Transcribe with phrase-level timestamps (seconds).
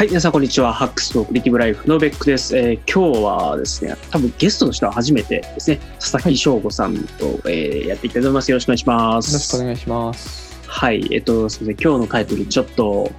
[0.00, 0.72] はい、皆さんこんにちは。
[0.72, 2.56] ハックスとクリティブライフのベックです。
[2.56, 8.50] えー今日はですね、多分ゲストの人は初めてですね、佐々木翔吾さんと、えーやっていきたいと思います。
[8.50, 9.62] よろしくお願いしまよろしくおす。
[9.62, 10.58] 願いします。
[10.66, 11.86] はい、えっと、すみません。
[11.86, 13.12] 今日のタイトルちょっと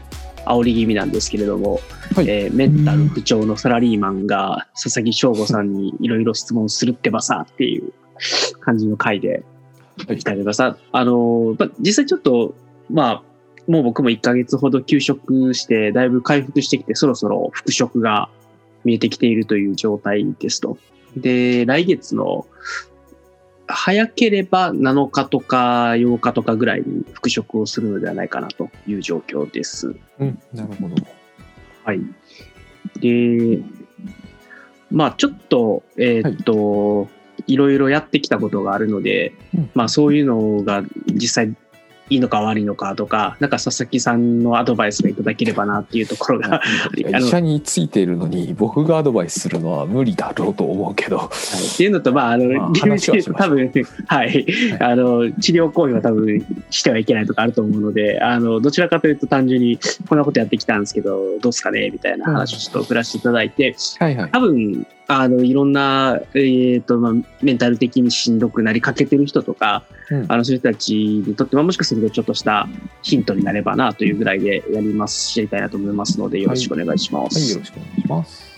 [0.47, 1.79] 煽り気味なんですけれども、
[2.15, 7.93] はいえーメンタル不調のサラリーマンが佐々木翔吾さんにいろいろ質問するってばさっていう
[8.59, 9.43] 感じの回で
[10.07, 10.63] はいいきたいと思います。
[10.63, 12.55] ああの、まあ、実際ちょっと、
[12.89, 13.23] まあ、
[13.71, 18.27] もう僕も1ヶ月ほど休職して、だいぶ回復してきて、そろそろ復職が
[18.83, 20.77] 見えてきているという状態ですと。
[21.15, 22.45] で、来月の、
[23.67, 29.95] 早ければ7日とか8日とかぐらいに復職をするのではないかなという状況です。
[30.19, 30.95] うん、なるほど。
[31.85, 32.01] はい。
[32.99, 33.59] で、
[34.91, 37.07] まあちょっと、えーっと、
[37.47, 41.55] い、ろいろやってきたことがあるので、うんまあそういうのが実際
[42.11, 46.61] いいのか悪いのかとか、なんか佐々木さんのアドバイスがいただければなっていうところが、
[46.93, 51.17] 医者についているのに僕がアドバイスするのは無理だろうと思うけど。
[51.17, 51.27] はい。
[51.27, 53.35] っていうのと、まあ、あの、まあ理由話はしましょう。
[53.35, 53.71] 多分、
[54.07, 54.45] はい、
[54.81, 64.31] あの、治療行為は多分してはいけないとかあると思うので、あの、どちらかというと単純にこんなことやってきたんですけど、どうすかねみたいな話をちょっと振らせていただいて、はいはい。
[64.31, 72.67] 多分、あの、いろんな、えっ、と、まあ、メンタル的にしんどくなりかけてる人とか、うんあの、そういう人たちにとっては、もしかするとちょっとした
[73.01, 77.39] ヒントになればなというぐらいでやります、知りたいなと思いますので、よろしくお願いします。
[77.39, 78.51] はい、よろしくお願いします。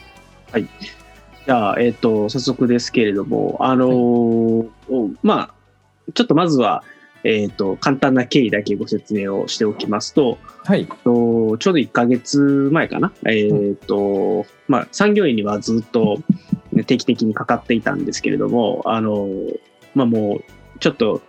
[1.46, 5.54] じゃあ、えっ、と、早速ですけれども、あのーおまあ、
[6.14, 6.84] ちょっとまずは、
[7.24, 10.86] えっ、と、簡単な経緯だけご説明をしておきますと、はい。
[10.86, 16.20] とちょうど1ヶ月前かな、えっ、と、まあ、産業医にはずっと
[16.72, 19.60] ね定期的にかかっていたんですけれども、あのー
[19.96, 21.22] まあもう、ちょっと、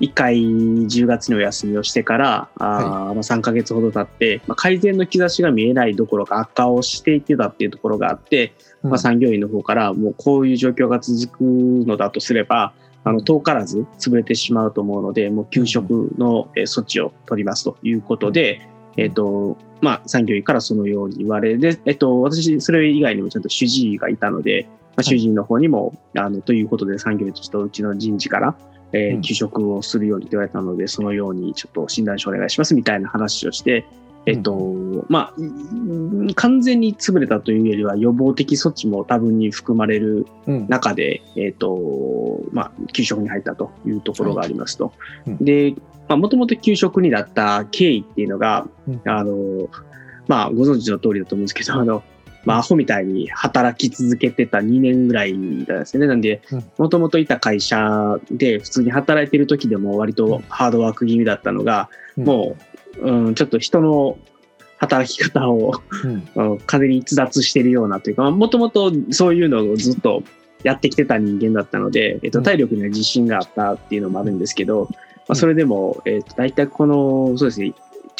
[0.00, 12.74] 1回10月にお休みをしてから、あーまあ、3ヶ月ほど経って、まあ、改善の兆しが見えないどころか悪化をしていってたっていうところがあって、まあ、産業医の方からもうこういう状況が続くのだとすれば、
[13.04, 18.66] あの遠からず潰れてしまうと思うので、もう休職のえー措置を取りますということで、
[18.96, 24.66] えっ、と、まあ、産業医からそのように言われ、で、えっ、と、私、それ以外にもちゃんと主治医がいたので、
[24.96, 28.54] まあ、主治医の方にも、あの、ということで産業医としてうちの人事から、
[28.92, 29.22] えーうん。
[29.22, 33.84] 休職をするようにと言われたので、そのようにちょっと診断書お願いしますみたいな話をして、
[34.26, 40.66] えっと、まあ、うん完全に潰れたというよりは予防的措置も多分に含まれるうん。
[40.68, 44.92] 中で、えっと、まあ、給食に入ったというところがありますと。
[45.26, 45.44] うん。
[45.44, 45.74] で、
[46.08, 49.00] まあ、もともと給食になった経緯っていうのが、うん。
[49.04, 49.68] あの、
[50.26, 52.02] まあ、ご存知の通りだと思うんですけど、あの、
[52.44, 56.06] まあ、アホみたいに働き続けてた2年ぐらいなんですよね。
[56.06, 62.24] なんでうん、もともといた会社で普通に働いてる時でも割とハードワーク気味だったのが、うん。
[62.24, 64.18] もう、うん、ちょっと人の
[64.78, 66.28] 働き方をうん。
[66.34, 70.22] うん風に逸脱してるようなというか、もともとそういうのをずっと
[70.62, 72.44] やってきてた人間だったので、えっと、うん。
[72.44, 74.88] 体力には自信があったっていうのもあるんですけど、まう
[75.30, 77.72] あ、んそれでも、えっと、大体この、そうですね、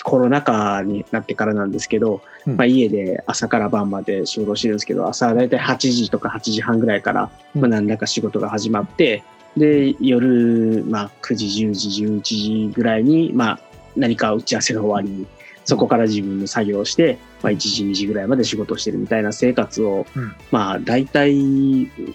[0.02, 2.56] コロナ禍になってからなんですけど、うん。
[2.56, 7.62] まあ、家で朝から晩まで仕事をしてるんですけど、朝大体8時とか8時半ぐらいから、うん。
[7.62, 9.22] まあ、何らか仕事が始まって、
[9.56, 13.60] で、夜、まあ、9時、10時、11時ぐらいに、まあ、
[13.96, 15.26] 何か打ち合わせが終わり、
[15.64, 20.32] そこから自分の作業をして、まあ、1時、2時ぐらいまで仕事をしてるみたいな生活を、うん。
[20.50, 21.34] まあ、大体、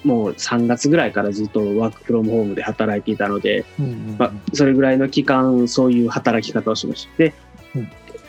[0.04, 4.16] もう3月ぐらいからずっとワークフロムホームで働いていたので、うん。
[4.20, 7.18] まあ、それぐらいの期間、そういう働き方をしました。
[7.18, 7.34] で、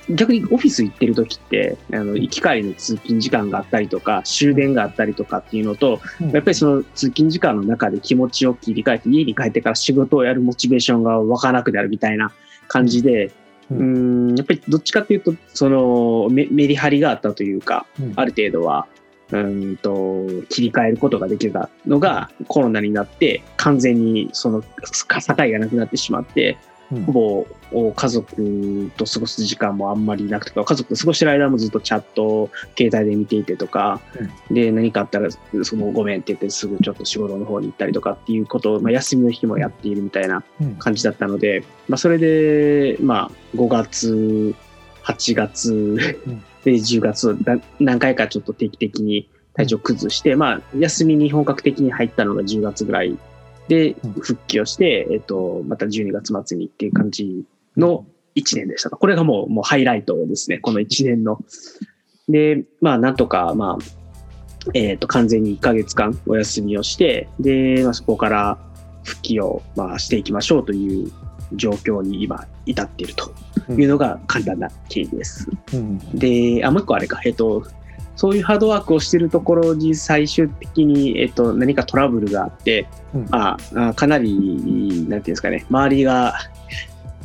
[0.09, 6.31] 逆にオフィス行ってる時って、あの、行き帰りの通勤時間があったりとか、終電があったりとかっていうのと、うん。
[6.31, 12.33] やっぱりその通勤時間の中で気持ちを切り替えて、家に帰ってから仕事をやるモチベーションが湧かなくなるみたいな
[12.69, 13.31] 感じで、
[13.71, 18.13] ううんん、やっぱりどっちかっていうと、そのメメリハリがあったというか、うん。
[18.17, 18.87] ある程度は、
[19.31, 24.67] うんと、切り替えることができたのがコロナになって、完全にその境
[25.09, 26.70] がなくなってしまって、うん
[27.07, 34.01] ほぼ家族と過ごす時間もあんまりなくて家族と過ごしてる間もずっとチャットを携帯で見ていてとか、
[34.51, 35.29] で何かあったら
[35.63, 40.77] そのごめんって言ってすぐちょっと仕事の方に行ったりとかっていうことを、まあ、休みの日もやっているみたいなうん。
[40.81, 44.55] 感じだったので、まあ、それで、まあ、5月
[45.05, 45.97] 8月
[46.65, 53.19] で10月だ何回かちょっと定期的に体調崩して、まあ、休みに本格的に入ったのが10月ぐらい
[53.71, 57.45] でうん復帰をして、えっと、また12月末にっていう感じ
[57.77, 58.91] の1年でした。
[58.91, 61.39] これがもうもうハイライトですね、この1年の。
[62.29, 68.59] で、まあ、なんとか、まあ、えっ、と、完全に1ヶ月間お休みをして、で、まあ、そこから
[69.05, 71.13] 復帰を、まあ、していきましょうという
[71.53, 73.33] 状況に今、至っていると
[73.73, 75.49] いうのが簡単な経緯です。
[75.75, 77.65] うんで、あ、もう一個あれか、えっと、
[78.21, 83.27] そういうハードワークをしてるところに最終的に、えっと、何かトラブルがあって、うん。
[83.31, 86.35] ああかなり、なんていうんですかね、周りが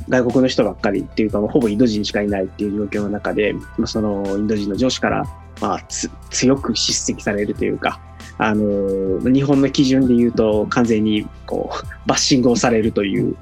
[0.07, 5.25] 外国の人ばっかりっていうか、もうほぼインド人しかいないっていう状況の中で、まあそのインド人の上司から、
[5.59, 7.99] まあ、つ強く叱責されるというか、
[8.37, 13.35] あの日本の基準で言うと完全にこうバッシングをされるという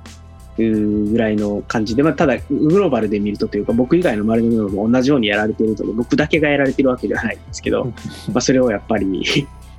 [0.62, 7.86] いうぐらいの感じで、まあ、ただグローバルで見るとというか僕以外の周りの人も同じようにやられているので僕だけがやられてるわけではないんですけど、
[8.32, 9.24] まあ、それをやっぱり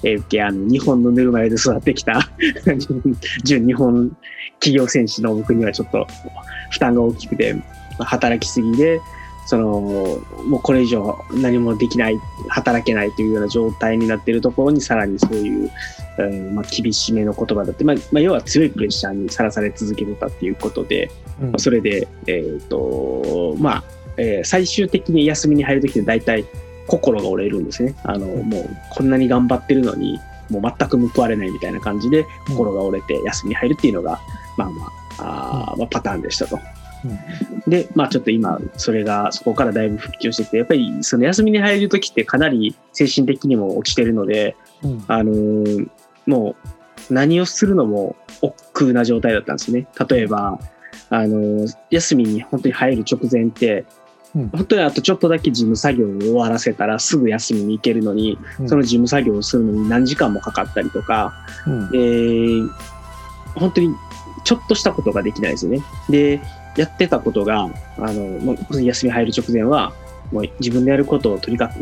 [0.02, 2.28] えー受けあの日本のぬるま湯で育ってきた
[3.44, 4.16] 純日本
[4.58, 6.06] 企業戦士の僕にはちょっと
[6.70, 7.60] 負担が大きくて、ま
[8.00, 9.00] あ働きすぎで
[9.46, 9.80] その
[10.46, 12.18] もうこれ以上何もできない
[12.48, 15.70] 働けないというような状態になっているところにさらにそういう、
[16.18, 21.10] うんまあ、厳しめの言葉だって、まあまあ、要は強いプレッシャーにさらされ続けてたっていうことで、
[21.40, 21.50] うん。
[21.50, 23.84] まあそれで、えっとまあ
[24.16, 26.44] えー最終的に休みに入るときって大体
[26.86, 27.94] 心が折れるんですね。
[28.04, 28.48] あの、うん。
[28.48, 30.18] もうこんなに頑張ってるのに
[30.50, 34.20] もう全く報われないみたいな感じで心が折れて休みに入るっていうのが、
[34.56, 36.58] まあまああーまあ、パターンでしたと。
[37.66, 45.04] で、まあちょっと今、それが、そこからだいぶ復旧してきて、やっぱりその休みに入るときってかなり精神的にも落ちてるので、うん。
[45.08, 45.88] あのー
[46.26, 46.56] も
[47.10, 49.86] う何をするのも億劫な状態だったんですね。
[50.08, 50.58] 例えば、
[51.10, 53.84] あのー休みに本当に入る直前って、
[54.34, 54.48] うん。
[54.48, 58.68] 本当にあとちょっとだけ事務作業を終わらせたらすぐ休みに行けるのに、うん。
[58.68, 61.34] その事務作業をするのに何時間もかかったりとか、
[61.66, 61.90] うん。
[61.92, 62.70] えー
[63.56, 63.94] 本当に
[64.44, 65.82] ちょっとしたことができないですよね。
[66.10, 66.40] で、
[66.76, 67.68] やってたことが、
[67.98, 69.92] あの、もう休み入る直前は、
[70.32, 71.74] もう自分でやることをとにかく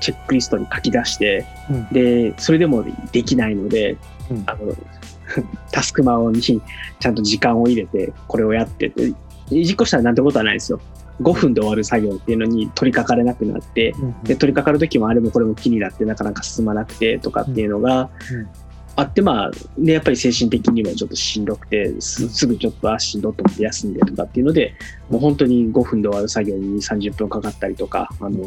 [0.00, 1.88] チェックリストに書き出して、うん。
[1.92, 3.96] で、それでもできないので、
[4.30, 4.42] うん。
[4.46, 4.74] あの、
[5.72, 9.12] タスクマオにちゃんと時間を入れて、これをやってて、
[9.50, 10.80] 実行したらなんてことはないですよ。
[11.22, 13.94] 5分で終わる作業っていうのに取り掛かれなくなって、
[14.24, 18.65] で取り掛かる時もあれもこれも気になってなかなか進まなくてとかっていうのがうん
[18.96, 24.74] あって、まあでやっぱり精神的にもちょっとしんどくてすすぐちょっとあしんどっと思って休んでとかっていうので
[25.10, 28.38] もう本当に5分で終わる作業に30分かかったりとかあの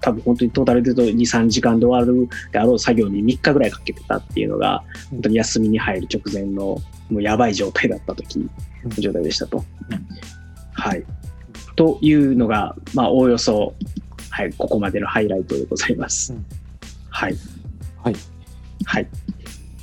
[0.00, 6.76] 多分本当にトータルで言うと23時間で終わるであろう作業に3日ぐらいかけてたっていうのが本当に休みに入る直前の
[7.08, 8.48] もうやばい状態だった時の
[8.98, 9.64] 状態でしたと。
[10.72, 11.04] はい
[11.76, 13.72] というのが、まあ、おおよそ、
[14.30, 16.32] はい、ここまでのハイライトでございます。
[16.32, 16.44] うん
[17.18, 17.36] はい。
[18.04, 18.16] はい。
[18.84, 19.08] はい。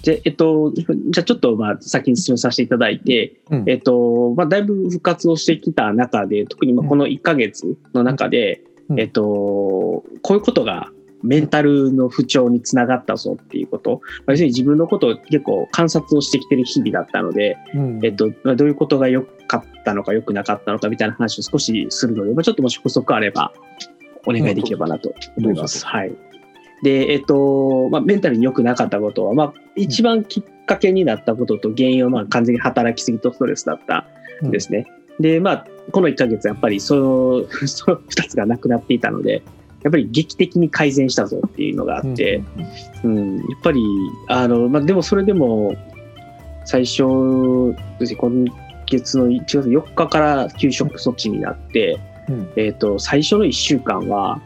[0.06, 3.63] で、えっと、じゃあちょっと、まあ、先に進めさせていただいて、うん。
[3.68, 9.00] えっと、まあ、だいぶ復活をしてきた中で、特にまあこの1ヶ月の中で、うん。
[9.00, 10.92] えっと、こういうことが、
[11.24, 18.00] メンタルの不調につながったぞっていうこと、まあ要するに自分のことを結構観察をしてきてる日々だったので、うん。
[18.06, 23.54] えっと、まあどういうことが良かったのか良くなかったのかみたいな話を少しするので、まあ、ちょっともし補足あれば
[24.28, 25.81] お願いできればなと思います。
[25.81, 26.16] どはい。
[26.83, 34.06] で、えっと、まあ、メンタルに良くなかったことは、まあ、一番きっかけになったことと原因は、まあ、完全に働きすぎとストレスだった
[34.44, 34.51] ん。
[34.51, 34.86] ですね。
[35.19, 39.44] で、まあ、この1ヶ月、やっぱりその、 その2つがなくなっていたので、
[39.83, 42.44] やっぱり劇的に改善したぞっていうのがあって、
[43.04, 43.81] うん、やっぱり、
[44.28, 45.75] あの、まあ、でもそれでも、
[46.66, 47.04] 最初、
[48.18, 48.45] 今
[48.88, 52.47] 月の1月4日から休職措置になって、うん。
[52.56, 54.42] えっ、と、最初の1週間は、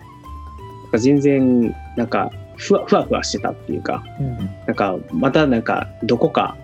[0.98, 4.38] 全然、なんか、ふわふわふわしてたっていうか、うん。
[4.66, 6.58] なんか、またなんか、どこか、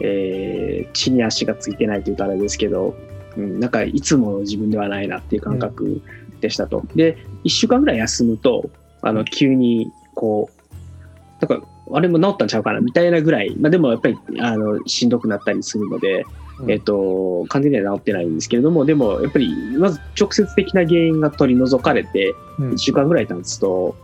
[0.00, 2.96] えー地に足がついてないというとあれですけど、
[3.36, 6.02] うん、なんか、いつもの自分ではないなっていう感覚
[6.40, 6.84] でしたと。
[6.94, 8.70] で、1週間ぐらい休むと、
[9.02, 16.24] あの、急に、こう、なんか、あれも治ったんちゃうかなみたいなぐらい、まあでもやっぱり、あの、しんどくなったりするので、
[16.60, 16.70] うん。
[16.70, 22.70] えっと、完全には治ってないんですけれども、でも、やっぱり、まず直接的な原因が取り除かれて、うん。
[22.72, 23.94] 1週間ぐらい経つと、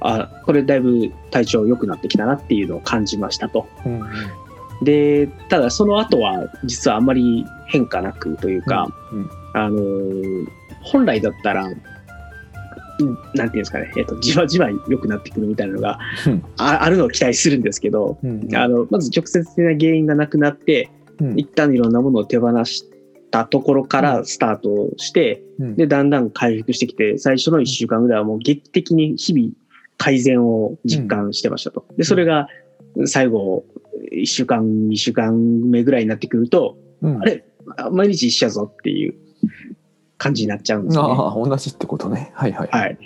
[0.00, 3.66] あ、これだいぶ体調良くなってきたなっていうのを感じましたと。
[3.84, 4.02] うん
[4.82, 10.48] で、ただその後は実はあんまり変化なくというか、うんあのー
[10.80, 11.82] 本来だったら、うん
[13.04, 16.44] なんていうんですかね、えっと、じわじわ良くなってくるみたいなのがうん。
[16.56, 18.54] ああるのを期待するんですけど、うん。
[18.54, 20.90] あの、まず直接的な原因がなくなって、
[21.20, 21.38] うん。
[21.38, 22.84] 一旦いろんなものを手放し
[23.30, 25.76] たところからスタートして、うん。
[25.76, 29.52] で、だんだん回復してきて、最初の1週間ぐらいはもう劇的に日々
[29.96, 31.86] 改善を実感してましたと。
[31.96, 32.48] で、それが
[33.06, 33.64] 最後、
[34.12, 35.34] 1週間、2週間
[35.70, 37.22] 目ぐらいになってくると、うん。
[37.22, 37.44] あれ
[37.92, 39.14] 毎日一緒やぞっていう
[40.18, 41.02] 感じになっちゃうんですね。
[41.02, 42.32] ああ、同じってことね。
[42.34, 42.68] はいはい。
[42.72, 42.98] はい。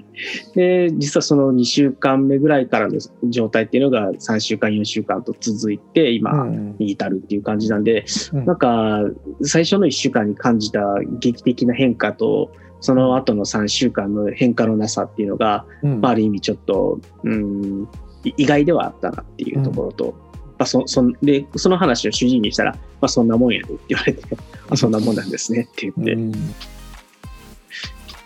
[0.55, 9.03] で、実はその2週間目ぐらいからの状態っていうのが3週間、4週間と続いて、今うんに至るっていう感じなんで、うんなんか、
[9.43, 10.81] 最初の1週間に感じた
[11.21, 12.51] 劇的な変化と、
[12.81, 17.89] その後の3週間の変化のなさっていうのが、うんまあ、ある意味ちょっと、うん、
[18.25, 20.15] い意外ではあったなっていうところと、
[20.59, 24.23] まあ、そそんでその話を主治医にしたら、まあ、そんなもんやでって言われて、
[24.71, 26.33] あそんなもんなんですねって言って、うん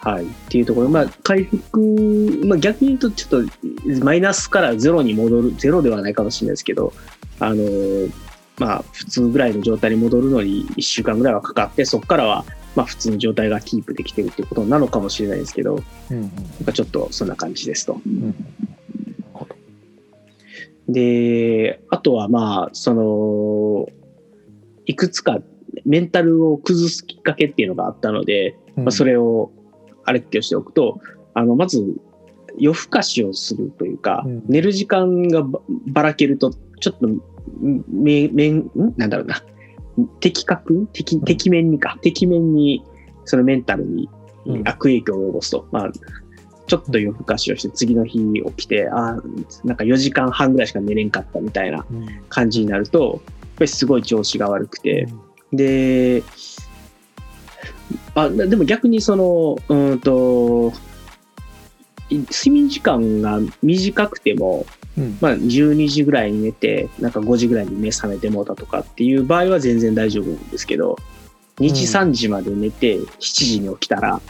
[0.07, 1.81] はい、っていうところ、まあ、回復、
[2.45, 3.45] まあ、逆に言うと、ちょっ
[3.99, 6.93] とマイナスからゼロに戻る、ゼロではないかもしれないですけど、
[7.41, 7.65] あの
[8.61, 12.45] まあ、普通ぐらいの状態に戻るのに1週間ぐらいはかかって、そこからは、
[12.77, 15.83] まあ、普通の状態がキープできてるっていうことなのかもしれないですけど、
[16.13, 16.31] うんなん
[16.65, 18.01] かちょっとそんな感じですと。
[18.07, 18.35] うん。
[20.89, 23.89] で、あとはまあ、その、
[24.85, 25.41] いくつか
[25.85, 28.85] メンタルを崩すきっかけっていうのがあったので、うん。
[28.85, 29.51] まあ、それを
[30.07, 31.01] あれっきをしておくと、
[31.35, 31.85] あの、まず
[32.59, 34.43] 夜更かしをするというか、うん。
[34.49, 37.09] 寝る時間がばばらけると、ちょっと、
[37.89, 39.43] め、めん、んなんだろうな、
[40.21, 42.83] 的確的、的面にか、的面に、
[43.25, 44.09] そのメンタルに
[44.47, 44.69] うん。
[44.69, 45.67] 悪影響を及ぼすと。
[45.73, 45.93] まあ、
[46.67, 49.23] ちょっと夜更かしをして、次の日起きて、ああ、
[49.65, 52.07] なんか4時間半ぐらいしか寝れんかったみたいなうん。
[52.29, 55.09] 感じになると、やっぱりすごい調子が悪くて、
[55.53, 56.23] で、
[58.15, 60.73] あでも逆にその、うーんと、
[62.09, 64.65] い睡眠時間が短くても、
[64.97, 70.97] うんまあ、12時ぐらいに寝て、なんか5時ぐらいに目覚めてもうたとかっていう場合は全然大丈夫なんですけど、
[71.59, 74.21] 2時、うん3時まで寝て、7時に起きたら、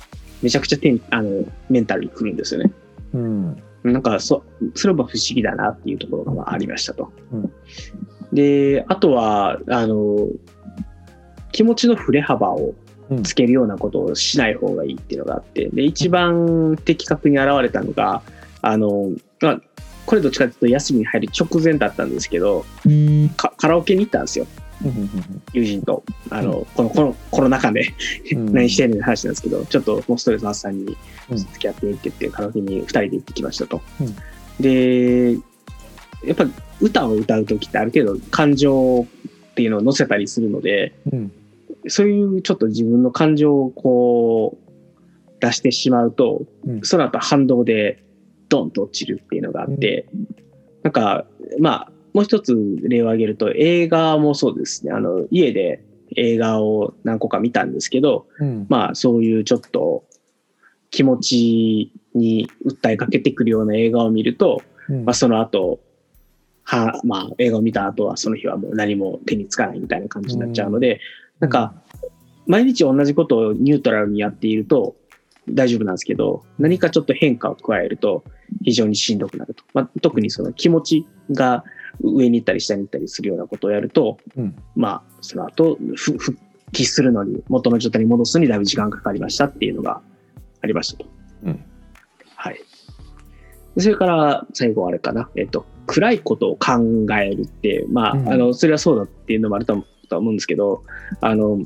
[0.43, 2.73] めちゃくちゃテンあのメンタルに来るんですよね。
[3.15, 4.43] うんなんかそ、
[4.75, 7.13] それは不思議だなっていうところがまあありましたと。
[7.33, 7.53] うん
[8.33, 10.29] で、あとは、あの、
[11.53, 12.75] 気持ちの振れ幅をうん
[13.23, 18.23] つけるようなことをしない方がいいっていうのがあって、で、一番的確に現れたのが、
[18.63, 19.11] あの、
[19.41, 19.61] まあ、
[20.07, 22.65] これどっちかというと休みに入る直前だったんですけど、
[23.37, 24.47] かカラオケに行ったんですよ、
[24.85, 25.43] うん。
[25.53, 26.05] 友人と。
[26.31, 27.93] あの、このコロコロナ禍で
[28.33, 28.47] うん。
[28.55, 30.97] 何してんねん話なんですけど、ちょっともうストレス発散に
[31.31, 31.37] うん。
[31.37, 33.81] 付き合ってって言って、カラオケに2人で行ってきましたと。
[34.01, 34.15] うん。
[34.61, 35.33] で、
[36.25, 36.47] やっぱ
[36.81, 39.07] 歌を歌う時ってある程度感情
[39.51, 41.33] っていうのを乗せたりするので、うん
[41.88, 44.66] そういうちょっと自分の感情をこう
[45.40, 46.83] 出してしまうと、うん。
[46.83, 48.02] その後反動で
[48.49, 50.09] ドンと落ちるっていうのがあって、
[50.83, 51.26] なんか、
[51.61, 55.85] まあ、もう一つ例を挙げると映画もそうですね、あの、家で
[56.16, 58.66] 映画を何個か見たんですけど、うん。
[58.69, 60.05] まあそういうちょっと
[60.90, 65.05] 気持ちに訴えかけてくるような映画を見ると、うん。
[65.05, 65.81] まあその後、
[66.62, 71.00] は、まあ映画を見た後はその日はもう何も手につかないみたいな感じになっちゃうので、
[71.40, 71.75] なんか、
[72.47, 74.97] 毎日同じことをニュートラルにやっていると
[75.49, 78.25] 大丈夫なんですけど、何かちょっと変化を加えると
[78.64, 79.64] 非常にしんどくなると。
[79.75, 81.64] まあ、特にその気持ちが
[82.00, 86.38] 上に行ったり下に行ったりするようなことをやると、うんまあ、その後、ふ復
[86.73, 90.00] 帰するのに、元の状態に戻すのにだいぶ時間がかかりましたっていうのが
[90.62, 91.11] ありましたと。
[91.45, 91.64] うん
[92.35, 92.61] はい。
[93.78, 100.83] それから最後あれかな、えっと、暗いことを考えるって、まあ、うんあの、それはそうだっていうのもあると思とは思うんですけど、
[101.21, 101.61] あの、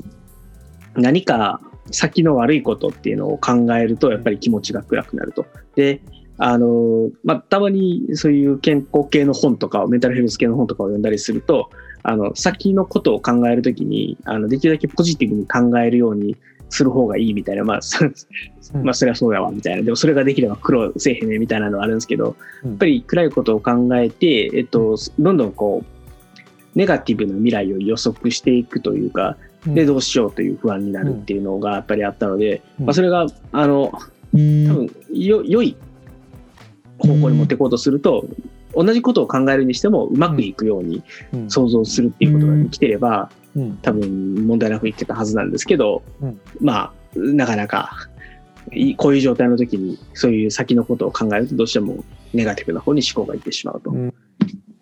[0.94, 5.46] 何か先の悪いことっていうのを考えると、やっぱり気持ちが暗くなると。
[5.76, 6.00] で、
[6.38, 11.70] あの、まあ、たまにそういう健康系の本とかを、メンタルヘルス系の本とかを読んだりすると、
[12.02, 16.36] あの、先のことを考えるときに、あの、できるだけポジティブに考えるように
[16.70, 17.80] する方がいいみたいな、まあ、
[18.82, 19.82] まあ、それはそうやわ、みたいな。
[19.82, 25.99] でも、それができれば苦労せえへんね、みたいなのはあるんですけど、うんやっぱり暗いことを考えて、えっと、どんどんこう、
[26.74, 29.36] ネガティブな未来を予測していくというか、
[29.66, 32.86] で、どうしようという不安になるっていうのがやっぱりあったので、うん。
[32.86, 34.00] まあ、それが、あの、多
[34.32, 35.76] 分よ、良い
[36.98, 38.26] 方向に持っていこうとすると、
[38.74, 41.50] 同じことを考えるにしてもうまくいくようにうん。
[41.50, 43.76] 想像するっていうことができてれば、うん。
[43.78, 46.40] 多分問題なくいってたはずなんですけど、うん。
[46.60, 48.08] まあ、なかなか、
[48.72, 53.90] いこういう状態の時にそういう先のことを考えるとどうしてもネガティブな方に思考がいってしまうと。
[53.90, 54.14] うん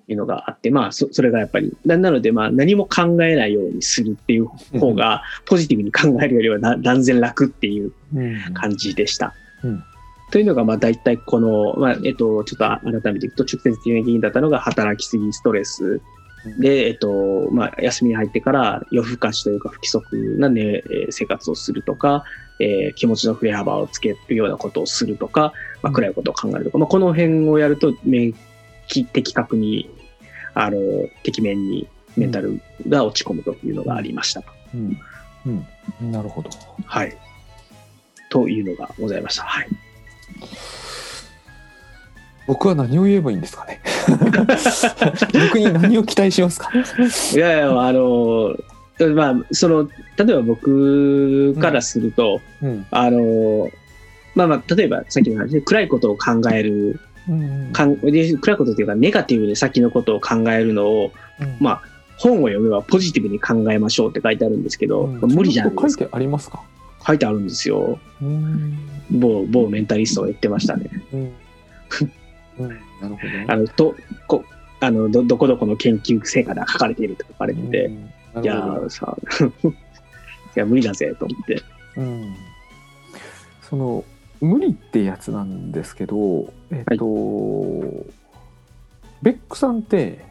[0.09, 4.47] いうのがあって、まあそそれがやっぱりななのでまあ何も考えないようにするっていう
[4.79, 8.55] 方がポジティブに考えるよりはな断然楽っていううん。
[8.55, 9.35] 感じでした。
[9.63, 9.85] うん。
[10.31, 16.01] というのがまあ大体この、まあえっと、ちょっと改めていくと直接的な原因だったのが働きすぎストレス。
[16.59, 22.25] で、えっとまあ、休みに入ってから夜更かしというか不規則な、ねえー生活をするとか、
[22.61, 28.35] えー気持ちの振れ幅をつけるようなことをするとか、まあ、暗いことを考えるとか、まあ、この辺をやると免
[28.89, 29.91] 疫的確に
[30.61, 30.77] あの
[31.23, 31.87] 敵面に
[32.17, 34.43] メンタルが落ち込むというのがありました。
[34.75, 34.99] うん
[35.47, 36.51] うんなるほど。
[36.85, 37.17] はい。
[38.29, 39.45] というのがございました。
[39.45, 39.69] はい。
[42.49, 43.81] 僕は何を言えばいいんですかね
[45.49, 46.71] 僕に何を期待しますか？
[47.35, 48.57] いやいや、あの、
[49.15, 53.71] まあ、その、例えば僕からすると、うんあの、
[54.35, 57.01] まあまあ、例えばさっきの話で暗いことを考える、うん
[57.73, 61.57] かんで暗いことっていうか、ネガティブに先のことを考えるのを、うん。
[61.61, 61.83] まあ、
[62.17, 65.21] 本を読めばポジティブに考えましょうって書いてあるんですけど、うん。
[65.21, 66.05] 無理じゃないですか。
[66.05, 66.63] 書いてありますか？
[67.07, 67.99] 書いてあるんですよ。
[68.21, 68.79] うん。
[69.11, 70.91] 某、某メンタリストが言ってましたね。
[71.13, 71.21] うん。
[72.59, 72.69] うん。
[72.69, 73.17] なるほど。
[73.17, 73.95] ねあの、と、
[74.27, 74.45] こ、
[74.81, 77.91] あの、ど、どこどこの研究成果で書かれていると書かれてて、
[78.35, 78.45] うん。
[78.45, 79.17] いやさ、
[79.65, 79.71] い
[80.55, 81.63] や、無理だぜ、と思って。
[81.97, 82.35] うん。
[83.63, 84.05] その
[84.41, 87.05] 無理ってやつなんですけどえっと、
[89.23, 90.25] ベックさんって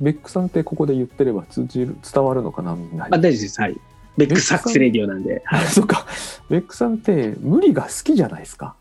[0.00, 3.60] ベックさんってここで言ってれば通じる伝わるのかなみんなにあ、大丈夫です。
[3.60, 3.76] はい。
[4.16, 5.42] ベックサックスレディオなんで。
[5.44, 5.66] はい。
[5.66, 6.06] そうか
[6.48, 8.74] ベックさんって無理が好きじゃないですか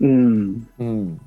[0.00, 0.68] うん。
[0.78, 1.20] うん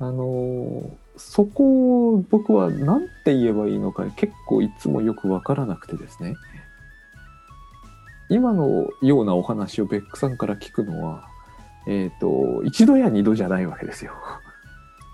[0.00, 6.36] あのーそこを僕は何て言えばいいのか結構いつもよく分からなくてですね
[8.28, 11.28] 今のようなお話をベックさんから聞くのは
[11.86, 14.12] えっ、と一度や二度じゃないわけですよ。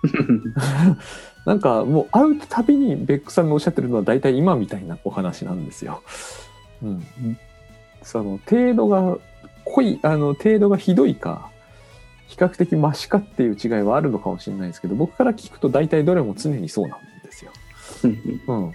[1.47, 6.03] なんかもう会うたびにベックさんがおっしゃってるのは大体今みたいなお話なんですよ。
[6.83, 7.07] うん、
[8.03, 9.19] その程度が
[9.65, 11.51] 濃いあの程度がひどいか
[12.27, 17.53] 比較的マシかっていう違いはあるのかもしれないですけど僕から聞くと大体どれも常にそうなんですよ。
[18.49, 18.71] うん、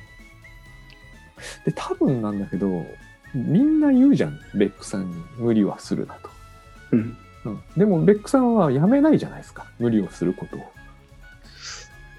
[1.65, 2.85] で多分なんだけど
[3.33, 6.29] みんな言うじゃんベックさんに無理はするなと。
[6.91, 7.17] うん。
[7.45, 10.71] うん、でもベックさんはやめないじゃないですか無理をすることを。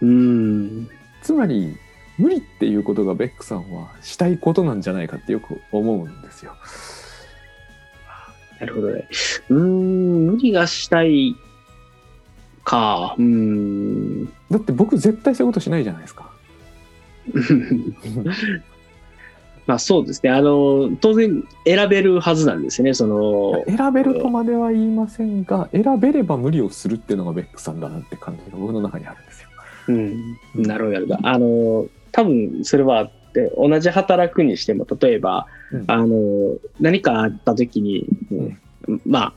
[0.03, 0.89] うん。
[1.23, 1.77] つまり
[2.19, 6.55] 無理っていうことがベックさんはしたいことなんじゃないかってよく思うんですよ。
[8.61, 9.09] なるほどね。
[9.49, 11.35] うーん、無理がしたい
[12.65, 13.15] か。
[13.19, 14.27] うーん。
[14.51, 16.31] だって僕絶対そういうことしないじゃないですか。
[19.67, 20.31] まあそうですね。
[20.31, 22.95] あの、当然選べるはずなんですね。
[22.95, 29.49] その、選べるとまでは言いませんが選べれば無理をするっていうのがベックさんだなって感じが僕の中にあるんですよ。
[29.89, 30.37] うん。
[30.67, 31.29] なるほど、なるほど。
[31.29, 38.35] あの、多分それはあって、同じ働くにしても、例えば、うんあの、何かあった時に、う
[38.95, 39.33] んま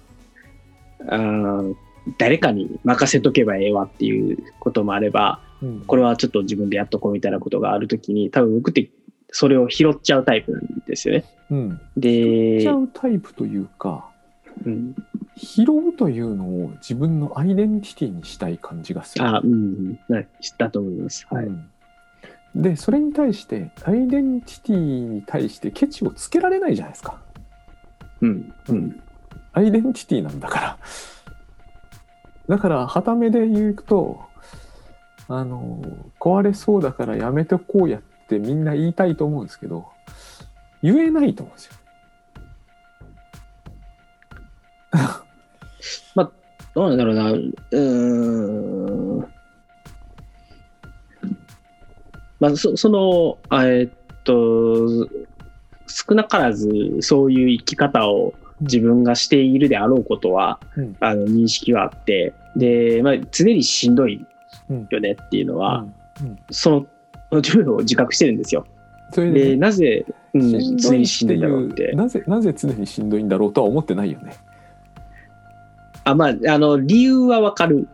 [1.08, 1.76] あ、あー
[2.18, 8.90] 誰かに任せとけばええわっていうこともあれば、うんこれはちょっと自分でやっとこうみたいなことがあるときに、多分僕って
[9.34, 11.26] それを拾っちゃうタイプなんですよね。
[11.52, 14.10] うん、でちゃ、うタイプというか
[14.66, 14.96] うん、
[15.36, 19.26] 拾うというのを自分のアイデンティティにしたい感じがする。
[19.26, 21.28] あ、うん、はい知ったと思います。
[21.30, 21.46] はい。
[21.46, 21.70] うん
[22.56, 27.20] でそれに対してアイデンティティに対してケチをつけられないじゃないですか。
[28.22, 29.02] うん、うん、
[29.54, 30.78] アイデンティティなんだから。
[32.48, 34.22] だから、はためで言うと、
[35.28, 35.82] あの、
[36.20, 39.86] 壊れそうだからやめてこうやってみんな言いたいと思うんですけど、
[40.82, 41.74] 言えないと思うんですよ。
[46.74, 47.32] どうなんだろうな。
[47.32, 47.80] うー
[49.20, 49.28] ん。
[52.40, 53.90] まあ、そその、あえっ
[54.24, 55.08] と、
[55.88, 64.26] 少なからずそういう生き方を自分がしているであろうことは、うんあの認識はあって、で、まあ、常にしんどい
[64.70, 65.86] うんよねっていうのは、
[66.22, 66.88] うんその
[67.38, 68.66] 自分を自覚してるんですよ。
[69.12, 71.92] それで、で、なぜ、うん、常にしんどいんだろうっってて。
[71.94, 74.34] なぜ、なぜ常にしんどいんだろうとは思ってないよね。
[76.04, 77.88] あまあ、あの、理由はわかる。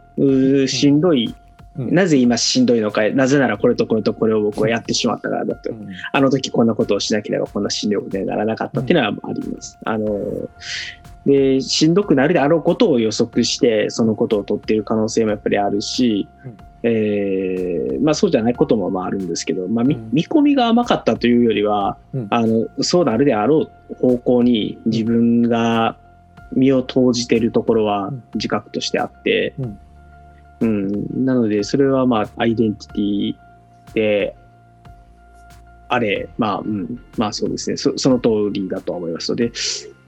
[0.67, 1.39] しんどい、うん
[1.77, 5.71] なぜ今しんどいのか、なぜならこれとこれとこれを僕はやってしまったからだと。
[5.71, 9.79] うんあの時こんなことをしなければこんなしんどいことにならなかったっていうのはあります。
[9.85, 10.09] あの、
[11.25, 16.57] で、しんどくなるであろうことを予測して、そのことを取っている可能性もやっぱりあるし、うん。
[16.81, 22.27] えーまあそうじゃないこともまああるんですけど、まあ見込みが甘かったというよりは、うん。
[22.29, 25.97] あの、そうなるであろう方向に自分が
[26.53, 28.23] 身を投じているところはうん。
[28.35, 29.79] 自覚としてあって、うん。
[30.61, 33.35] うん、なので、それはまあ、アイデンティティ
[33.93, 34.35] で、
[35.87, 39.51] あれ、まあ、うん、まあそうですね、そその通りだとは思いますので、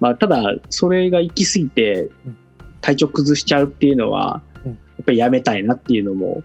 [0.01, 2.37] まあ、ただ、それが行き過ぎてうん、
[2.81, 4.71] 体調崩しちゃうっていうのは、うん。
[4.71, 6.43] やっぱりやめたいなっていうのも、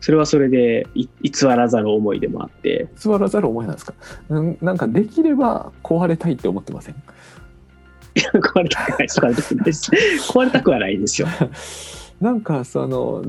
[0.00, 3.94] それはそれでい偽らざる思いでもあって、座らざる思いなんですか？
[4.28, 6.94] うんなんかできれば壊れたいって思ってません？
[8.14, 9.90] 壊れたくない壊れたくないです。
[10.30, 11.28] 壊れたくはないですよ。
[12.20, 13.24] なんかその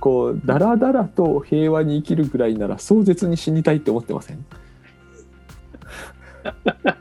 [0.00, 4.44] こうダラダラと平和に生きるぐらいなら壮絶に死にたいって思ってません？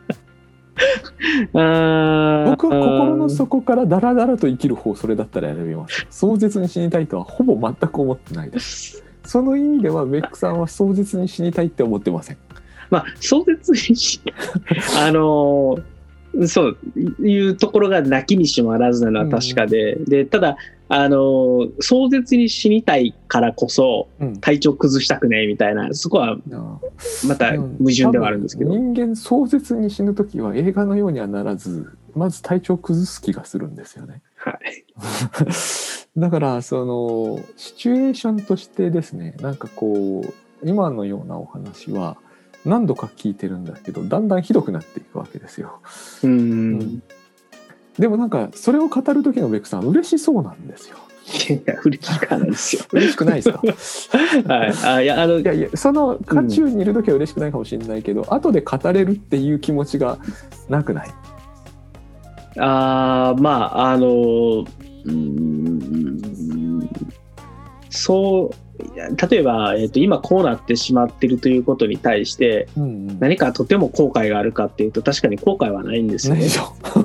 [1.53, 6.05] 僕僕は心のの底からダラダラと生きる方それだったら選びます。
[6.09, 9.03] 壮絶に死にたいとはほぼ全く思ってないです。
[9.25, 12.37] その意味ではベックさんは壮絶に死にたいって思ってません。
[12.89, 14.19] まあ、壮絶にし、
[14.97, 15.83] あのー
[16.47, 16.77] そう
[17.27, 20.57] いうところが泣きにしもあらずなのは確かで、で、ただ、
[20.91, 26.37] あのー壮絶に死にたいからこそ、うん体調崩したくねみたいな、そこは
[27.27, 28.71] また矛盾ではあるんですけど。
[28.71, 34.85] 人間壮絶に死ぬ時は映画のようにはならずまず体調崩す気がするんですよねはい。
[36.17, 42.17] だからそのシチュエーションとしてですねなんかこう今のようなお話は
[42.65, 45.79] 何度か聞いてるんだけどだんだんひどくなっていくわけですよ。
[46.23, 46.29] うー。
[46.29, 46.33] う
[46.83, 47.03] ん
[47.97, 50.97] でもなんかそれを語る時のベックさん嬉しそうなんですよ。
[51.49, 52.83] いや、嬉しくはないですよ。
[52.93, 53.61] 嬉しくないですか？
[54.53, 54.73] はい。
[54.85, 60.17] あ、いや、あのい、やいやその渦中にいる時は嬉しくないかもしれないけど、後で語れるっていう気持ちが
[60.69, 61.09] なくない？
[62.57, 66.89] あーまあ、あの、うーん、
[67.89, 68.55] そう、
[69.29, 76.43] 例えば、えっ、と、今こうなってしまってるということに対して、うんうん、何かとても後悔があるかっていうと、確かに後悔はないんですよね。
[76.43, 76.49] うん、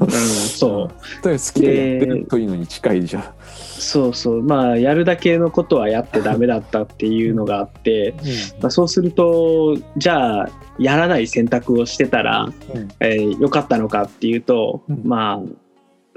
[0.08, 0.90] そう。
[1.22, 3.24] 好きでやってるというのに近いじゃん。
[3.46, 4.42] そうそう。
[4.42, 8.14] まあ、やるだけのことはやってダメだったっていうのがあって、
[8.60, 15.63] まあ、そうすると、じゃあ、やらない選択をしてたら、うんえー良かったのかっていうと、うんまあ、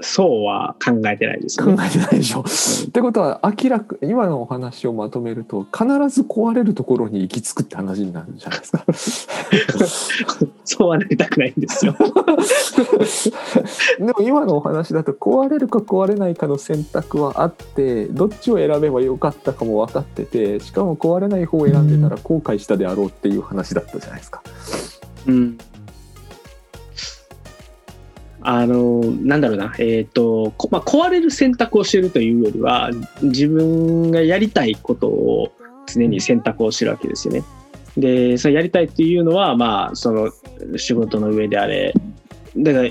[0.00, 1.88] そうは考えてないです考ね。
[1.88, 2.42] えてないでしょ。
[2.42, 2.44] っ
[2.92, 8.84] てことは明らか今のお話をまとめると必ず壊れるところに行き着くって話になるじゃないですか。
[10.64, 11.96] そうはなりたくないんですよ。
[13.98, 24.42] でも今のお話だと壊れるか壊れないかの選択はあってどっちを選べばよかったかも分かっててしかも壊れない方を選んでたら後悔したであろうっていう話だったじゃないですか。
[25.26, 25.58] うん。
[28.40, 32.90] あの、なんだろうな、えっ、と、こまあ、壊れる選択をしてるというよりは、
[33.22, 35.52] 自分がやりたいことを
[35.86, 37.42] 常に選択をしてるわけですよね。
[37.96, 40.30] で、そのやりたいっていうのは、まあ、その
[40.76, 41.92] 仕事の上であれ、
[42.56, 42.90] だから、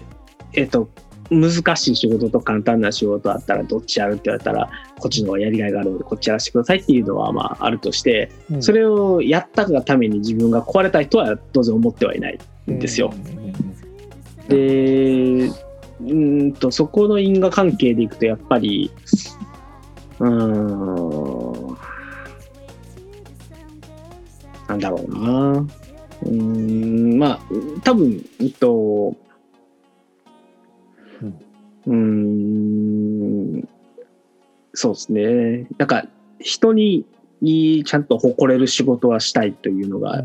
[0.53, 0.89] えっ、と、
[1.29, 12.39] 難しい仕事と簡単な仕事だったらどっちやるって言われたらこっちの方がやりがいがあるのでこっちやらせてくださいっていうのはまああるとしてうんそれをやったがために自分が壊れたいとは当然思ってはいない
[12.71, 13.13] んですよ。
[13.13, 13.86] うん
[14.47, 18.91] で、うーんと、そこの因果関係でいくと、やっぱり、
[20.19, 21.77] うーん、
[24.67, 25.65] なんだろうな。
[26.23, 27.39] うーん、まあ、
[27.83, 29.15] 多分、えっと、
[31.85, 33.67] うーん、
[34.73, 35.67] そうですね。
[35.77, 36.05] なんか、
[36.39, 37.05] 人に
[37.41, 40.23] にちゃんと誇れる仕事はしたいというのが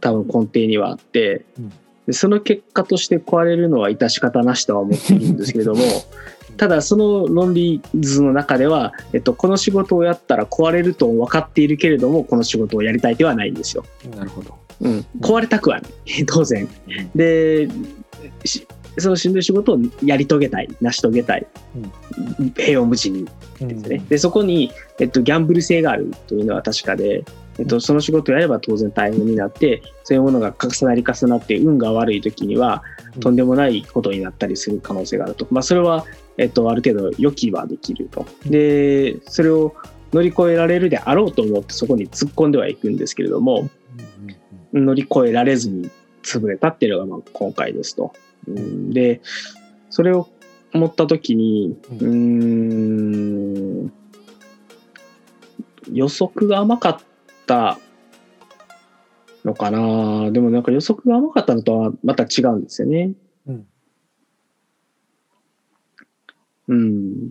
[0.00, 5.82] 多分根底にはあって、うんでその結果として壊れるのは致し方なしとは思っているんですけれども
[6.56, 13.84] ただその論理図の中では、えっと、この仕事をやったら壊れると分かっているけれどもこの仕事をやりたいではないんですよ。
[14.04, 14.54] うんなるほど。
[14.80, 15.92] うん、壊れたくはない
[16.26, 16.68] 当然。
[17.14, 17.68] で
[18.44, 18.66] し
[18.98, 21.46] そのしんどい仕事をやり遂げたい成し遂げたい、
[22.56, 23.26] 平穏無事に
[23.60, 24.02] ですね。
[24.08, 27.24] でそこに、えっと、ギャンブル性があるというのは確かで、
[27.58, 32.82] えっと、その仕事をやれば当然大変になってそういうものが重なり重なって運が悪い時には
[33.14, 33.20] うん。
[33.20, 36.04] とんでもないことになったりする可能性があると、まあ、それは、
[36.36, 38.26] えっと、ある程度予期はできると。
[38.46, 39.74] でそれを
[40.12, 43.68] 乗り越えられるであろうと思ってそこに突っ込んではいくんですけれども
[44.72, 45.90] 乗り越えられずに
[46.22, 48.12] 潰れたっていうのがまあ今回ですと。
[48.48, 48.90] うん。
[48.90, 49.20] で
[49.90, 50.28] それを
[50.72, 53.92] 思った時にうーん
[55.92, 57.04] 予測が甘かった
[59.44, 63.12] のかなでもなんか予測が甘かったのとはまた違うんですよね。
[63.46, 63.66] うん
[66.68, 67.30] うん。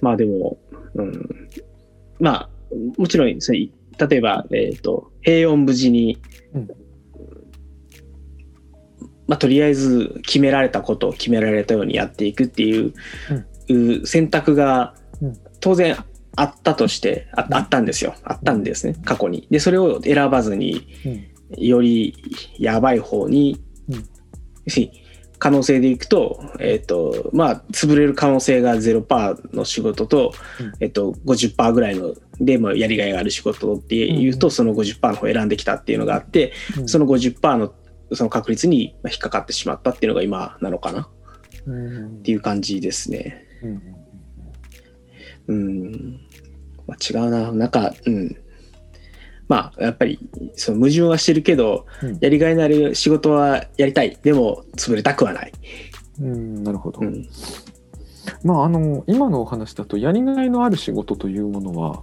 [0.00, 0.58] まあでも、
[0.94, 1.48] うん。
[2.18, 2.50] まあ、
[2.98, 3.68] もちろん、それ
[4.08, 6.18] 例えば、えっ、と、平穏無事に、
[6.54, 6.68] うん
[9.28, 12.92] まあ、とりあえず決められたことを決められたようにやっていくっていう、
[13.68, 15.96] う選択がうん当然
[16.36, 18.14] あったとしてああったんですよ。
[18.24, 18.94] あったんですね。
[19.04, 19.46] 過去に。
[19.50, 21.32] でそれを選ばずにうん。
[21.58, 22.14] より
[22.58, 23.94] やばい方に、うん。
[23.96, 24.02] 要
[24.68, 25.02] するに
[25.38, 30.72] 可能性でいくと、えっ、と、まあ、潰れる可能性が0%の仕事と、うん。
[30.80, 36.88] えっ、と、50%ぐらいの、でもやりがいがある仕事っていうと、うんその50%の方を選んできたっていうのがあって、うん。
[36.88, 37.74] その50%の
[38.14, 41.02] その確率に引っかかってしまったっていうのが今なのかな。
[41.02, 41.08] っ
[41.66, 42.22] うん。
[42.22, 43.44] ていう感じですね。
[43.62, 43.82] うん
[45.52, 46.20] うん。
[46.86, 47.52] まあ、違うな。
[47.52, 48.36] なんか、うん。
[49.48, 50.18] まあ、やっぱり、
[50.54, 54.18] その矛盾はしてるけど、うんやりがいのある仕事はやりたい。
[54.22, 55.52] でも、潰れたくはない。
[56.20, 57.00] うん、なるほど。
[57.00, 57.28] うん
[58.44, 62.02] まああの今のお話だとやりがいのある仕事というものは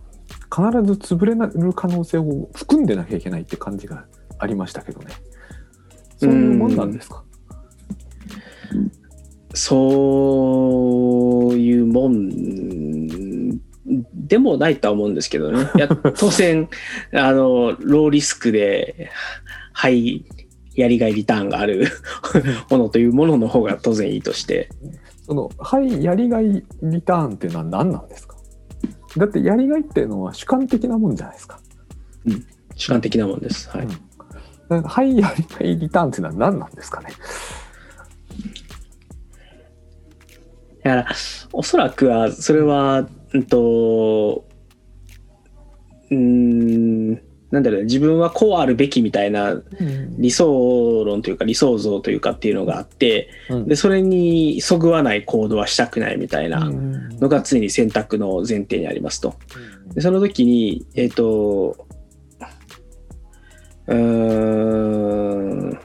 [0.54, 4.06] 必ず潰れる可能性を含んでなきゃいけないって感じが
[4.38, 5.08] ありましたけどね。
[6.18, 7.24] そういうもんなんですか？
[9.54, 13.58] そういうもん
[14.14, 15.68] でもないとは思うんですけどね。
[16.18, 16.70] 当然、
[17.14, 19.10] あの、ローリスクで、
[19.74, 20.26] ハイ
[20.76, 21.88] やりがいリターンがある
[22.70, 24.70] ものというものの方が当然いいとして。
[25.26, 28.36] そのはいやりがいリターンっていうのは何なんですか？
[29.18, 31.60] だってやりがいっていうのは主観的なもんじゃないですか。
[32.76, 33.70] 主観的なもんです。
[33.70, 33.88] はい。
[34.70, 37.10] うんはいやりがいリターンっていうのは何なんですかね？
[40.84, 41.08] だから、
[41.52, 44.46] おそらくは、それは、うんと、
[46.10, 49.60] うーん、なんだろうね、自分はこうあるべきみたいな
[50.18, 53.68] 理想論というか理想像というかっていうのがあって、うん。
[53.68, 57.10] で、それにそぐわない行動はしたくないみたいなうん。
[57.18, 59.36] のが常に選択の前提にありますと。
[59.94, 61.88] でその時に、えっ、と、
[63.88, 63.96] うー
[65.74, 65.80] ん、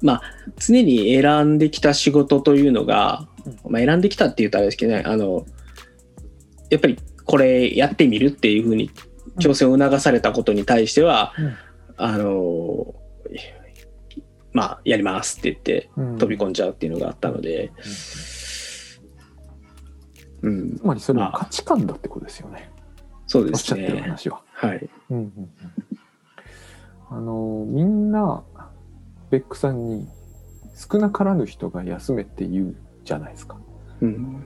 [0.00, 0.22] まあ、
[0.56, 3.28] 常に選んできた仕事というのが、
[3.68, 5.46] まあ、選んできたって言うとあれですけどね、あの、
[6.70, 8.90] やっぱりこれやってみるっていうふうに
[9.38, 11.56] 挑戦を促されたことに対しては、うん
[11.98, 12.94] あの、
[14.52, 17.72] まあ、やりますって言ってうん飛び込んじゃうっていうのがあったので、
[20.42, 22.70] うんつ、まりそれは価値観だってことですよね。
[23.26, 24.00] そうでおっしゃってるすね。
[24.02, 24.42] 話は。
[24.52, 24.90] はい。
[25.10, 25.50] うんうんうん
[27.08, 28.42] あのみんな
[29.30, 30.08] ベックさんに
[30.74, 32.76] 少なからぬ人が休めって言う
[33.06, 33.56] じゃないですか。
[34.02, 34.44] うん。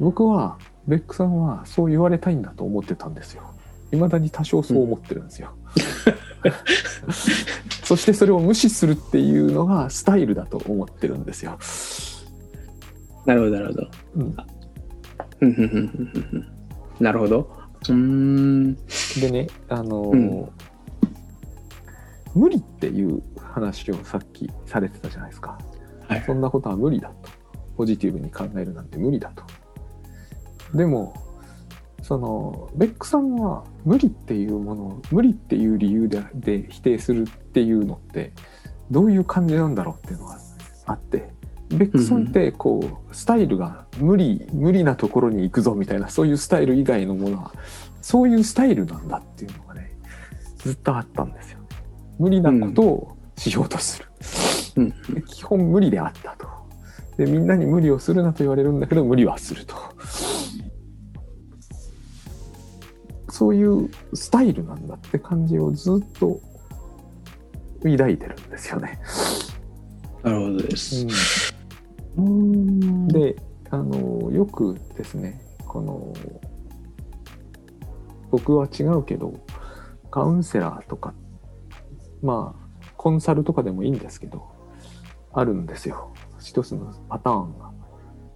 [0.00, 0.58] 僕は
[0.88, 3.42] ベックさんはそう言われたいんだと思ってたんですよ。
[3.92, 5.50] 未だに多少そう思ってるんですよ。
[7.84, 11.58] そしてそれを無視するっていうのがスタイルだと思ってるんですよ。
[13.26, 13.88] なるほど、なるほど。
[14.16, 14.36] うん、
[16.98, 17.50] なるほど。
[17.88, 18.74] うーん。
[19.20, 20.48] でね、あのーうん
[22.36, 25.58] 無理っていう話をさっきされてたじゃないですか。
[26.06, 26.22] はい。
[26.26, 27.30] そんなことは無理だと。
[27.76, 29.44] ポジティブに考えるなんて無理だと。
[30.76, 31.14] でも、
[32.02, 38.32] その、ベックさんは無理っていうものを、無理っていう理由でで否定するっていうのって、
[38.90, 40.38] どういう感じなんだろうっていうのが
[40.86, 41.30] あって、
[41.68, 47.52] ベックさんってこう、スタイルが無理、無理なところに行くぞみたいな、そういうスタイル以外のものは、
[48.00, 49.96] そういうスタイルなんだっていうのがね、
[50.58, 51.58] ずっとあったんですよ。
[52.18, 54.06] 無理なことをしようとする。
[54.76, 54.90] うん。
[55.14, 56.55] で基本無理であったと。
[57.16, 59.74] でみんなに無理をするなと言われるんだけど無理はすると。
[63.28, 66.40] そういうスタイルなんだって感じをずっと
[67.82, 68.98] 抱いてるんですよね。
[70.22, 71.06] なるほどです。
[72.16, 73.36] うんで
[73.70, 76.14] あのよくですねこの
[78.30, 79.34] 僕は違うけど
[80.10, 81.14] カウンセラーとか
[82.22, 84.46] まあコンサルとかでもいいんですけど
[85.32, 86.14] あるんですよ
[86.46, 87.72] 一つのパターンが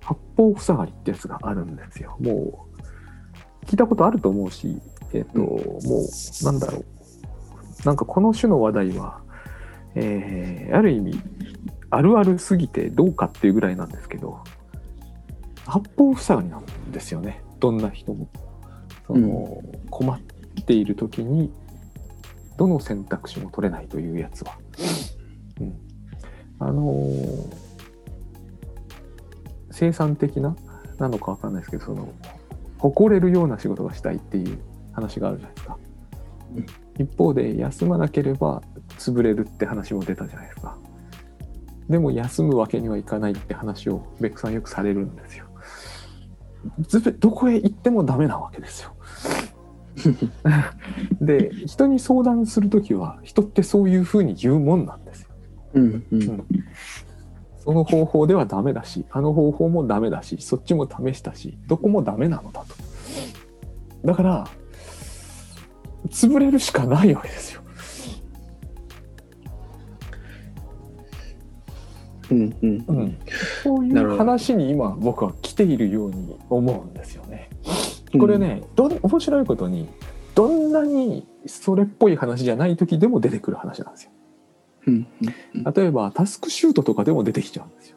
[0.01, 2.17] 八方塞がりってやつがあるんですよ。
[2.21, 2.69] も
[3.63, 6.85] う聞いたことあると思うしえっ、と、もうなんだろう。
[7.87, 9.21] なんかこの種の話題は
[9.95, 11.21] えーある意味
[11.91, 14.43] あるあるすぎてどうかっていうぐらいなんですけど
[15.65, 17.45] 八方塞がりなんですよね。
[17.61, 18.29] どんな人も。
[19.07, 20.21] その、困っ
[20.67, 21.53] ている時に
[22.57, 24.59] どの選択肢も取れないというやつは、
[25.61, 25.79] うん、
[26.59, 27.70] あのー
[29.81, 30.55] 生産的な？
[30.99, 32.13] なのかわかんないですけどその
[32.77, 34.59] 誇れるような仕事がしたいっていう
[34.93, 35.79] 話があるじゃないですか、
[36.99, 38.63] 一方で休まなければ
[38.99, 40.77] 潰れるって話も出たじゃないですか。
[41.89, 45.47] でも休むわけにはいかないって話をベックさんよくされるんですよ。
[46.81, 48.95] ずべどこへ行ってもダメなわけですよ。
[51.23, 55.29] で人に相談する時は人ってそういうふうに言うもんなんですよ。
[55.75, 56.05] うん。
[56.13, 56.47] うん。
[57.61, 62.75] その方法ではダメだしあの方法もダメだしそっちも試したしどこもダメなのだと
[64.05, 64.49] だから
[66.09, 67.61] 潰れるしかないわけですよ
[72.31, 72.57] うん。
[72.63, 72.85] うん。
[72.87, 73.19] うん、
[73.63, 77.51] そういう話に今僕は来ているように思うんですよね。
[78.19, 79.89] これね、どん面白いことに
[80.35, 84.11] どんなにそれっぽい話じゃない時でも出てくる話なんですよ。
[84.87, 85.07] うん。
[85.75, 87.97] 例えばタスクシュートとかでも出てきちゃうんですよ。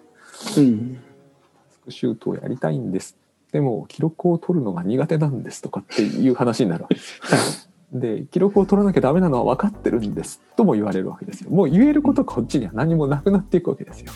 [0.57, 0.95] うん。
[0.95, 3.17] タスクシュートをやりたいんです。
[3.51, 7.99] でも記録を取るのが苦手なんですとかっていう話になるわけですよ。
[7.99, 11.51] で記録を取らなきゃダメなのは分かってるんですとも言われるわけですよ。
[11.51, 14.11] もう言えることがこっちには何もなくなっていくわけですよ。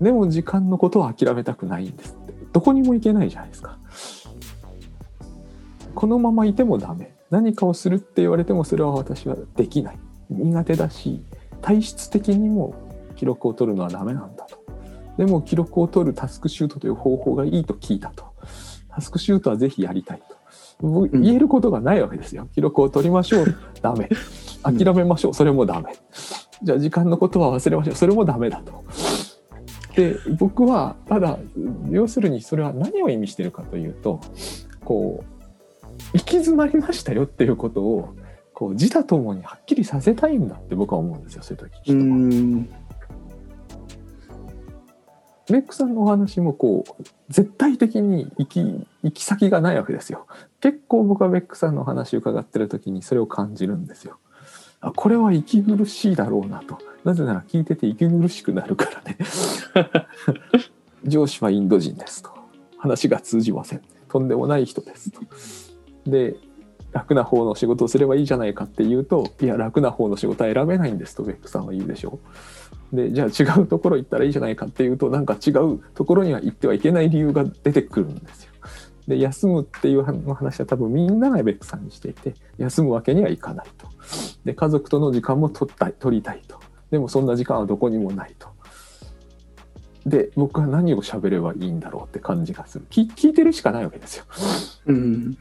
[0.00, 3.78] でも時間のことは諦めたくないんですってどこにも行けないじゃないですか
[5.94, 9.98] このままいてもダメ何かをするって言われてもそれは私はできない
[10.30, 11.22] 苦手だし
[11.62, 12.74] 体質的にも
[13.16, 14.64] 記録を取るのはダメなんだと。
[15.16, 18.26] でも記録を取るタスクシュートという方法がいいと聞いたと。
[18.90, 20.36] タスクシュートはぜひやりたいと。
[21.12, 22.48] 言えることがないわけですよ。
[22.54, 23.54] 記録を取りましょう。
[23.80, 24.10] ダメ。
[24.62, 25.34] 諦めましょう。
[25.34, 25.96] それもダメ。
[26.62, 27.94] じゃあ時間のことは忘れましょう。
[27.94, 28.84] それもダメだと。
[29.96, 31.38] で僕はただ
[31.88, 34.20] 要するにそれは何を意味してるかというと
[34.84, 35.36] こう
[36.12, 38.14] 行き詰まりましたよっていうことを
[38.56, 41.92] こう自他ともにはっきりさせたいんだって僕は思うんですよそういう時。
[41.92, 42.62] うん。
[45.50, 50.26] メックさんのお話もこう絶対的に行き行き先がないわけですよ。
[50.62, 54.16] 結構僕はベックさんのお話を伺ってる時にそれを感じるんですよ。
[54.80, 56.78] あこれは息苦しいだろうなと。
[57.04, 59.18] なぜなら聞いてて息苦しくなるからね。
[61.04, 62.30] 上司はインド人ですと。
[62.78, 65.20] 話が通じませんとんでもない人ですと。
[66.06, 66.36] で
[66.96, 72.18] 楽な方の仕事をすればいいじゃないかって言うといや楽な方の仕事は選べないんですとベックさんは言うでしょ
[72.92, 78.52] うでじゃあ違うところ行ったらいいじゃないかっていうとなんか違うところには行ってはいけない理由が出てくるんですよ。
[79.06, 83.88] で休むっていう話は多分みんながベックさんにしていて休むわけにはいかないと。
[84.44, 86.58] で家族との時間も取った取りたいと。
[86.90, 88.48] でもそんな時間はどこにもないと。
[90.06, 94.24] で僕は何を喋ればいいんだろうって感じがする聞聞いてるしかないわけですよ。
[94.86, 95.38] うん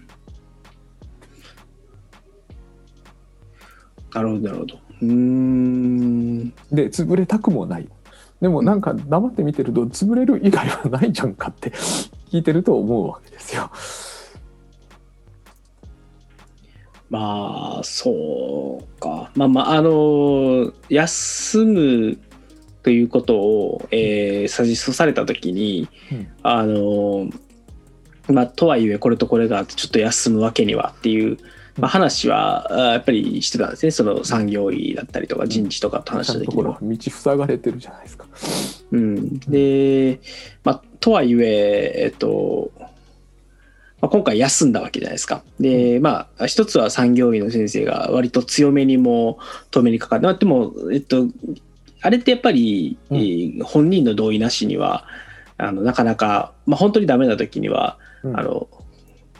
[4.15, 4.79] なるほどなるほど。
[5.01, 6.49] うん。
[6.71, 7.87] で潰れたくもない。
[8.41, 11.71] でもなんか黙って見てると潰れる以外はないじゃんかって
[12.31, 13.69] 聞いてると思うわけですよ。
[17.09, 19.31] まあそうか。
[19.35, 22.17] まあまああの休む
[22.83, 26.27] ということを、えー、サジェストされた時に、うん。
[26.41, 27.29] あの
[28.29, 31.37] まあとはいえこれとこれがあってちょっと休むわけにはっていう、
[31.77, 33.91] まあ、話はあやっぱりしてたんですね。
[33.91, 36.79] その産業医だったりとか人事とかと話した時には。
[36.81, 38.25] 道塞がれてるじゃないですか。
[38.91, 40.21] うん、で、
[40.63, 42.71] まあ、とはいえ、えっと、
[43.99, 45.43] まあ、今回休んだわけじゃないですか。
[45.59, 49.39] で、まあ、一つは産業医の先生が割と強めにも
[49.71, 51.27] 止めにかかって、まあでも、えっと、
[52.01, 53.17] あれってやっぱり、うん。
[53.17, 55.05] えー本人の同意なしには、
[55.57, 58.39] あのなかなか、まあ、本当にダメな時には、うん。
[58.39, 58.69] あの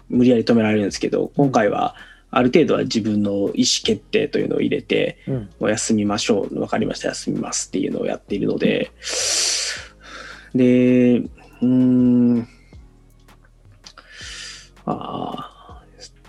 [0.09, 1.95] 無理やり止められるんですけど今回は
[2.35, 3.51] ある程度は自分の意思
[3.85, 8.91] 決定というのを入れて、うんもう休みましょう分かりました休みますっていうのをやっているので
[10.53, 12.45] でうーんま
[14.85, 15.83] あ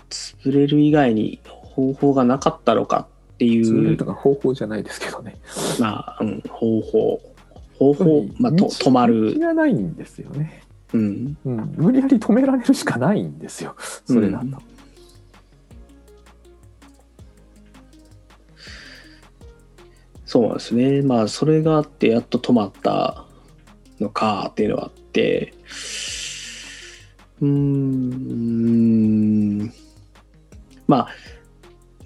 [0.09, 5.35] 潰れる以外に方法がなかったのかってい潰れるうとか方法じゃないですけどね。
[5.77, 7.21] まあ、うん、方法
[7.77, 10.63] 方法、まあ、と道止ま道る、がないんですよね。
[10.93, 13.75] うん、うん、無理やり止められるしかないんですよ。
[14.05, 14.45] それだと。
[14.45, 14.76] うん
[20.27, 21.01] そうなんですね。
[21.01, 23.25] まあ、それがあって、やっと止まった
[23.99, 25.53] のかっていうのはあって、
[27.41, 29.73] うーん、
[30.85, 31.07] まあ、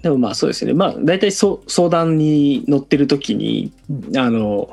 [0.02, 0.72] でもまあそうですね。
[0.72, 4.70] まあ、大体そ相談に乗ってる時に、うんあの、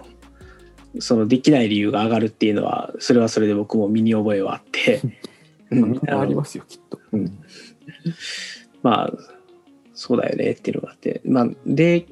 [0.99, 5.01] そのできない理由が上がるっていうのは、それはそれで僕も身に覚えはあって、
[5.71, 6.01] まあみん。
[6.03, 6.99] なありのますよ、きっと。
[7.13, 7.39] うん。
[8.83, 9.13] まあ、
[9.95, 12.05] そうだよねっていうのがあって、まあ、で、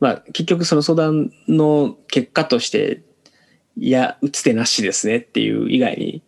[0.00, 3.02] まあ、結局その相談の結果として、
[3.76, 6.22] いや、打つ手なしですねっていう以外に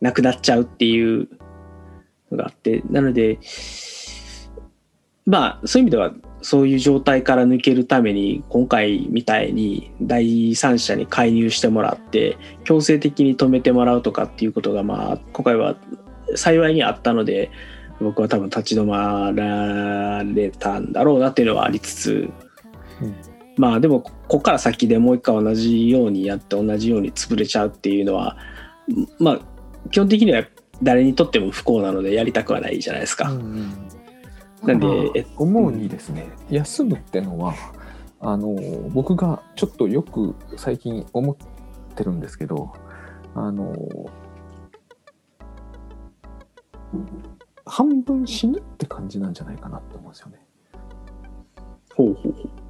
[0.00, 1.28] なくなっちゃうっていう
[2.30, 3.38] のがあって、なので、
[5.24, 15.76] まあ、そういう意味では、そういう状態から抜けるために、今回みたいに第三者に介入してもらって、強制的に止めてもらうとかっていうことが、まあ、今回は
[16.36, 17.50] 幸いにあったので
[18.00, 22.30] 僕は多分立ち止まられたんだろうなっていうのはありつつ
[23.56, 28.36] まあでもここから先でもう一回同じようにやって同じように潰れちゃうっていうのは
[29.18, 29.40] まあ
[29.90, 30.44] 基本的には
[30.82, 33.30] 誰にとっても不幸なのでやりたくはないじゃないですか。
[33.30, 33.72] うん
[34.62, 37.54] なんでまあえ思うにですね、休むってのは
[38.20, 38.54] あの
[38.90, 41.36] 僕がちょっとよく最近思っ
[41.96, 42.72] てるんですけど
[43.34, 43.74] あの
[47.66, 50.46] 半分死ぬって感じなんじゃないかなって思うんですよね。
[51.94, 52.61] ほうほうほう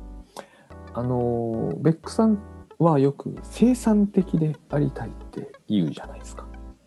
[0.94, 2.38] あのベックさん
[2.78, 6.46] はよく生産的でありたいって言うじゃないですか。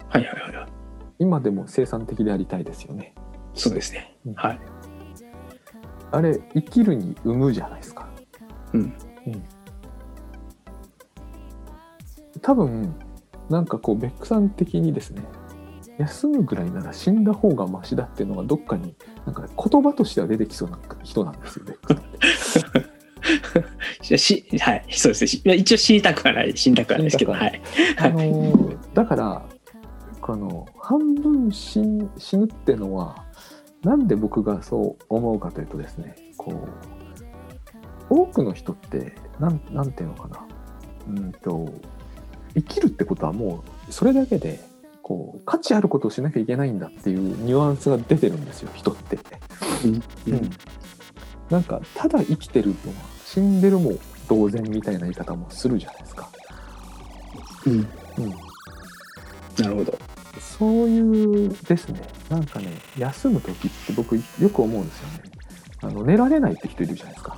[0.09, 0.67] はいはいはいはい
[1.17, 3.15] 今でも生産的でありたいですよね。
[3.53, 4.59] そうですねうんはい
[6.11, 8.09] あれ生きるに産むじゃないですか。
[8.73, 8.93] うん
[12.41, 12.93] 多分
[13.49, 15.23] なんかこうベックさん的にですね
[15.97, 18.95] 休むぐらいなら死んだ方がマシだっていうのがどっかに
[19.25, 21.75] なんか言葉としては出てきそうな人なんですよね。
[24.01, 25.27] しはい、そうですね。
[25.27, 25.41] し。
[25.57, 27.61] 一応死にたくはない、死にたくはないですけど、はい。
[27.97, 29.45] あのーだから
[30.21, 33.25] この半分死ん死ぬってのは
[33.83, 36.67] なんで僕がそう思うかというとですねこ
[38.09, 40.47] う多くの人ってなんなんていうのかな。
[41.07, 41.71] うんと
[42.55, 44.59] 生きるってことはもうそれだけで
[45.03, 49.19] こう価値あることをしなきゃいけないんだっていうニュアンスが出てるんですよ人って。
[49.83, 50.33] うん。
[50.33, 50.49] うん、
[51.51, 53.91] なんかただ生きてるのは死んでるも
[54.29, 56.29] 同然みたいな言い方もするじゃないですか。
[57.65, 57.85] うんうん
[59.61, 59.99] なるほど。
[60.39, 62.67] そういうですね、なんかね、
[62.97, 65.23] 休む時って僕よく思うんですよね。
[65.81, 67.37] あの寝られないって人いるじゃないですか。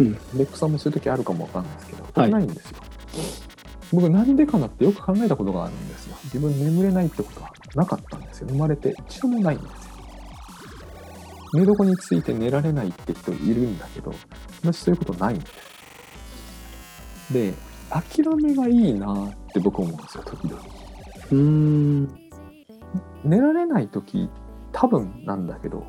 [0.00, 2.78] うんレックさんもそういう時あるかもわかんないですけど、はいないんですよ。
[3.94, 6.16] 僕なんでかなってよく考えたことがあるんですよ。
[6.24, 8.48] 自分眠れないってことはなかったんですよ。
[8.48, 9.79] 生まれて一度もないんですよ。
[11.54, 14.14] 寝床について寝られないって人いるんだけど、
[14.62, 17.32] 私そういうことないんです。
[17.32, 17.54] で、
[17.90, 20.62] 諦めがいいなって僕思うんですよ、時々。
[21.30, 22.20] うーん。
[23.24, 24.30] 寝られない時
[24.72, 25.84] 多分なんだけど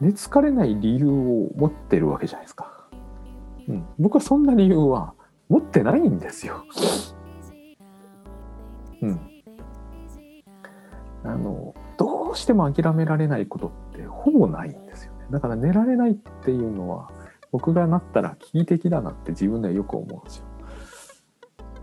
[0.00, 2.88] 寝つかれない理由を持ってるわけじゃないですか、
[3.68, 5.14] うん、僕はそんな理由は
[5.48, 6.64] 持ってないんですよ
[9.02, 9.20] うん
[11.24, 14.76] あのどうしても諦められないことってほぼない
[15.30, 17.10] だから寝られないっていうのは
[17.52, 20.44] 僕がなったら危機的だなって自分ではよく思うんですよ、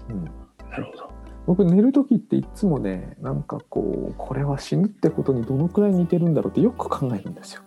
[0.10, 0.26] うん、
[0.70, 1.12] なるほど。
[1.48, 7.62] 僕寝る時っていつもねなんかこうこれは死ぬってことにどのくらい似てるんだろうってよく考えるんですよ。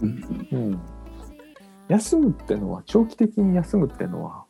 [0.00, 0.80] うんうん、
[1.88, 4.44] 休むってのは長期的に休むってのは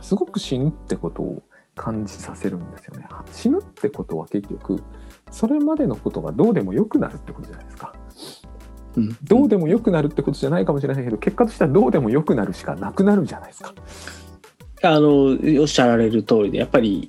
[0.00, 1.42] すごく死ぬってことを
[1.74, 3.06] 感じさせるんですよね。
[3.32, 4.82] 死ぬってことは結局
[5.30, 7.94] それまでのことがどうでもよくなるってことじゃないですか。
[8.96, 13.74] うんどうでもよくなるってことじゃないかもしれないけど結果としてはどうでもよくなるしかなくなるじゃないですか。
[14.84, 17.08] あのおっしゃられる通りでやっぱり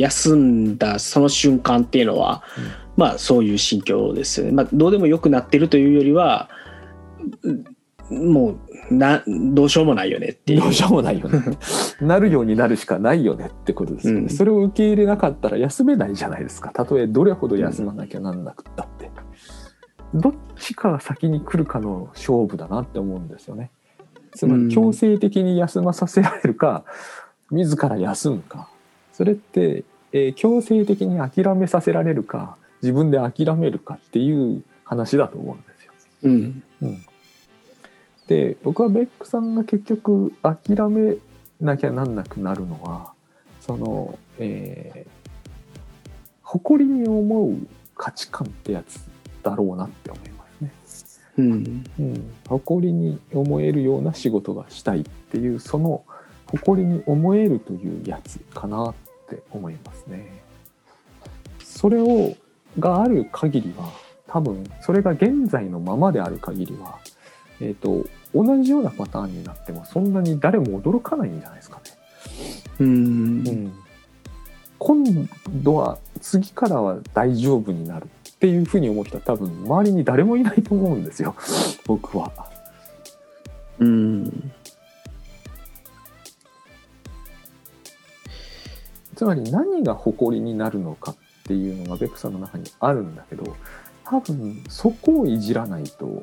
[0.00, 2.42] 休んだその瞬間っていうのは、
[2.96, 4.52] まあそういう心境ですよね。
[4.52, 6.48] まあ、どうでもよくなってるというよりは
[7.42, 8.58] うも
[8.90, 10.60] うなどうしようもないよねっていう。
[10.60, 11.40] どうしようもないよね。
[12.00, 16.70] なるようになるしかないよねってことですよね、うんそれを受け入れなかったら休めないじゃないですか。
[16.70, 19.03] たとえどれほど休まなきゃなんなくったって。
[20.14, 23.70] どっちかが先に来るかの勝負だなって思うんですよね。
[24.34, 26.84] つまうんり強制的に休まさせられるか、
[27.50, 28.68] 自ら休むか。
[29.12, 35.92] それって、えー強制的に諦めさせられるか、自分で諦めるかっていう話だと思うんですよ。
[36.22, 36.62] うん
[38.28, 41.16] で僕はベックさんが結局諦め
[41.60, 43.12] なきゃなんなくなるのは
[43.60, 45.24] その、えー
[46.46, 47.56] 誇りに思う
[47.96, 49.00] 価値観ってやつ
[49.44, 50.72] だろうなって思いますね。
[51.38, 56.04] うんうん、誇りに思えるような仕事がしたいっていうその
[56.46, 58.94] 誇りに思えるというやつかなっ
[59.28, 60.42] て思いますね。
[61.62, 62.34] それを
[62.78, 63.92] がある限りは
[64.26, 66.98] 多分それが現在のままである限りは、
[67.60, 71.82] えー、と同じようなパターンになってもそんなに誰も驚かないんじゃないですかね。
[72.80, 72.86] うん
[73.46, 73.72] うん、
[74.78, 75.28] 今
[75.62, 81.34] 度は次からは大丈夫になるっていうふうに思う人は多分周りに誰もいないと思うんですよ。
[81.86, 82.30] 僕は。
[83.78, 84.52] うん。
[89.14, 93.56] つまり何が誇りになるのかっていうのがベックさんの中にあるんだけど
[94.04, 96.22] 多分そこをいじらないと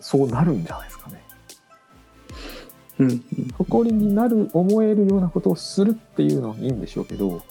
[0.00, 1.22] そうなるんじゃないですかね。
[3.00, 3.22] うん。
[3.58, 7.42] 誇りになる思えるようなことをするっていうのはいいんでしょうけど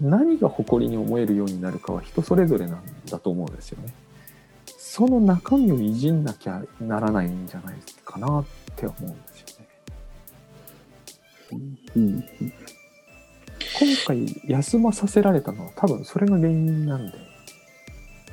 [0.00, 3.92] 何が誇りに思えるようになるかは人それぞれなんだと思うんですよね。
[4.78, 8.44] その中身をいじんなきゃならないんじゃないかなっ
[8.76, 9.66] て思うんですよね。
[11.96, 12.24] うん
[13.78, 17.18] 今回休まさせられたのは多分それが原因なんで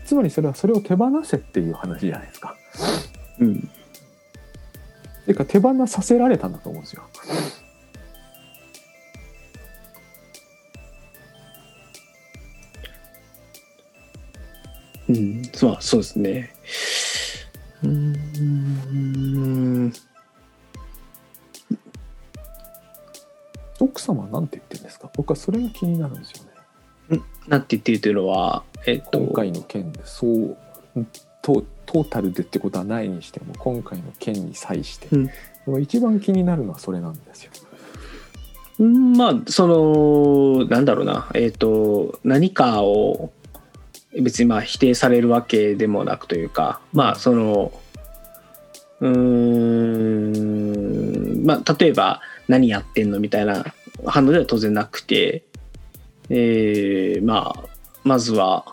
[0.06, 2.56] つまりそれはそれを手放せっていう話じゃないですか。
[3.40, 3.70] うん
[5.26, 7.04] ていうか手放させられたんだと思うんですよ。
[15.14, 15.44] うん。
[15.54, 16.54] そうそうですね。
[17.84, 19.94] うん。
[23.80, 25.10] 奥様は何て言ってるんですか？
[25.16, 26.50] 僕はそれが気になるんですよね。
[27.48, 30.56] なんて言ってるというのは、えっと、今回の件でそう
[31.42, 35.30] トトータルでってことはないにしても今回の件に際して、う
[35.80, 35.82] ん。
[35.82, 37.52] 一番気になるのはそれなんですよ。
[38.80, 39.18] うん。
[39.18, 41.30] まあそのなんだろうな。
[41.34, 43.34] えっ、と何かを
[44.22, 47.72] 別にまあ否定されるわけでもなくというかまあその
[49.00, 49.10] うー
[51.42, 53.66] んまあ例えば何やってんのみたいな
[54.06, 55.44] 反応では当然なくて
[56.30, 57.64] えーまあ
[58.04, 58.66] まずは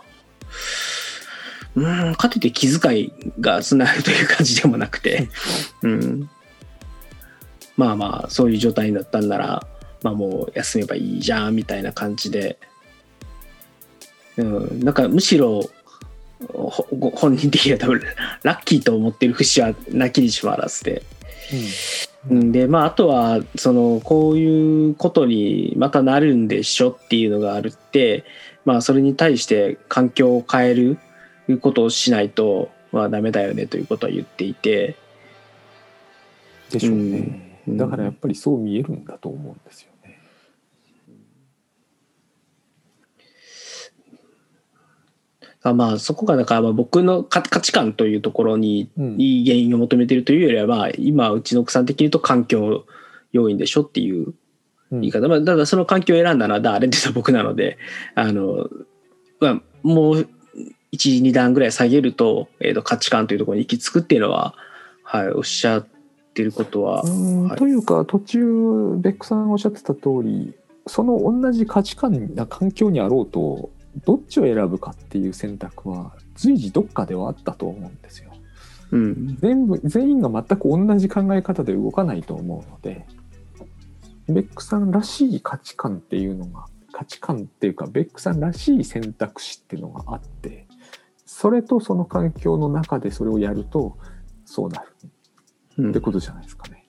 [1.74, 5.28] うんかといって気遣いがつながるという感じでもなくて
[5.82, 6.28] うん。
[7.76, 9.66] まあまあそういう状態になったんなら
[10.03, 12.59] まあもう休めばいいじゃんみたいな感じで、
[14.41, 15.62] うん、なんかむしろ
[17.14, 18.01] 本人的には多分
[18.43, 21.03] ラッキーと思ってる節はなきにしもあらずで、
[22.30, 28.24] うん、でまああとはそのこういうことにまたなるんでしょっていうのがあるって
[28.64, 30.99] まあそれに対して環境を変える
[31.61, 34.97] ことをしないとまあダメだよねということは言っていて。
[36.70, 37.76] でしょうね、うん。
[37.76, 40.20] だからやっぱりそう見えるんだと思うんですよね。
[45.43, 49.21] あまあそこがだからまあ僕の価価値観というところにうん。
[49.21, 52.87] いい原因を求めているというよりはまあ今うちの奥さん的に言うと環境
[53.33, 54.35] 要因でしょっていう
[54.91, 55.01] うん。
[55.03, 57.79] 言い方、まあ、ただその環境を選んだのは誰って言ったら僕なので
[58.15, 58.69] あの、
[59.39, 60.29] まあ、もう
[60.97, 64.55] 12段ぐらい下げると,、えー、と価値観というところに行き着くっていうのは、
[65.05, 65.87] はい、おっしゃっ
[66.35, 67.59] てることは、うんはい。
[67.59, 70.55] というか途中ベックさんがおっしゃってた通り
[70.87, 73.71] その同じ価値観な環境にあろうと
[74.05, 78.32] どっちを選ぶかっていう選択は随時どっかではあったと思うんですよ。
[78.93, 83.07] うん全部全員が全く同じ考え方で動かないと思うので
[84.28, 90.66] ベックさんらしい価値観っていうのが価値観っていうかベックさんらしい選択肢っていうのがあって
[91.24, 93.97] それとその環境の中でそれをやると
[94.45, 94.88] そうなる
[95.78, 96.84] うんってことじゃないですかね。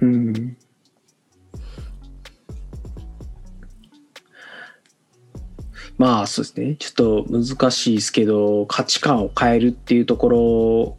[0.00, 0.56] うん
[6.00, 6.76] まあそうですね。
[6.76, 10.96] ちょっと難しいですけど価値観を変えるっていうところ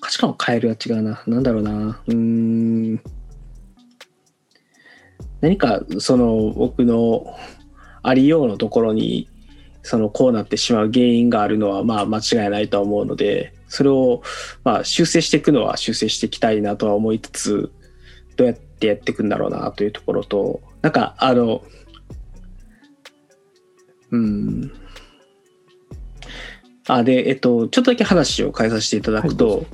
[0.00, 1.22] 価値観を変えるは違うな。
[1.28, 2.02] なんだろうな。
[2.04, 3.00] うーん。
[5.42, 7.36] 何かその僕の
[8.02, 9.28] ありようのところに
[9.84, 14.22] そのこうなってしまう原因があるのはまあ間違いないとは思うのでそれを
[14.64, 17.72] まあ修正していくのは修正していきたいなとは思いつつ
[18.34, 21.62] どうやってやっていくんだろうなというところとなんかあの
[24.12, 24.72] うん
[26.86, 29.66] あでえっとちょっとだけ話を変えさせていただくと、はい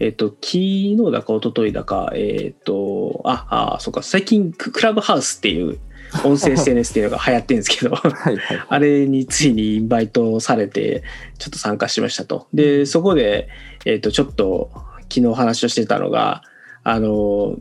[0.00, 5.78] えっと昨日だか一昨日だかえっとああそうか最近ククラブハウスっていう
[6.24, 8.64] 音声 SNS っていうのが流行ってるんですけど はいはい。
[8.68, 11.02] あれについにインバイトされて、
[11.38, 12.46] ちょっと参加しましたと。
[12.52, 13.48] で、そこで、
[13.86, 14.70] えっ、と、ちょっと
[15.10, 16.42] 昨日話をしてたのが、
[16.84, 17.58] あの、組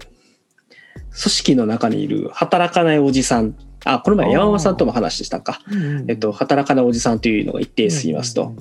[1.13, 5.59] 織の中にいる働かないおじさん、あ、この前山本さんとも話したか。
[6.07, 8.53] えっと、働かないおじさんというのが一定数いますと。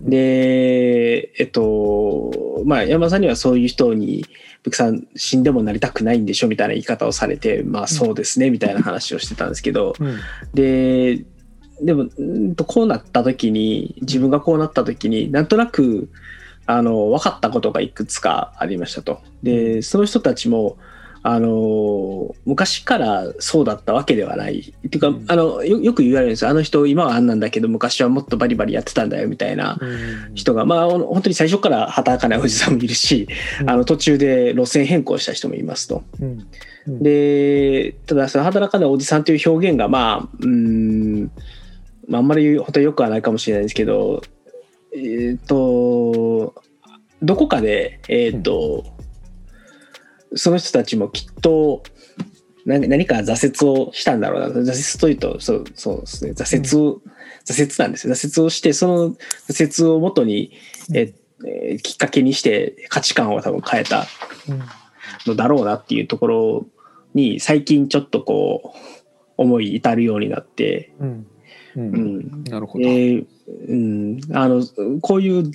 [0.00, 2.30] で、えっと、
[2.64, 4.24] まあ、山田さんにはそういう人に、
[4.62, 10.18] ブクさん死んでもなりたくないんでしょみたいな言い方をされて、まあそうですね、みたいな話をしてたんですけど、うん。
[10.54, 11.24] で、
[11.82, 16.10] でも、うんとこうなった時に、自分がこうなった時に、なんとなく、
[16.66, 19.20] あの、分かったことがいくつかありましたと。
[19.42, 20.76] で、その人たちも、
[21.22, 24.74] あの、昔からそうだったわけではない。
[24.86, 26.50] っていうか、うんあのよ、よく言われるんですよ。
[26.50, 29.78] あの人、今はあんなんだけど、昔はもっとバリバリやってたんだよ、みたいな。
[29.80, 33.28] うん人が、まあ、本当に最初から働かないおじさんもいるし、
[33.60, 36.02] うんあの途中で路線変更した人もいますと。
[36.86, 41.30] で、ただ、その働かないおじさんという表現が、まあ、うーん、
[42.08, 44.22] まあ、あんまり本当によくはないかもしれないですけど、
[44.94, 46.54] えっ、と、
[47.22, 48.84] どこかで、えっ、と、
[50.34, 51.82] その人たちもきっと、
[52.66, 54.48] 何何か挫折をしたんだろうな。
[54.48, 56.32] 挫折というと、そうそうですね。
[56.32, 57.00] 挫折を、
[57.46, 58.14] 挫折なんですよ。
[58.14, 59.16] 挫折をして、その
[59.48, 60.52] 挫折をもとに、
[60.94, 64.06] ええーきっかけにして価値観を多分変えた
[64.48, 64.62] うん
[65.26, 66.66] のだろうなっていうところ
[67.14, 68.78] に最近ちょっとこう
[69.36, 71.26] 思い至るようになって、うん
[71.76, 72.84] ううんんなるほど。
[72.84, 73.26] えー
[73.68, 74.62] うん、あの
[75.00, 75.50] こういう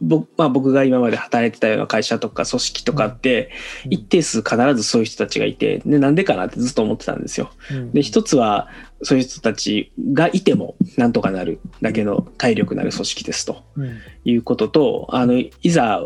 [0.00, 3.50] ぼ、まあ、僕が今まで働いてたような会社とか組織とかって
[3.84, 3.94] うん。
[3.94, 7.50] 一定数必ずそういう人たちがいてでなんでかなってずっと思ってたんですよ。
[7.70, 7.92] うん。
[7.92, 8.68] で一つは
[9.02, 13.64] そういう人たちがいてもなんとかなるだけの体力のある組織ですと。
[13.76, 13.98] うん。
[14.24, 16.02] いうこととあのいざ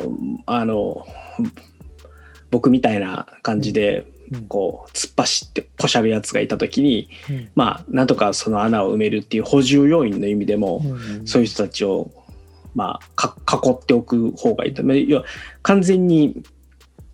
[0.46, 1.06] あの
[2.50, 4.46] 僕みたいな感じでうん。
[4.46, 7.50] こう突っ走ってこしゃるやつがいた時にうん。
[7.54, 11.26] まあなんとかその穴を埋めるっていう補充要員の意味でも、うん。
[11.26, 12.10] そういう人たちを
[12.74, 14.84] まあか囲っておく方がいいと。
[14.84, 15.24] まあ要は
[15.62, 16.42] 完全に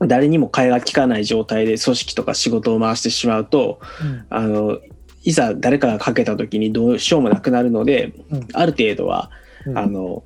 [0.00, 3.80] 誰にも替えが利かない状態で組織とか仕事を回してしまうと
[4.30, 4.78] あの
[5.24, 8.48] いざ誰かがかけた時にどうしようもなくなるので、うん。
[8.52, 9.30] ある程度は
[9.66, 9.78] うん。
[9.78, 10.22] あの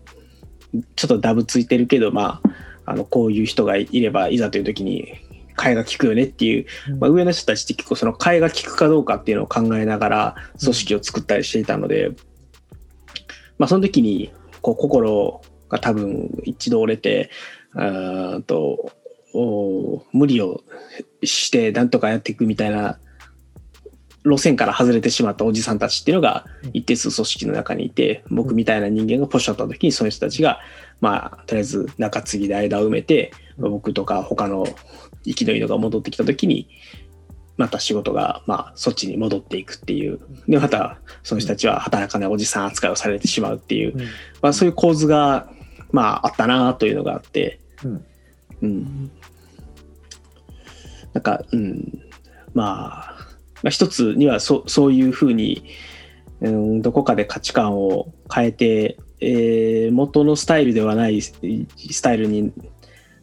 [0.96, 2.40] ちょっとダブついてるけどま
[2.84, 5.14] ああのこういう人がいればいざという時に
[5.56, 6.98] 替えが利くよねっていう、うん。
[6.98, 12.10] まあ、上の人たちって結構その替えが利くかどうかっていうのを考えながら組織を作ったりしていたので、
[13.58, 17.30] まあその時にこう心が多分一度折れて
[17.74, 18.92] うーんと
[19.34, 20.62] お無理を
[21.22, 22.98] してなんとかやっていくみたいな
[24.24, 30.60] 路線から外れてしまったおじさんたちっていうのが一定数組織の中にいて僕みたいな人間がポシャった時にその人たちが
[31.00, 33.70] まあとりあえず中継ぎで間を埋めてうん。
[33.70, 34.64] 僕とか他の
[35.24, 36.68] 生きのいいのが戻ってきた時に
[37.56, 40.20] また仕事がまあそっちに戻っていくっていう。
[40.48, 44.04] でまたその人たちは働かないおじさん扱いをされてしまうっていう、うん。
[44.40, 45.48] まあ、そういう構図が
[45.90, 48.04] まああったなというのがあって、うん。
[48.62, 49.10] うん、
[51.12, 52.00] なんか、うん、
[52.54, 53.16] まあ、
[53.62, 55.64] まあ一つにはそそういうふうに、
[56.40, 62.52] うん、どこかで価値観を変えて、えー元のスタイルではないスタイルに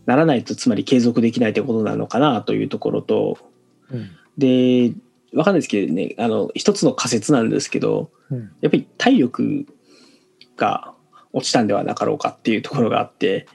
[0.06, 3.38] ならないとつまり継続できないということなのかなというところと
[3.92, 4.94] うんで
[5.34, 8.52] わかんないですけどねあの一つの仮説なんですけどうん。
[8.62, 9.66] やっぱり体力
[10.58, 10.94] が
[11.34, 13.48] 落ちたんではなかろうかっていうところがあって、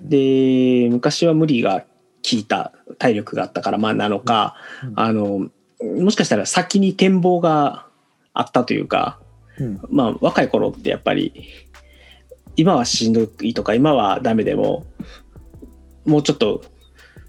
[0.00, 0.08] うん。
[0.08, 1.86] で昔は無理が効
[2.32, 4.92] いた体力があったからまあなのか、うん。
[4.96, 5.48] あの
[6.02, 7.86] もしかしたら先に展望が
[8.34, 9.20] あったというか
[9.58, 9.80] うん。
[9.90, 11.32] まあ若い頃ってやっぱり
[12.56, 14.86] 今はしんどいとか今はダメでも
[16.04, 16.64] もうちょっと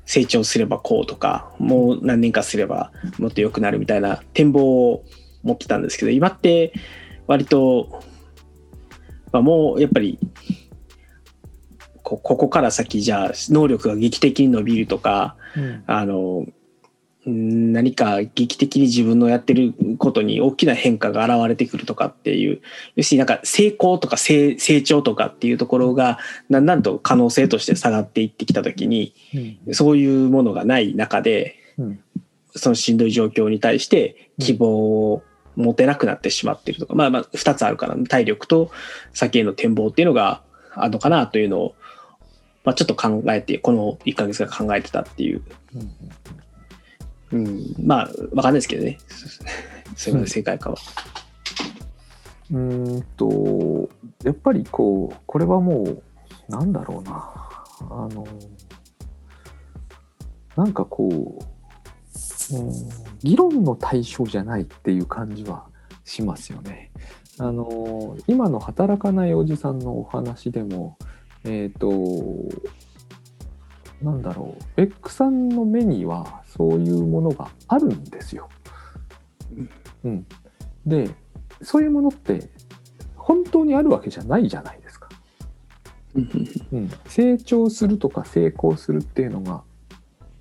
[0.09, 5.03] 成長すればこうとかもう何年かすればもっと良くなるみたいな展望を
[5.43, 6.73] 持ってたんですけど今って
[7.27, 8.01] 割と、
[9.31, 10.17] まあ、もうやっぱり
[12.01, 15.83] こここから先じゃあ能力が劇的に伸びるとかうん。
[15.85, 16.53] あのん
[17.25, 22.61] 何か劇的に自分のやってることに大きな変化が現れてくるとかっていう
[22.95, 26.17] 要するになんか成功とか成成長とかっていうところが
[26.49, 26.65] だん。
[26.65, 29.13] だんと可能性として下がっていってきた時に
[29.67, 29.73] うん。
[29.75, 31.99] そういうものがない中でうん。
[32.55, 35.23] そのしんどい状況に対して希望を
[35.55, 38.71] 持てなくなってしまっているとか、まあまあ2つあるかな体力と
[39.13, 40.41] 先への展望っていうのが
[40.73, 41.75] あるのかなというのを、
[42.63, 45.43] まあ、ちょっと考えてこの1ヶ月が考えてたっていう。
[45.75, 45.91] うん
[47.31, 48.97] うん、まあ、わかんないですけどね。
[49.95, 50.77] それが正解かは。
[52.51, 53.89] うんと
[54.23, 56.01] やっぱりこうこれはもう
[56.47, 57.31] なんだろうな
[57.81, 58.25] あの
[60.55, 62.71] なんかこう、うん、
[63.19, 65.67] 議論の対象じゃないっていう感じは
[66.03, 66.91] しますよね。
[67.37, 70.97] あの今の働かないおじさんのお話でも
[71.45, 71.89] えっ、と
[74.01, 78.49] なんだろうベックさんの目にはそういうものがあるんですよ。
[80.03, 80.25] うん、
[80.85, 81.09] で
[81.61, 82.49] そういうものって
[83.15, 85.09] 本当にあるわけじゃないじゃないですか。
[86.15, 86.19] う
[86.77, 89.61] ん、成長するとか成功するっていうのが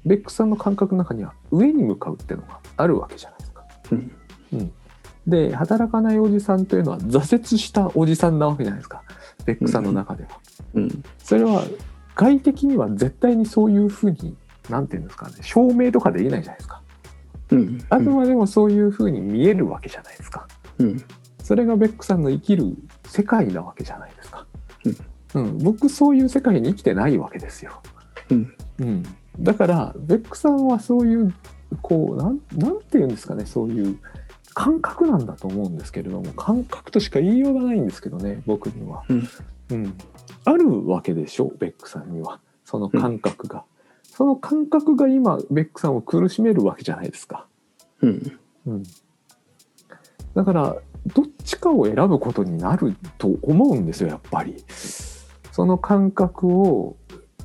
[0.07, 3.65] ベックさんの感覚の中には上に向かうっていうのがあるわけじゃないですか。
[3.93, 4.13] うん
[4.55, 4.73] うん、
[5.27, 9.03] で働かないおじさんというのは挫折したおじさんなわけじゃないですか
[9.45, 10.31] ベックさんの中では。
[10.75, 11.05] うん。
[11.19, 11.65] それは
[12.15, 14.37] 外的には絶対にそういうふうに
[14.69, 16.83] なんていうんですかね証明とかできないじゃないですか。
[17.51, 17.85] うん。
[17.89, 20.47] あくまでもそういうふうに見えるわけじゃないですか。
[20.79, 21.03] うん。
[21.43, 24.47] それがベックさんの生きる世界なわけじゃないですか。
[25.35, 27.83] うん、僕そういう世界に生きてないわけですよ。
[28.31, 28.55] うん。
[28.81, 29.03] うん、
[29.39, 31.35] だからベックさんはそういう
[31.83, 33.99] こうなんなんていうんですかねそういう
[34.55, 39.29] 感覚なんだと思うんですけれども感覚としか言いようがないんですけどね僕には、うん
[39.71, 39.95] うん
[40.45, 43.65] あるわけでしょベックさんにはその感覚が、
[44.19, 47.47] その感覚が今ベックさんを苦しめるわけじゃないですか。
[48.01, 48.39] うん。
[48.67, 48.83] うん、
[50.35, 50.77] だから
[51.15, 54.57] どっちかを選ぶことになると思うんですよやっぱり。
[55.53, 56.97] その感覚を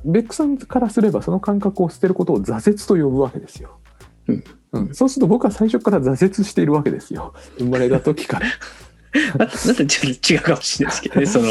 [0.04, 3.78] ベックさんからすればその感覚を捨てることを挫折と呼ぶわけですよ。
[4.26, 8.48] うんうん、そうすると僕は最初から挫折しているわけですよ生まれた時から。
[9.38, 11.48] また、またちょっと違うかもしれないですけどね、 その、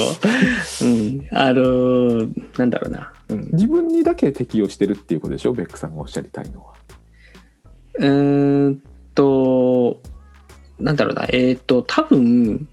[0.81, 1.27] うん。
[1.31, 3.13] あの、なんだろうな。
[3.29, 3.49] うん。
[3.53, 5.53] 自分にだけ適用してるっていうことでしょ？
[5.53, 6.73] ベックさんがおっしゃりたいのは。
[7.99, 8.83] うーん
[9.15, 10.01] と、
[10.79, 11.25] なんだろうな。
[11.29, 12.67] えっ、と、多分、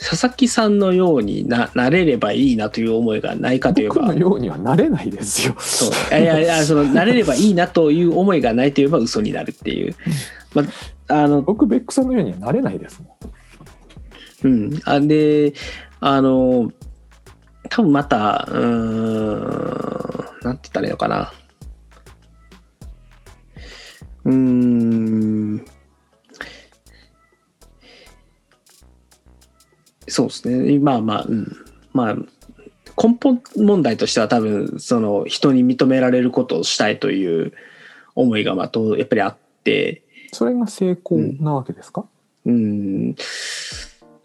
[0.00, 5.54] 佐々木さんのようにななれればいいなという思いがないかといえば僕の、ようにはなれないですよ。
[5.58, 9.94] そういやいやそのなれればいいなという思いがないといえば嘘になるっていう、
[10.54, 10.64] ま
[11.08, 13.30] あ、あの僕ベックさんのようにはなれないですもん。
[14.44, 15.52] うんあで
[16.00, 16.72] あの
[17.68, 21.32] 多分またうーんなんて言ったらいいのかな
[24.24, 25.64] うーん。
[30.08, 30.78] そうですね。
[30.78, 31.56] まあまあ、うん。
[31.92, 32.14] まあ、
[33.02, 37.52] 根本問題としては多分、その人に認められることをしたいという
[38.14, 42.04] 思いが、まあ、とやっぱりあって、それが成功なわけですか、
[42.46, 43.16] うん。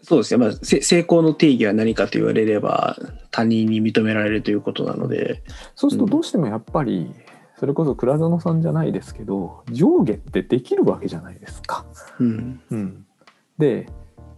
[0.06, 0.44] そうですね。
[0.44, 2.96] まあ、せ成功の定義は何かと言われれば、
[3.32, 5.42] 他人に認められるということなので、
[5.74, 7.12] そうするとどうしてもやっぱり
[7.58, 11.84] それこそ倉園さんじゃないですけど上下ってできるわけじゃないですか。
[12.20, 12.60] うん。
[12.70, 13.06] うん、
[13.58, 13.88] で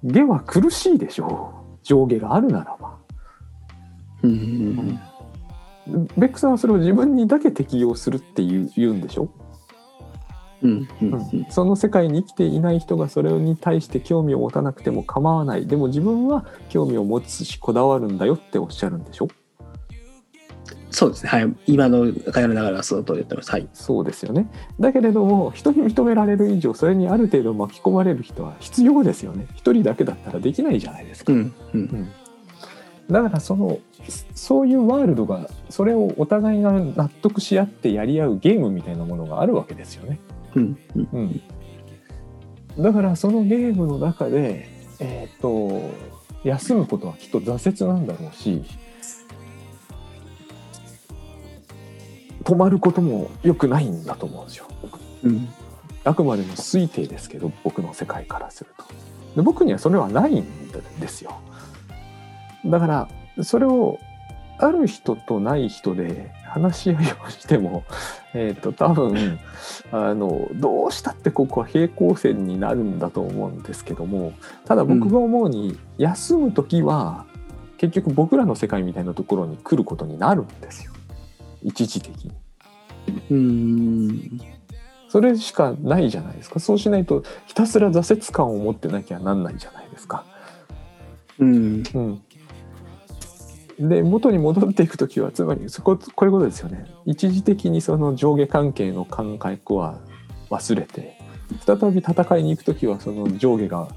[0.03, 2.97] 下は苦しいでしょう上下があるならば。
[4.23, 4.99] うん。
[6.17, 9.31] ベックさんはそれを自分にだけ適用するって言う言うんでしょ、
[10.63, 10.89] うん。
[11.51, 19.29] その世界に生きていない人がそれに対して興味を持たなくても構わないでも自分は興味を持つしこだわるんだよっておっしゃるんでしょ？
[20.91, 21.31] そうですね。
[21.31, 21.55] はい。
[21.67, 23.51] 今の会話の流れはその通り言ってます。
[23.53, 23.69] はい。
[23.73, 24.51] そうですよね
[24.81, 31.55] だけれども人に認められる以上それにある程度巻き込まれる人は必要ですよね一人だけだったらできないじゃないですか、うん。
[31.75, 31.81] うん。
[31.81, 32.09] うん
[33.11, 33.79] だからその
[34.35, 40.19] そういうワールドがそれをお互いが納得し合ってやり合うゲームみたいなものがあるわけですよね。
[40.59, 41.41] うん。
[42.79, 44.69] だからそのゲームの中で、
[45.01, 45.91] えー、と
[46.45, 48.63] 休むことはきっと挫折なんだろうし
[52.45, 54.67] 止まることも良くないんだと思うんですよ。
[55.25, 55.49] うん。
[56.05, 58.85] あくまでも推定ですけど僕の世界からすると
[59.37, 60.47] で僕にはそれはないん
[61.01, 61.41] ですよ
[62.65, 63.09] だから
[63.43, 63.99] それを
[64.59, 67.85] ある人とない人で話し合いをしても、
[68.35, 69.39] えー、と多分
[69.93, 74.33] あのどうしたってここは平行線になるんだと思うんですけども
[74.65, 77.27] ただ僕が思うに、休む時は
[77.79, 80.93] 結局僕らの世界みたいなところに来ることになるんですよ
[81.63, 82.33] 一時的に。
[83.31, 84.41] うん。
[85.09, 90.25] それしかないじゃないですかそうしないとひたすら挫折感を持ってなきゃなんないじゃないですか。
[91.39, 91.83] うん。
[91.95, 92.23] うん、
[93.79, 100.01] で元に戻っていく時はつまりそここういうことですよね一時的にその上下関係の感覚は
[100.51, 101.19] 忘れて
[101.65, 103.89] 再び戦いに行く時はその上下が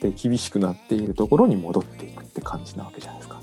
[0.00, 3.42] で厳しくなっているところに戻っていくって感じなわけじゃないですか。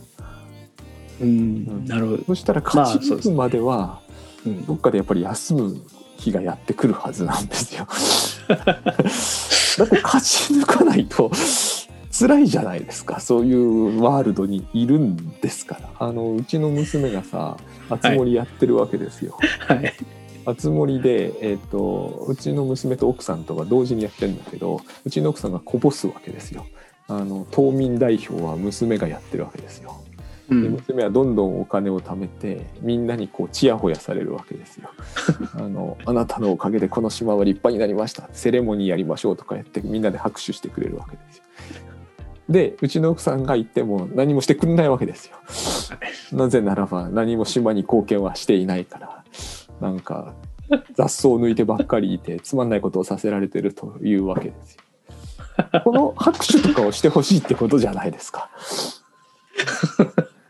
[1.21, 1.85] うん。
[1.85, 2.23] なるほど。
[2.23, 4.01] そしたらまあ勝ち抜くまでは
[4.45, 4.65] うん。
[4.65, 5.77] どっかでやっぱり休む
[6.17, 7.87] 日がやってくるはずなんですよ。
[8.49, 11.29] だって勝ち抜かないと
[12.19, 17.57] 辛いじゃないですかそういうワールドにいるんですからあのうちの娘がさ
[17.89, 19.37] あつ森やってるわけですよ。
[19.67, 19.93] はい。
[20.45, 26.65] あつ森で、えー、とうちの娘と奥さんとか同時にやってるんだけどうちの奥さんがこぼすわけですよ。
[27.09, 30.01] あの島民代表は娘がやってるわけですよ。
[30.49, 30.71] でうん。
[30.71, 34.89] 娘はどんどんお金を貯めてみんなにこうちやほやされるわけですよ。
[35.53, 41.43] あのあなたのおかげでこの島は立派になりましたセレモニーやりましょうとかやってみんなで拍手してくれるわけですよ。
[42.49, 45.37] でうちの奥さんが行っても何もしてくれないわけですよ。
[46.37, 49.23] なぜならば何も島に貢献はしていないから
[49.81, 50.33] なんか
[50.93, 54.81] 雑草を抜いてばっかりいてつまんないことをさせられてるというわけですよ。
[55.83, 58.49] この拍手とかをしてほしいってことじゃないですか。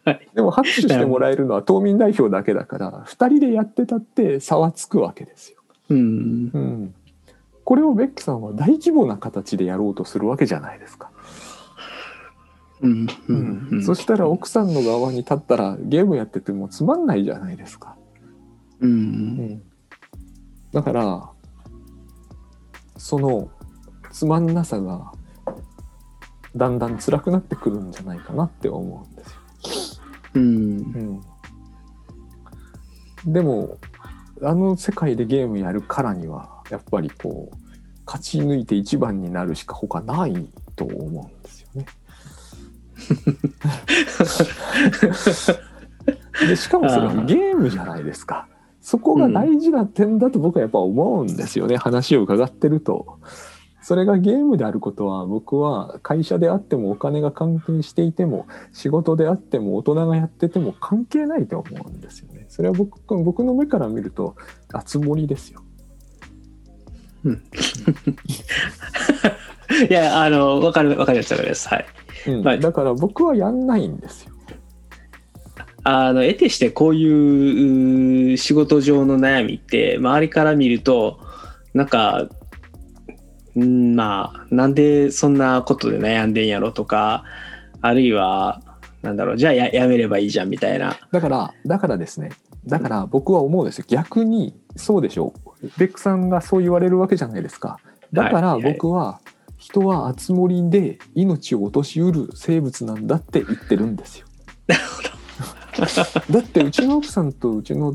[0.05, 5.57] はいでも拍手してもらえるのは島民代表だけだから2人でやってたって差はつくわけですよ。
[5.89, 6.51] うん。
[6.53, 6.95] うん、
[7.65, 11.09] これをベックさんは大規模な形でやろうとするわけじゃないですか。
[12.81, 13.07] うん。
[13.27, 13.67] うん。
[13.71, 13.83] うん。
[13.83, 17.95] そしたら奥さんの側に立ったらゲームやっててもつまんないじゃないですか。
[18.79, 19.61] うん。
[20.71, 21.29] だから
[22.97, 23.49] その
[24.11, 25.11] つまんなさが
[26.55, 30.03] だんだん辛くなってくるんじゃないかなって思うんですよ。
[30.35, 31.21] うん。
[33.25, 33.77] うん、でも
[34.41, 37.55] あの世界でゲームやるからにはやっぱりこう
[38.05, 41.85] 勝ち抜いて一番になるしか他ないと思うんですよね。
[46.47, 48.47] でしかもそれはゲームじゃないですか。
[48.81, 53.19] そこが大事な点だと僕はやっぱ思うんですよね、話を伺ってると。
[53.81, 62.45] それがゲームであることは僕は会社であってもお金が関係していても仕事であっても大人がやってても関係ないと思うんですよね。
[62.49, 64.35] それは僕僕の目から見ると
[64.73, 65.63] あつ森ですよ。
[69.89, 71.67] いや、あの、わかる、わかります、わかります。
[71.67, 71.85] はい。
[72.27, 74.33] うんはいだから僕はやんないんですよ。
[75.83, 81.19] あの、得てしてこういうう仕事上の悩みって、周りから見ると、
[81.73, 82.27] なんか、
[83.55, 87.23] うんまあ、なんでそんなことで悩んでんやろとか、
[87.81, 88.61] あるいは、
[89.01, 90.97] なんだろう、じゃあややめればいいじゃんみたいな。
[91.11, 92.31] だからだからですね
[92.67, 97.79] だから僕は思うんですよ逆にそうでしょうベックさんがそう言われるわけじゃないですか
[98.13, 99.19] だからはいはい僕は
[99.67, 104.27] 人は熱森で命を落としうる生物なんだって言ってるんですよ。
[106.31, 107.93] だってうちの奥さんとうちの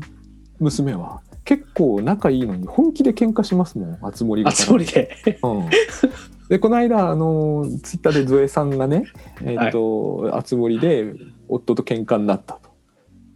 [0.59, 4.51] 娘は結構仲いいのに本気で喧嘩しますもん熱森が。
[4.51, 5.17] あつ森で。
[5.41, 5.69] うん、
[6.47, 9.05] でこの間あのツイッターでゾエさんがね
[9.41, 11.11] えっ、と、あつ森で
[11.49, 12.69] 夫と喧嘩になったと。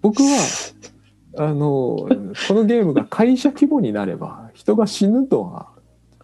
[0.03, 0.37] 僕は
[1.39, 2.07] あのこ
[2.53, 5.76] のゲームが会社規模になれば人が死ぬのは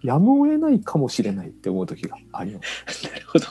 [0.03, 3.45] やむを得ないかもしれないって思う時がありますなるほど。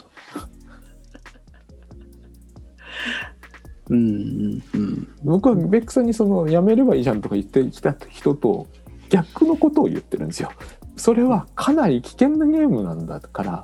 [3.88, 5.08] うんうんうん。
[5.24, 8.66] 僕はベックさんにそのやめればいいじゃんとか言ってきた人と
[9.12, 10.50] 逆のことを言ってるんですよ
[10.96, 13.62] それはかなり危険なゲームなんだから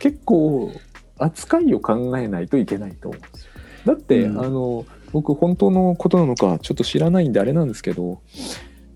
[0.00, 0.72] 結構
[1.18, 3.52] 扱いを考えないといけないと思うんですよ
[3.86, 8.22] だって、うんあの僕本当のことなのかちょっと知らないんであれなんですけど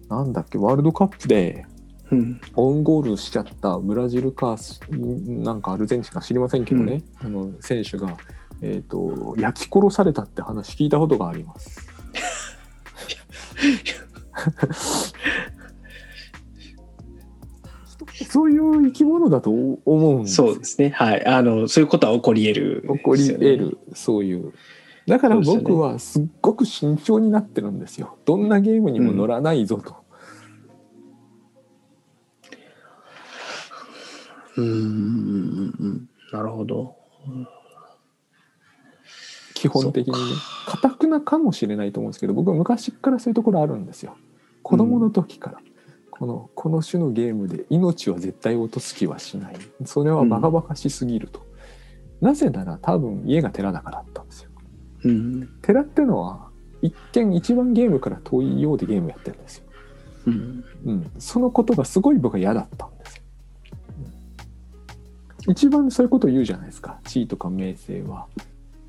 [0.08, 1.66] なんだっけワールドカップで
[2.14, 4.56] うんオウンゴールしちゃったブラジルか
[4.90, 8.16] なんかアルゼンチンか知りませんけどね、あの選手が、
[8.60, 11.86] えー、と焼き殺されたって話聞いたことがあります。
[18.28, 20.90] そういう生き物だと思うんですよそうですね。
[20.90, 21.24] はい。
[21.24, 23.40] あの、そういうことは起こり得る、起こり得。
[23.40, 24.52] るそういう
[25.06, 30.03] だから僕はすっごく慎重になってるんですよどんなゲームにも乗らないぞと、
[34.56, 34.64] うん。
[34.64, 36.08] うん。
[36.32, 36.96] なるほど。
[39.54, 40.18] 基本的にね
[40.66, 42.12] かたくなかもしれないと思うん。
[42.12, 43.86] ですけど僕は昔からそういうところあるん。
[43.86, 44.16] ですよ
[44.62, 45.58] 子供の時から、
[46.10, 51.46] このこの種のゲームで命は絶対落とす気はしないそれはバカバカしすぎると、
[52.20, 54.26] なぜなら多分家が寺だからだったん。
[54.26, 54.50] ですよ
[55.04, 55.48] うん。
[55.62, 56.48] 寺ってのは
[56.82, 59.42] 一見一番ゲームから遠いようでゲームやってるん。
[59.42, 59.64] ですよ
[60.26, 60.64] うん。
[60.86, 62.88] うん、そのことがすごい僕は嫌だった。
[65.48, 68.26] 一番そういうことを言うじゃないですか地位とか名声は、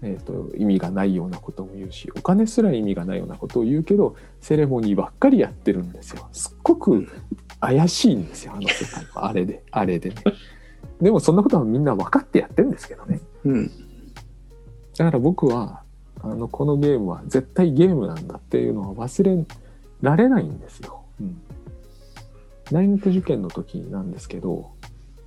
[0.01, 6.27] えー、と意味がないようなことも言うしお金すら意味がないようなことを言うけどセレモニーばっかりやってるんですよ。
[6.31, 7.07] すっごく
[7.59, 10.15] 怪しいんですよあの世界はあれであれでね。
[11.01, 13.19] でもそんなことはみんな分かってやってるんですけどね。
[13.45, 13.71] うん
[14.97, 15.81] だから僕は
[16.21, 19.45] あのこのゲームは絶対ゲームなんだっていうのは忘れ
[20.01, 21.03] られないんですよ。
[21.19, 21.41] うん、
[22.71, 24.71] 大学受験の時なんですけど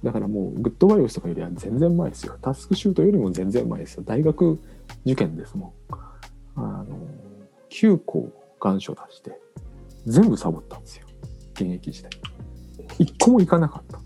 [0.02, 2.36] だからもうグッドバイオスとかよりは全然前ですよ。
[2.40, 4.02] タスクシュートよりも全然前ですよ。
[4.04, 4.58] 大学
[5.04, 5.94] 受験ですもん。
[6.56, 6.86] あの
[7.70, 9.38] 9校願書出して
[10.06, 11.06] 全部サボったんですよ。
[11.54, 12.10] 現役時代。
[12.98, 13.98] 一個も行かなかった。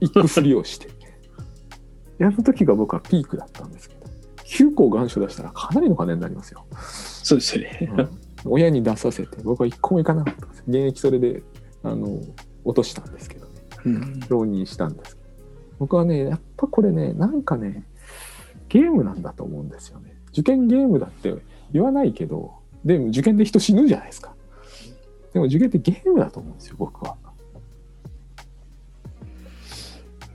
[0.00, 0.88] 行くふりをして。
[2.18, 4.00] やる時が僕はピークだったんですけど
[4.44, 6.66] 9校願書出したらかなりの金になりますよ。
[6.72, 7.92] そうですよね。
[7.96, 8.08] うん。
[8.44, 10.64] 親に出させて僕は一個も行かなかったんです。
[10.66, 11.42] 現役それで
[11.82, 12.20] あの
[12.64, 13.39] 落としたんですけど
[13.84, 14.20] ねうん。
[14.28, 15.16] 浪人したんです。
[15.16, 15.28] けど
[15.78, 17.84] 僕はねやっぱこれねなんかね
[18.68, 20.14] ゲームなんだと思うんですよね。
[20.32, 21.34] 受験ゲームだって
[21.72, 22.54] 言わないけど
[22.84, 24.34] でも受験で人死ぬじゃないですか。
[25.32, 27.16] でも受験ってゲームだと思うんですよ僕は。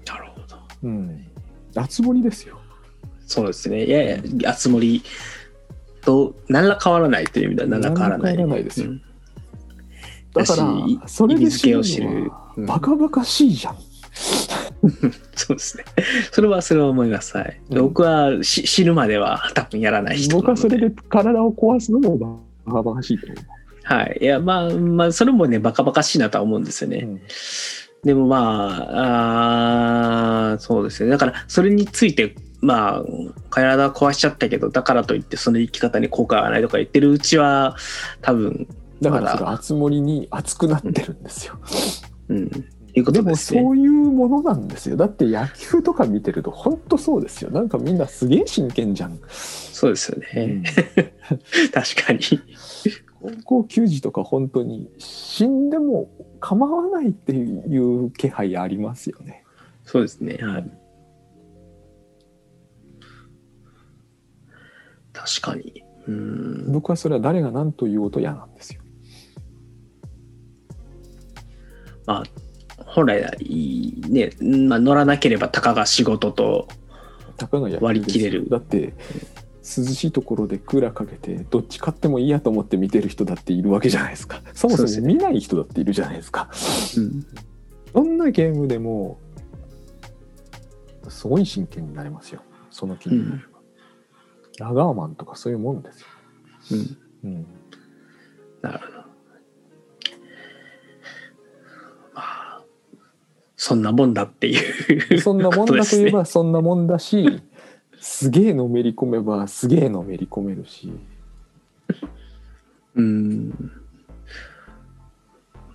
[0.07, 0.57] なるほど。
[0.83, 1.27] うん。
[1.75, 2.59] 熱盛ですよ。
[3.25, 3.85] そうですね。
[3.85, 5.03] いやいや、あつ森
[6.01, 8.37] と何ら変わらないという意味では何ら変わらない。
[8.37, 8.89] 何ら変わらないですよ。
[8.91, 9.01] うん。
[10.33, 10.55] だか
[11.01, 13.77] らそれで死ぬ意味付けを知るバカバカしいじゃん
[15.35, 15.83] そうですね。
[16.31, 17.35] それはそれは思います。
[17.35, 17.61] はい。
[17.69, 23.37] うん僕はし死ぬまでは多分やらない人僕はそれで体を壊すのもバカバカしいと思う
[23.83, 24.17] はい。
[24.21, 26.99] いや、まあ、まあ、それもね、バカバカしいなとは思うんですよね。
[26.99, 27.21] うん
[28.03, 28.37] でもま
[28.91, 31.09] あ、あーそうですね。
[31.09, 33.03] だから、それについて、まあ、
[33.49, 37.75] 体壊しちゃったけど、だからといって、その生き方に効果がないとか言ってるうちは、
[38.21, 38.67] 多分、
[39.01, 41.57] だからそれ熱盛に熱くなってるんですよ。
[42.29, 42.49] うん、
[42.93, 43.61] いうこでもとですね。
[43.61, 44.97] そういうものなんですよ。
[44.97, 47.51] だって野球とか見てると本当そうですよ。
[47.51, 49.19] なんかみんなすげえ真剣じゃん。
[49.29, 50.63] そうですよね。
[51.73, 52.19] 確かに。
[53.43, 56.09] 高校球児とか本当に死んでも
[56.39, 59.43] 構わないっていう気配ありますよね。
[59.83, 60.37] そうですね。
[60.41, 60.71] はい。
[65.11, 65.83] 確かに。
[66.07, 66.71] うん。
[66.71, 68.81] 僕はそれは誰が何と言おうと嫌なんですよ。
[72.05, 72.23] まあ、
[72.85, 73.21] 本来
[74.09, 74.31] ね、
[74.67, 76.67] まあ、乗らなければたかが仕事と、
[77.81, 78.49] 割り切れる。
[78.49, 78.93] だって
[79.65, 84.41] 涼しいところでクーラーかけてどっち買ってもいいやと思って見てる人だっているわけじゃないですか。
[84.53, 86.49] そもそも見ない人だっているじゃないですか。
[86.97, 87.25] うん、
[87.93, 89.19] どんなゲームでも
[91.09, 92.41] すごい真剣になれますよ。
[92.69, 93.41] その気になれ
[94.59, 96.07] ば、ラガーマンとかそういうもんですよ、
[97.23, 97.31] うん。
[97.31, 97.45] うん、
[98.61, 98.94] なるほど。
[103.57, 107.41] そんなもんだっていうそんなもんだといえばそんなもんだし、
[107.99, 110.91] すげえのめり込めばすげえのめり込めるし、
[112.95, 113.71] うん。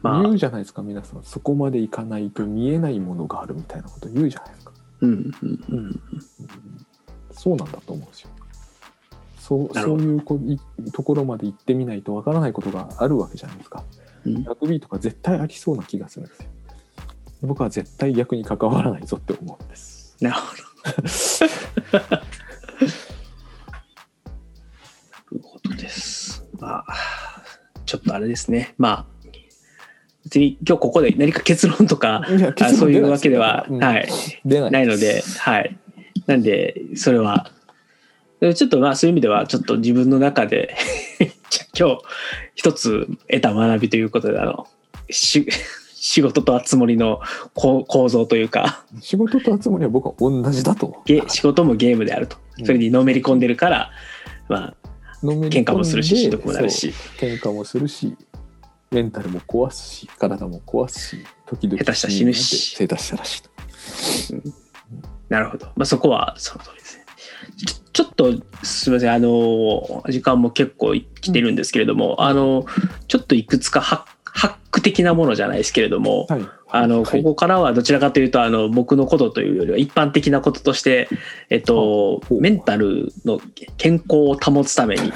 [0.03, 0.23] まあ。
[0.23, 1.23] 言うじゃないですか皆さん。
[1.23, 5.15] そこまでいかないと見えないものがあるみたいなこと言うじゃないですか、うんう
[5.47, 6.01] んうん。
[7.33, 8.31] そうなんだと思うんですよ。
[9.39, 10.61] そうそういうこい
[10.93, 13.85] ところまで行ってみないとわからないことがあるわけじゃないですか。
[14.25, 14.45] うん。
[14.45, 16.49] ラグビーとか絶対ありそうな気がするんですよ
[17.43, 20.63] 僕は絶対逆に関わらないぞって思うんですなるほど。
[21.99, 22.03] な
[25.33, 26.45] るほどです。
[26.59, 27.45] まあ、
[27.87, 28.75] ちょっとあれですね。
[28.77, 29.07] まあ、
[30.25, 32.23] 別に今日ここで何か結論とか、
[32.77, 34.09] そういうわけでは、うんはい、
[34.45, 35.79] 出ないないので、はい。
[36.27, 37.51] なんで、それは、
[38.41, 40.77] ちょっとまあそういう意味では、ちょっと自分の中で
[41.79, 42.03] 今日
[42.55, 44.67] 一つ得た学びということで、あの、
[45.11, 45.47] し
[46.03, 47.21] 仕事とつ森の
[47.53, 51.05] 構構造というか、仕事と集まりは僕は同じだと。
[51.29, 52.39] 仕事もゲームであると。
[52.59, 52.67] うん。
[52.67, 53.91] それにのめり込んでるから、
[54.49, 54.75] まあ、
[55.23, 58.17] のめり込んで喧嘩もするし、しんどくもなるし、喧嘩もするし
[58.91, 62.77] メンタルも壊すし体も壊すし時々下手したら死ぬし。
[62.77, 63.43] 下手したら死
[64.33, 64.43] ぬ。
[65.29, 65.67] なるほど。
[65.77, 67.05] まあそこはその通りですね。
[67.93, 68.33] ちょっと
[68.63, 72.65] すみません、あの、時間も結構来てるんですけれども、あの、
[73.07, 76.49] ちょっといくつかハッハック的なものじゃないですけれども、はい。
[76.73, 77.23] あの、はい。
[77.23, 81.09] ここからはどちらかというと、あの、僕のことというよりは一般的なこととして、
[81.49, 83.41] えっと、メンタルの
[83.77, 85.13] 健康を保つためにっ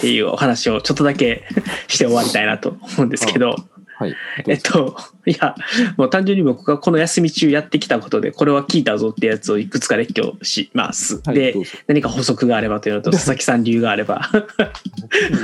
[0.00, 1.44] ていうお話をちょっとだけ
[1.88, 3.56] して終わりたいなと思うんですけど、
[3.98, 4.14] はい。
[4.46, 4.94] えっと、
[5.24, 5.54] いや、
[5.96, 11.22] もう単純に僕がこの休み中やってきたことで、これは聞いたぞってやつをいくつか列挙します。
[11.22, 11.70] ではいど、うぞ。
[11.86, 14.28] 何か補足があればというのと、佐々木さん理由があれば。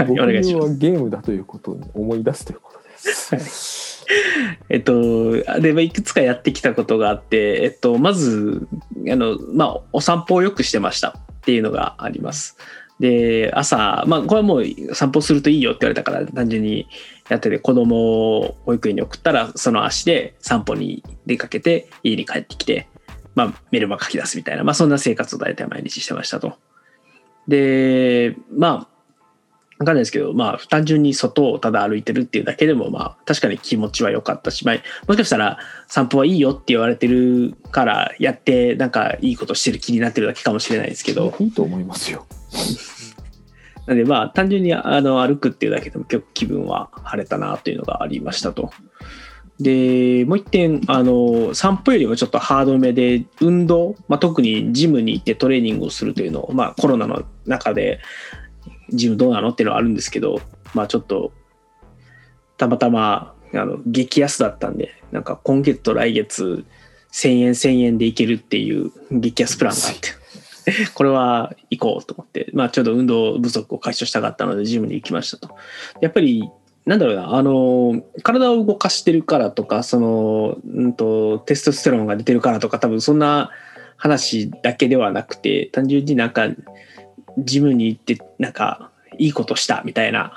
[0.06, 0.68] 僕 お願いします。
[0.68, 2.58] はゲームだということを思い出すという。
[4.68, 8.66] えっと、で、まあいくつかやってきたことがあって、えっと、まず、
[9.10, 12.56] あの、まあ、お散歩をよくしてましたっていうのがあります。
[13.00, 16.86] で、朝、まあ、これはもう散歩するといいよって言われたから、単純に
[17.28, 22.88] やってて、子供を保育園に送ったら、その足で散歩に出かけて、家に帰ってきて、
[23.34, 26.58] まあ、メルマ書き出すみたいな、まあ、そんな生活を大体毎日してましたと。
[27.48, 28.91] で、まあ、
[29.82, 34.76] わかんないですけど、まあ、単純に外をただ歩いてるっていうだけでも、まあ、確かに気持ちは良かったし、まあ、
[35.08, 35.58] もしかしたら
[35.88, 42.26] 散歩はいいよって言われてるからやって、なんかいいことしてる気になってるだけかもしれないですけど、いいと思いますよ。
[43.86, 48.70] なんでまあ、単純にあの歩くっていうだけでも結構気分は晴れたなというのがありましたと。
[49.60, 58.00] で、もう一点、あの、散歩よりもちょっとハードめで、運動、まあ、特にジムに行ってトレーニングをするというのを、まあ、コロナの中で、
[58.92, 59.50] ジムどうなの？
[59.50, 60.40] っていうのはあるんですけど、
[60.74, 61.32] まあ、ちょっと、
[62.56, 66.64] たまたま、あの、激安だったんで、なんか今月と来月、
[67.12, 70.08] 1000円1000円で行けるっていう激安プランがあって、
[70.94, 75.54] これは行こうと思って、まあ、ちょうど運動不足を解消したかったので、ジムに行きましたと。
[76.00, 76.48] やっぱり、
[76.86, 83.50] なんだろうな、あの、体を動かしてるからとか、その、うんと、テストステロンが出てるからとか、多分そんな
[83.96, 86.48] 話だけではなくて、単純になんか、
[87.38, 90.32] ジムに行って、なんか、いいことしたみたいな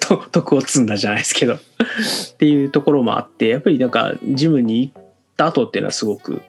[0.00, 1.58] と徳を積んだじゃないですけどっ
[2.38, 5.02] ていうところもあってやっぱりなんかジムに行っ
[5.36, 6.42] た後っていうのはすごく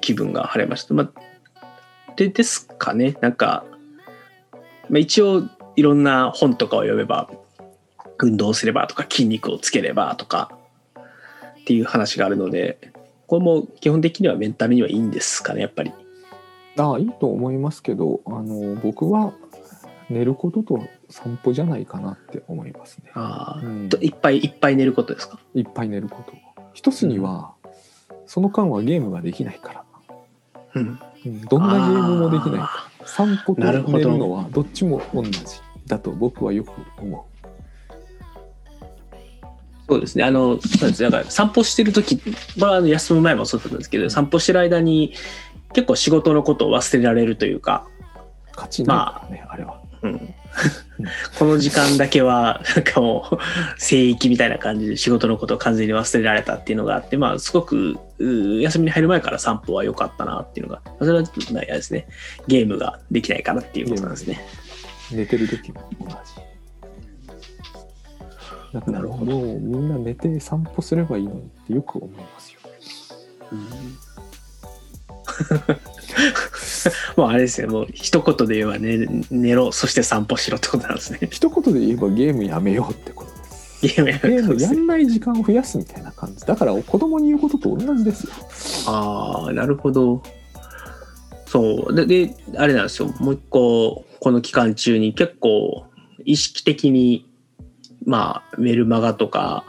[0.00, 0.94] 気分が晴れました。
[0.94, 3.64] まあ、でですかねなんか、
[4.88, 5.42] まあ、一応
[5.76, 7.30] いろんな本とかを読めば
[8.18, 10.50] 運動すればとか筋肉をつければとか
[11.60, 12.92] っていう話があるので
[13.26, 15.92] これも基本的にはメンタルにはいいんですかねやっぱり。
[16.78, 19.32] ああいいと思いますけどあの僕は
[20.10, 23.10] 寝ることと散歩じゃないかなって思いますね。
[23.14, 23.88] あーうん。
[23.88, 25.38] といっぱいいっぱい寝ることですか？
[25.54, 26.32] いっぱい寝ること。
[26.74, 27.52] 一つには、
[28.26, 29.84] その間はゲームができないから、
[30.74, 30.98] うん。
[31.26, 33.06] うんどんなゲームもできない。
[33.06, 35.32] 散歩となるほど寝るのはどっちも同じ。
[35.86, 37.26] だと僕はよく思
[39.88, 40.24] そうですね。
[40.24, 41.10] あの、そうですね。
[41.10, 42.24] だから散歩してる時こ
[42.58, 45.14] れはあの休む前もそうだったんですけど、散歩してる間に
[45.74, 48.56] 結構仕事のことを忘れられるというか、う。
[48.56, 49.80] 勝ちないからね、あれは。
[50.02, 50.34] うん、
[51.38, 53.38] この時間だけは、なんかもう、
[53.78, 61.22] 聖域みたいな感じで仕事のことを完全に忘れられたっていうのがあって、まあ、すごく、う休みに入る前から散歩は良かったなっていうのが、それは
[61.52, 62.06] ないですね。
[62.46, 64.40] ゲームができないからっていうことなんですね。
[65.10, 66.14] 寝てる時も同じ。
[68.74, 72.60] だからなるほどもうみんな寝て散歩すればいいのにってよく思いますよ。
[77.16, 81.18] もうあれですよ、もう一言で言えば、ね、寝ろ、そして散歩しろってことなんですね。
[81.30, 83.80] 一言で言えばゲームやめようってことです。
[83.82, 88.32] ゲームやゲームやるんない時間を増やすみたいな感じだから子供に言うことと同じですよ
[88.86, 90.22] ああ、なるほど。
[91.46, 91.94] そう。
[91.94, 93.08] で、で、あれなんですよ。
[93.20, 95.84] もう一個、この期間中に結構
[96.24, 97.28] 意識的に、
[98.06, 99.64] まあ、メルマガとか、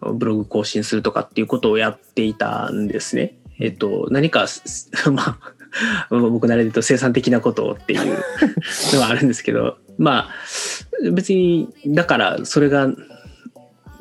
[0.00, 3.37] ブログ更新するとかっていうことをやっていたんですね。
[3.60, 5.54] えっと、何か、す まあ、
[6.10, 8.18] 僕なりで言うと生産的なことをっていう
[8.94, 12.88] のはあるんですけど、まあ、別に、だからそれが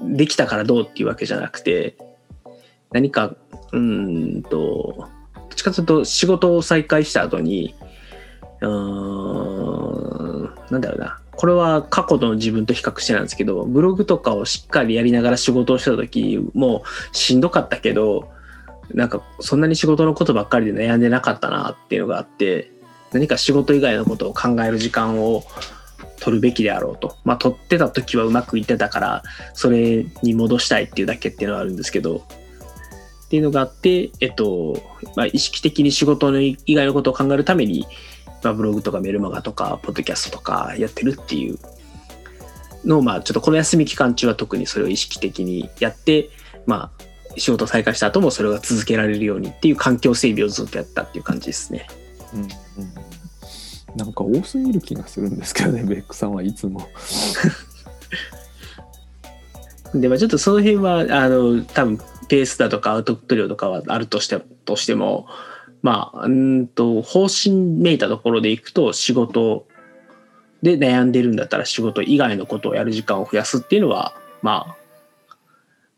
[0.01, 1.97] できたからどうっていうわけじゃなくて、
[2.91, 3.36] 何か、
[3.72, 7.76] うーんと、どっちかというと仕事を再開した後に、
[8.62, 11.20] うーん、なんだろうな。
[11.36, 18.30] これは過去の自分と比較してなんですけど、ブログとかをしっかりやりながら仕事をしてた時もしんどかったけど、
[18.94, 22.72] なんかそんなに仕事のことばっかりで悩んでなかったなっていうのがあって、
[23.12, 25.44] 何か仕事以外のことを考える時間を
[26.20, 27.16] 取るべきであろうと。
[27.24, 29.24] まあ取ってた時はうまくいってたから、
[29.54, 32.24] それに戻したいっていうだけっていうのはあるんですけど、
[33.28, 34.82] っていうのがあって、えっと、
[35.18, 37.86] まあ、意識的に仕事の以外のことを考えるために、
[38.42, 41.60] まあ、ブログとかメルマガとか、ポッドキャストとかやってるっていう
[42.86, 46.30] のを、まあ、ちょっとこの休み期間中は特にそれを意識的にやって、
[46.66, 47.04] まあ、
[47.38, 51.88] 仕事再開した後もそれが続けられるようにっていう環境整備をずっとやったっていう感じですね。
[52.34, 52.50] うんうん
[53.96, 56.88] なんか多すぎる気がするんですけどねベックさんはいつも
[59.94, 65.28] で、まあ、ちょっとその辺は、あの、多分、ペースだとかアウトプット量とかはあるとしてとしても、
[65.82, 69.66] まあ、うーんと、方針めいたところでいくと、仕事
[70.62, 74.76] で悩んでるんだったら仕事以外のことをやる時間を増やすっていうのは、まあ、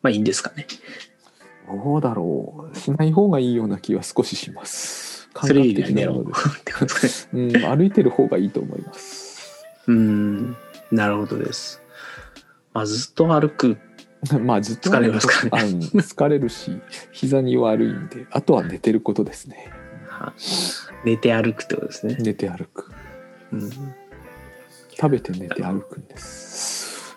[0.02, 0.68] まあいいんですかね。
[1.70, 6.36] どうだろうしない方がいいような気は少しします感覚的なもので
[7.08, 7.44] すね。
[7.64, 10.58] うん、歩いてる方がいいと思いますうーん、
[10.92, 11.82] なるほどです。
[12.74, 13.78] まあ、ずっと歩く。
[14.42, 16.78] まあずっと疲れますからね疲れるし
[17.14, 19.72] 膝に悪いんであとは寝てることですね
[21.06, 22.18] 寝て歩くってことですね。
[22.20, 22.92] 寝て歩く
[23.54, 23.70] うん、
[24.90, 27.16] 食べて寝て歩くんです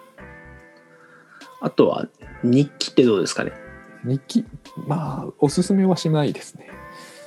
[1.63, 2.09] あとは、
[2.43, 3.53] 日記ってどうですかね。
[4.05, 4.45] 日記
[4.87, 6.69] まあおすすめはしないですね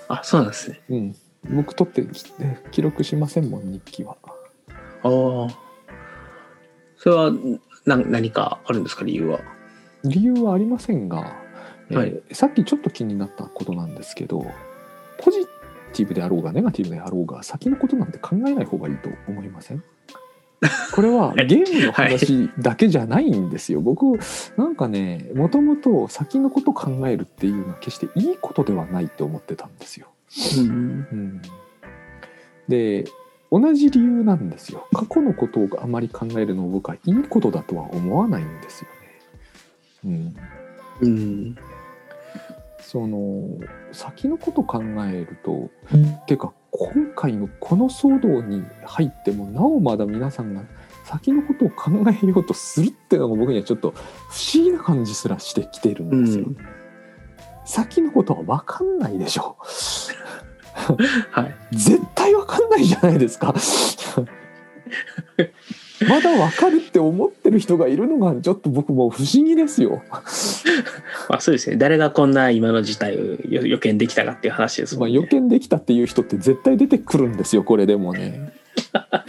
[0.07, 0.81] あ、そうなんですね。
[0.89, 1.15] うん
[1.47, 2.25] 僕取ってき
[2.71, 4.27] 記録しませんもん日記はあ
[5.03, 5.47] あ。
[6.97, 7.31] それは
[7.85, 9.39] な何かあるんですか理由は？
[10.03, 11.35] 理由はありませんが、
[11.89, 14.51] えーはいさっきちょっと気になったことなんですけど
[15.19, 15.37] ポジ
[15.93, 19.83] ティブであろうがネガティブであろうが先のことなんて考えない方がいいと思いません？
[20.93, 23.81] これはゲームの話だけじゃないんですよ。
[23.81, 24.17] 僕
[24.57, 30.07] なんかねもともと先のこと考えるっていうのは決していいことではないと思ってたんですよ。
[30.59, 30.69] うん。
[30.69, 30.71] う
[31.15, 31.41] ん、
[32.67, 33.05] で
[33.51, 34.87] 同じ理由なんですよ。
[34.93, 38.89] 過去のことをあまり考えるのを僕はいいことだとは思わないんですよ
[40.07, 40.35] ね。
[41.01, 41.55] うんうん。
[42.79, 43.43] その
[43.91, 45.69] 先のこと考えると、
[46.27, 50.63] てか今回のこの騒動に入ってもなおまだ皆さんが
[51.03, 51.91] 先のことを考
[52.23, 53.95] えようとするっていうのが僕にはちょっと不
[54.55, 56.45] 思議な感じすらしてきてるんですよ。
[56.45, 56.57] うん
[57.65, 59.57] 先のことは分かんないでしょ
[61.31, 61.55] はい。
[61.71, 63.53] 絶対分かんないじゃないですか。
[66.07, 70.03] まだ分かるって思ってる人がいるのがちょっと僕もう不思議ですよ。
[71.29, 71.77] まあそうですね。
[71.77, 75.15] 誰がこんな今の事態を予予見できたかっていう話ですまあ、もんね。
[75.15, 78.53] 予見できたっていう人って絶対出てくるんですよこれでもね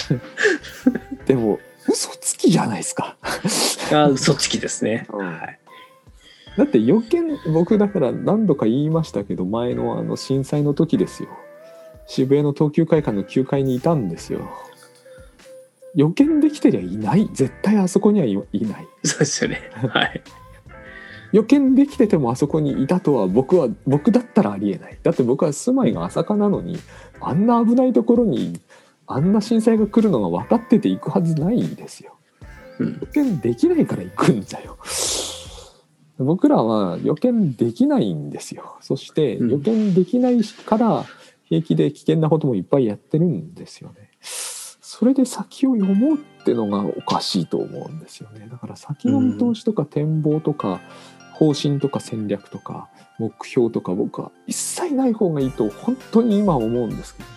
[1.26, 3.16] でも嘘つきじゃないですか
[3.92, 5.06] あ嘘つきですね。
[5.12, 5.58] うんはい。
[6.56, 11.28] だって予見僕だから何度か言いましたけど前のあの震災の時ですよ
[12.06, 14.40] 渋谷の東急会館の9階にいたんですよ
[15.96, 17.28] 予見できてりゃいない。
[17.32, 18.86] 絶対あそこにはいいない。
[19.02, 19.70] そうですよね。
[19.88, 20.22] はい。
[21.32, 24.98] 予見できててもあそこにいたとは僕は僕だったらありえない。
[25.02, 26.78] だって僕は住まいが朝霞なのに
[27.20, 28.60] あんな危ないところに
[29.06, 32.14] あんな震災が来るのが分かってて行くはずないですよ。
[32.78, 32.98] うん。
[33.00, 34.76] 予見できないから行くんだよ。
[36.18, 38.76] 僕らは予見できないんですよ。
[38.82, 39.50] そしてうん。
[39.50, 41.06] 予見できないから
[41.44, 44.10] 平気で危険なこともいっぱいやってるんですよね
[44.98, 48.48] それで先を読もうってのがおかしいと思うんですよね。
[48.50, 50.80] だから先の見通しとか展望とか
[51.34, 57.28] 方針とか戦略とか目標とか僕は一切ない方がいいと本当に今思うんですけど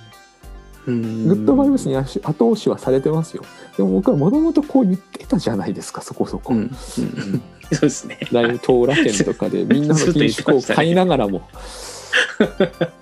[0.88, 1.27] うん。
[1.27, 3.44] グッドバイブスに後押しはされてますよ。
[3.76, 6.60] でも僕はもともとこう言ってたじゃないですかそこそこ、うん。
[6.60, 6.65] うん。
[6.65, 6.72] うん。
[7.73, 8.19] そうですね。
[8.31, 11.41] だいぶ東羅圏とかでみんなの品種を買いながらも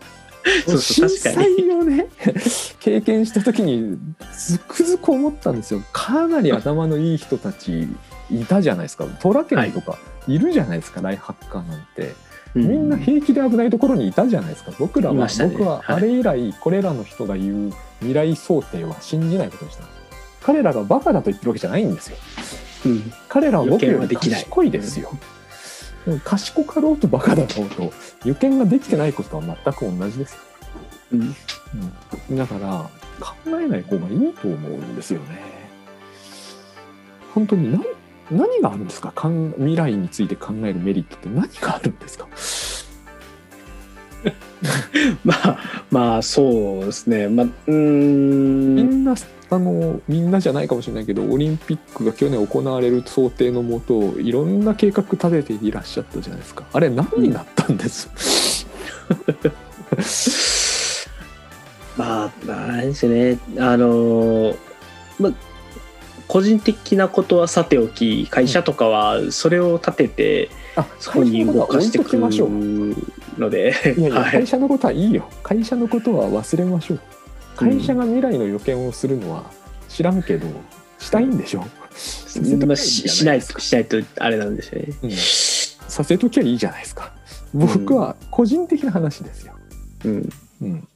[0.65, 1.09] そうそう、震。
[1.09, 2.07] 災をね
[2.79, 3.97] 経験した時に
[4.33, 5.81] つくづく思ったんですよ。
[5.93, 7.87] かなり頭のいい人たち
[8.29, 9.05] いたじゃないですか。
[9.05, 9.97] トラケンとか
[10.27, 10.37] い。
[10.39, 12.13] るじゃないですか、ライハッカーなんて。
[12.55, 14.71] みんな平気で危ないところにいたじゃないですか。
[14.79, 15.31] 僕らは、ね。
[15.51, 19.83] 僕はあれ以来これらの人が言う未来想定は信じないことにした。
[20.41, 22.17] 彼らがバカだと言ってるわけじゃないんですよ。
[22.85, 23.13] うん。
[23.29, 24.43] 彼らは僕より予見はできない。
[24.43, 25.11] 賢いですよ
[26.23, 27.91] 賢かろうとバカだろうと
[28.25, 30.39] 予見ができてないことは全く同じですよ。
[31.13, 31.35] うん。
[32.29, 32.89] うん、だから
[33.19, 35.41] 考えない方がいいと思うんですよね。
[37.33, 37.83] 本当に何
[38.31, 39.11] 何があるんですか？
[39.13, 42.27] かん未来について考えるメリットって何があるんですか？
[45.23, 45.57] まあ
[45.91, 47.27] まあそうですね。
[47.29, 48.75] まあうーん。
[48.75, 49.15] みんな
[49.49, 56.65] あのみんなじゃないかもしれないけどオリンピックが去年行われる想定のもといろんな計画立てていらっしゃったじゃないですか。
[56.73, 58.09] あれ何になったんです、
[61.97, 63.39] まああれですね。
[63.57, 64.55] あの
[65.19, 65.33] まあ
[66.27, 74.31] 個人的なことはさておき会社とかはそれを立ててあそこに動かしていときましょうのでいやいや、 はい。
[74.31, 75.29] 会社のことはいいよ。
[75.41, 76.99] 会社のことは忘れましょう
[77.57, 79.51] 会社が未来の予見をするのは
[79.89, 80.47] 知らんけど
[80.99, 81.65] したいんでしょ？
[82.67, 84.93] まししないとしないとあれなんですよね。
[85.03, 85.11] うん。
[85.11, 87.13] させときゃいいじゃないですか。
[87.53, 89.53] 僕は個人的な話ですよ、
[90.05, 90.29] うん、
[90.61, 90.87] うん、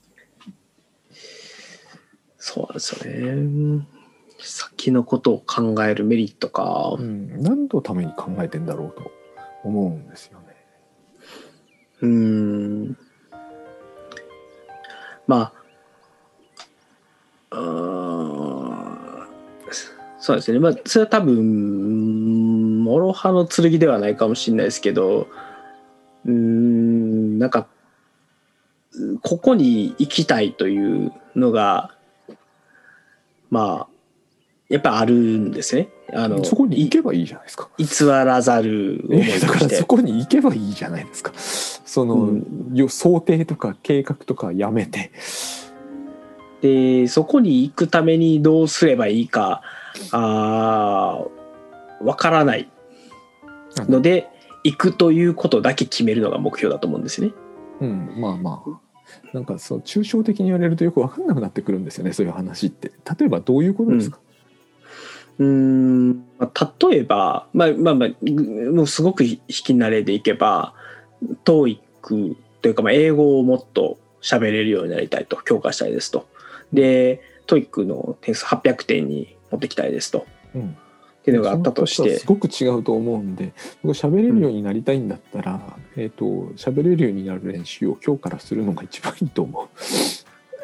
[2.37, 3.87] そうなんですよね。
[4.39, 6.95] 先のことを考えるメリットか。
[6.99, 9.11] うん、何のために考えてんだろうと
[9.63, 10.45] 思うんですよね。
[12.01, 12.97] うーん。
[15.27, 15.60] まあ、
[20.19, 20.59] そうですね。
[20.59, 25.27] まあ、それは多分、諸刃の剣ではないかもしれないですけど、
[26.25, 27.67] うーん、なんか、
[29.21, 31.95] ここに行きたいというのが、
[33.49, 33.91] まあ、
[34.69, 35.89] やっぱあるんですね。
[36.13, 39.85] あのそこに行けばいいじゃないですかい偽らざる思いとえだからしてそ。
[39.85, 45.11] こに行けばいいじゃないですかその、うんよ想定とか計画とかやめて
[46.61, 49.61] でそこに行くためにどうすればいいか
[50.11, 52.69] あーわからない
[53.77, 54.27] ので
[54.63, 57.31] 行くということだけ決めるのが目標だと思うんですね。
[57.79, 58.79] うんまあまあ
[59.33, 64.19] なんかそう抽象的に言われるとよく分かんなくなってくるんですよねそういう話って例えばどういうことですか、
[65.39, 70.73] うーんまあ例えば、まあまあまあ、ぐもうすごく引き慣れでいけば
[71.45, 76.27] TOEIC というか、まあ、英語をもっと喋れるようになりたいと強化したいですと。
[76.73, 80.25] で TOEIC の点数800点に持ってきたいですと。
[80.55, 80.77] うん。
[81.21, 82.17] っていうのがあったとして。
[82.17, 83.53] すごく違うと思うんで
[83.83, 86.25] 僕喋れるようになりたいんだったら、えっ、と
[86.55, 89.69] 喋れるようになる練習を今日からするのが一番いいと思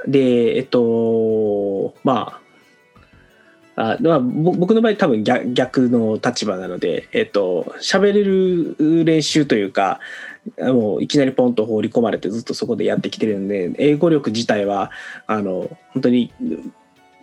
[0.08, 2.47] で、えっと、まあ、
[3.80, 10.00] あまあ、僕の場合多分逆逆の立場なので、えっと、喋れる練習というか、
[10.58, 14.90] もういきなりポンと放り込まれてずっとそこでやってきてるんで、英語力自体は、
[15.28, 16.34] あの、本当に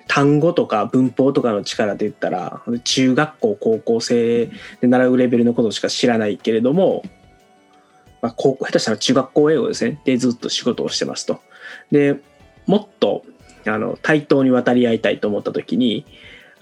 [0.07, 4.47] 単語とか文法とかの力で言ったら、中学校、高校生
[4.81, 7.03] で習うレベルのことしか知らないけれども、
[8.23, 10.01] まあ、高校下手したら中学校英語ですね。
[10.05, 11.41] で、ずっと仕事をしてますと。
[11.91, 12.21] で、
[12.69, 13.25] もっと
[13.67, 16.07] あの対等に渡り合いたいと思った時に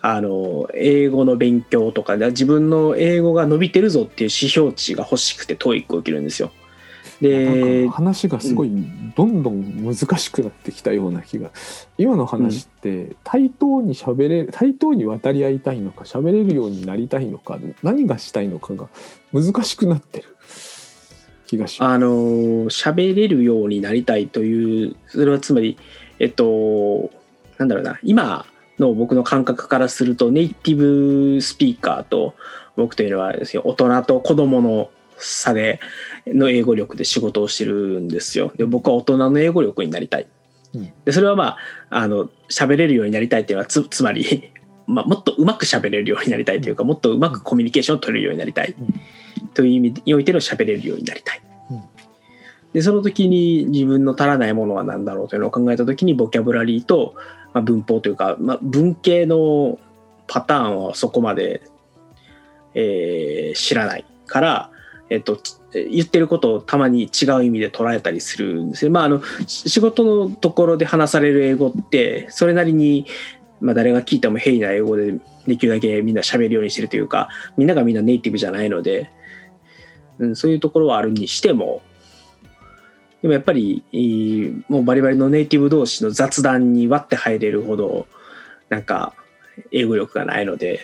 [0.05, 6.51] あの英語の勉強とかで自分の英語が伸びてるぞっていう指標値が欲しくて TOEIC を受けるんですよ。
[7.21, 8.71] う、で話がすごい
[9.15, 11.51] どんどん難しくなってきたような気が
[11.99, 18.89] 今の話って対等に喋れ対等に渡り合いたいのか喋れるようになりたいのか何がしたいのかが
[19.33, 20.37] 難しくなってる
[21.47, 21.91] 気がします。
[21.93, 22.09] あの
[22.71, 25.79] 喋れるようになりたいというそれはつまり
[26.19, 27.11] えっと
[27.59, 28.47] なんだろうな今
[28.83, 32.35] の僕の感覚からするとネイティブスピーカーと
[32.77, 35.81] 僕というのはですね大人と子供の差で
[36.27, 38.53] の英語力で仕事をしてるんですよ。
[38.57, 40.27] で僕は大人の英語力になりたい。
[40.75, 41.57] うんでそれはま
[41.91, 44.51] ああの喋れるようになりたいっていうのはつ つまり、
[44.87, 48.75] まあ、もっとうまく喋れるようになりたいというかもっとうまくコミュニケーションを取れるようになりたい
[49.55, 51.43] という意味においての喋れるようになりたい。
[52.73, 57.15] でその時に自分の足らないものは何だろうというのを考えた時にボキャブラリーと、
[57.53, 59.79] まあ、文法というか、まあ、文系の
[60.27, 61.63] パターンはそこまで、
[62.75, 64.71] えー知らないから、
[65.11, 65.39] えっと、
[65.73, 68.91] 言ってることをたまに違う意味で捉えたりするんですね。
[68.91, 73.07] まあ、あの仕事のところで話される英語ってそれなりに、
[73.61, 79.11] まあ、誰が聞いても平易な英語でできるだけみんな喋るようにしてるというかみんながみんなネイティブじゃないので、
[80.19, 81.83] うん、そういうところはあるにしても
[83.23, 83.85] でもやっぱり
[84.69, 88.07] もうバリバリのネイティブ同士の雑談に割って入れるほど
[88.69, 89.15] なんか
[89.71, 90.81] 英語力がないので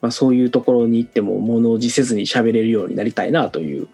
[0.00, 3.88] まあ、そういうところに行っても物おじせずに喋れるようになりたいなという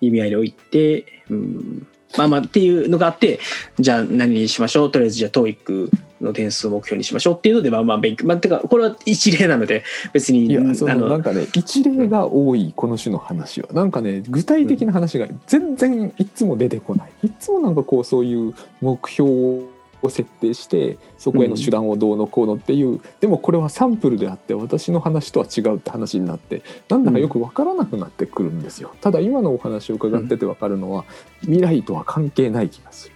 [0.00, 3.40] 意味合いにおいて、うん、まあまあっていうのがあって
[3.78, 4.90] じゃあ何にしましょう？
[4.90, 8.26] とりあえずじゃあ TOEIC の点数を目標にしましょうっていうのでまあまあ勉強。
[8.26, 17.10] まあてかこれは一例なので別にいやそのなんかね一例が多いこの種の話はなんかね具体的な話が全然いつも出てこない。
[17.24, 19.73] いつもなんかこうそういう目標を
[20.10, 31.04] 設定してそこへの手段をどうのこうのっていう、でもこれはサンプルであって私の話とは違うって話になってなんだかよく分からなくなってくるんですよ、ただ今のお話を伺ってて分かるのは、
[31.40, 33.14] 未来とは関係ない気がする。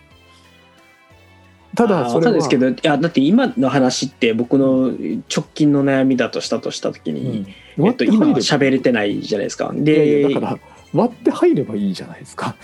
[1.75, 7.47] ただそれはですけどいやだって今の話って僕の直近の悩みだとしたとした時に、
[7.77, 7.87] うん。
[7.87, 9.71] えっと、今は喋れてないじゃないですか。
[9.75, 10.59] でだから
[10.93, 12.57] 割って入ればいいじゃないですか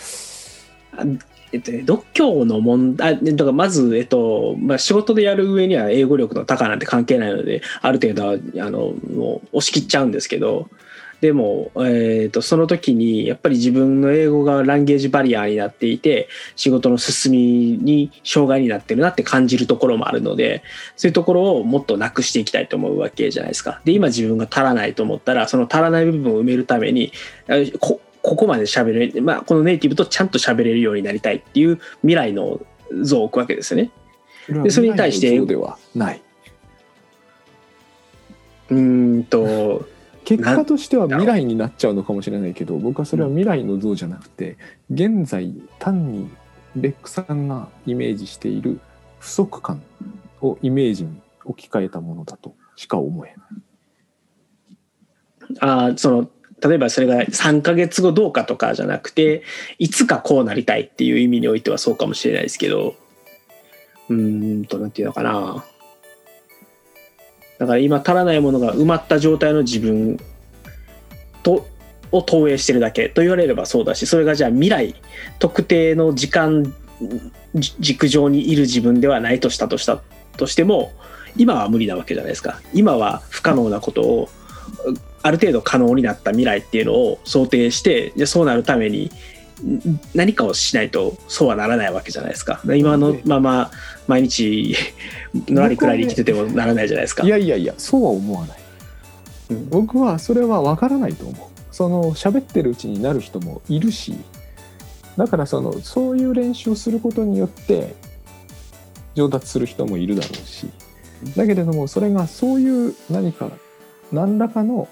[1.54, 10.68] えっとね、度胸の問題、だからまず、えっと、まあ、仕事でやる上には英語力の高なんて関係ないので、ある程度、あの、もう押し切っちゃうんですけど、
[11.20, 17.38] でも、えっと、その時に、やっぱり自分の英語がランゲージバリアになっていて、仕事の進み
[17.80, 20.64] に障害になってるなって感じるところもあるので、
[20.96, 23.80] そういうところをもっとなくしていきたいと思うわけじゃないですか。
[23.84, 27.12] で、今自分が足らないと思ったら、その足らない部分を埋めるために、
[27.78, 32.58] こここまで喋れる、まあ、このネイティブとちゃんと喋れるようになりたいっていう未来の
[33.02, 33.90] 像を置くわけですよね。
[34.48, 36.22] でそれに対してではない
[38.70, 39.86] うーんと、
[40.24, 44.56] 結果としては未来になっちゃうのかもしれないけど僕はそれは未来の像じゃなくて
[44.90, 46.30] 現在単に
[46.74, 48.80] ベックさんがイメージしている
[49.18, 49.82] 不足感
[50.40, 53.38] をイメージに置き換えたものだとしか思えない。
[55.60, 56.30] あーその、
[56.64, 59.42] 例えばそれが3ヶ月後どうかとかじゃなくて、
[59.78, 62.94] いつかこうなりたいっていう意味においてはそうかもしれないですけど、
[64.08, 65.64] うーんと、なんていうのかな。
[67.58, 70.18] だから今足らないものが埋まった状態の自分
[71.42, 71.66] と、
[72.12, 74.94] を投影してるだけと言われればそうだし、それがじゃあ未来、
[75.38, 76.74] 特定の時間
[77.54, 80.00] じ軸上にいる自分ではないとしたとした
[80.38, 80.92] としても、
[81.36, 82.60] 今は無理なわけじゃないですか。
[82.72, 84.28] 今は不可能なことを
[85.24, 89.10] ある程度可能になった未来っていうのを想定してじゃあそうなるために
[89.62, 93.70] ん何かをしないとそうはならないわけじゃないですか今のまま
[94.06, 94.76] 毎日
[95.48, 98.58] のらりくらり生きててもならないじゃないですかいやいやいやそうは思わない。
[99.50, 101.48] うん僕はそれは分からないと思う。
[101.70, 104.14] その喋ってるうちになる人もいるし
[105.16, 107.94] だからそのそういう練習をすることによって
[109.14, 110.68] 上達する人もいるだろうし
[111.36, 113.50] だけれどもそれがそういう何か
[114.12, 114.88] 何らかの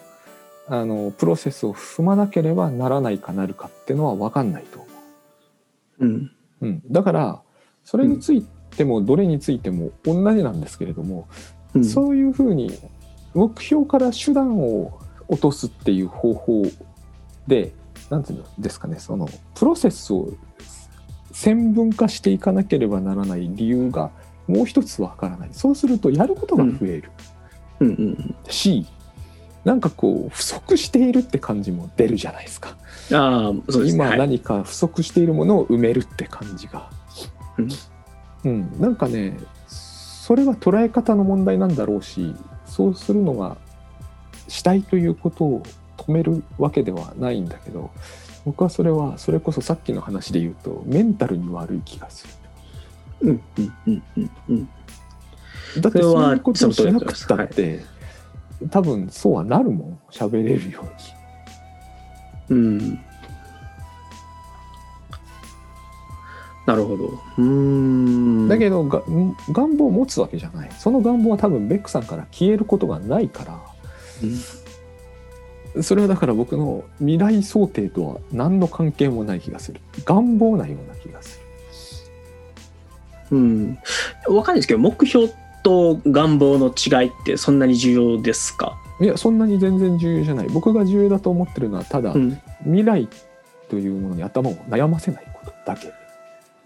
[0.69, 4.89] あのプロセスを踏まなければならないかなるかっていうのは分かんないと思
[6.01, 6.07] う。
[6.07, 6.09] ん。
[6.09, 6.31] う。
[6.63, 7.43] うん、だから
[7.85, 8.43] それについ
[8.77, 11.29] てもどれについても同じなんですけれども、
[11.75, 11.85] うん。
[11.85, 12.79] そういうふうに
[13.35, 14.99] 目標から手段を
[15.29, 16.63] 落とすっていう方法
[17.47, 17.73] で
[18.11, 20.29] 何て言うんですかねそのプロセスを
[21.33, 24.11] 線分化していかなければならない理由が
[24.47, 25.49] もう一つわからない。
[25.53, 27.11] そうするとやることが増える
[27.81, 27.89] うん。
[27.89, 28.35] うん。
[28.49, 28.87] し、
[29.65, 32.77] なんかこう不足しているって感じも出るじゃないですか。
[33.13, 34.05] ああそうですね。
[34.05, 34.19] 今はい。
[34.19, 36.91] 何か不足しているものを埋めるって感じが、
[38.45, 38.81] うん。
[38.81, 42.35] なんかねそれは捉え方の問題なんだろうし
[42.67, 43.57] そうするのが
[44.49, 45.63] したいということを
[45.97, 47.91] 止めるわけではないんだけど
[48.45, 52.27] 僕はそれはそれこそさっきの話で言うとメンタルに悪い気がす
[53.21, 54.69] うんうんうんうんうん。
[55.77, 57.85] るだってそういうことをしなくったって、
[58.71, 59.99] 多分そうはなるもん。
[60.11, 60.81] 喋れるよ
[62.49, 62.59] うに。
[62.59, 63.01] うん。
[66.67, 67.05] なるほど。
[67.07, 68.49] うーん。
[68.49, 70.71] だけどがん願望を持つわけじゃない。
[70.79, 73.61] その願望は多分ベックさんから消えることがないから。
[75.83, 79.81] それはだから僕の未来想定とは何の関係もない気がする。
[80.05, 81.43] 願望なような気がする。
[83.33, 83.79] うん、
[84.29, 85.33] わかんないですけど目標
[85.63, 90.49] と願望の違いってそんなに重要ですか、いやそんなに全然重要じゃない。
[90.49, 92.41] 僕が重要だと思ってるのはただ、うん。
[92.65, 93.09] 未来
[93.69, 95.93] というものに頭を悩ませないことだけ。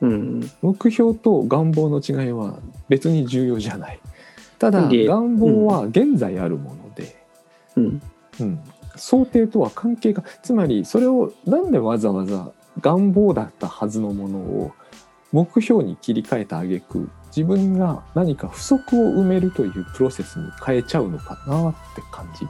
[0.00, 0.50] うん。
[0.60, 2.58] 目標と願望の違いは
[2.88, 4.00] 別に重要じゃない。
[4.58, 7.16] ただで願望は現在あるもので、
[7.76, 8.02] うん。
[8.40, 8.60] うん、
[8.96, 12.50] 想定とは関係がつまりそれをなんでわざわざ
[12.80, 14.72] 願望だったはずのものを
[15.32, 22.46] 目標に切り替えた挙句自分が何か不足を埋めるというプロセスに変えちゃうのかなって感じ。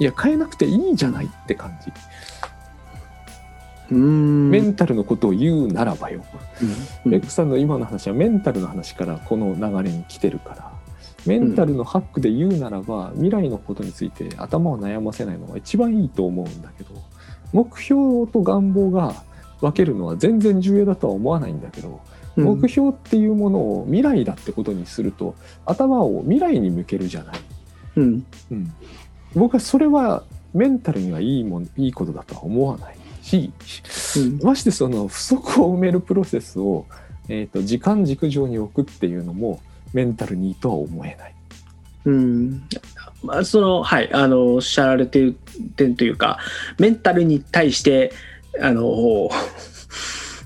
[0.00, 1.92] いや変えなくていいじゃないって感じ、
[3.92, 4.50] うん。
[4.50, 6.24] メンタルのことを言うならばよ、
[7.04, 7.10] うん。
[7.10, 10.72] ベックさんの今の話はメンタルの話からこの流れに来てるから。
[11.26, 16.90] メンタルのハックで言うならば、未来のことについて頭を悩ませないのが一番いいと思うんだけど
[17.54, 19.14] 目標と願望が
[19.62, 25.34] 分けるのは全然重要だとは思わないんだけど、うん目標っていうものを未来だってことにすると
[25.64, 27.40] 頭を未来に向けるじゃない。
[27.96, 28.26] うん。
[28.50, 28.72] うん、
[29.34, 32.96] 僕はそれはメンタルにはいいもんいいことだとは思わない。
[33.22, 33.52] し
[34.16, 34.38] うん。
[34.42, 36.86] ましてその不足を埋めるプロセスを、
[37.28, 39.60] えー、と時間軸上に置くっていうのも
[39.92, 41.34] メンタルにいいとは思えない。
[42.06, 42.62] うん。
[43.22, 45.36] まあ、そのはいあのおっしゃられてる
[45.76, 46.38] 点というか
[46.78, 48.12] メンタルに対して
[48.60, 48.84] あの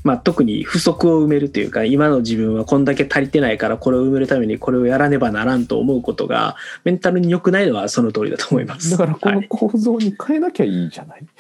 [0.09, 8.93] まあ、特に不足を埋めるというか今の自分はこんだけ足りてないからこれを埋めるためにこれをやらねばならんと思うことがメンタルに良くないのはその通りだと思います。
[8.93, 11.27] だからこのはい構造に変えなきゃいいじゃない？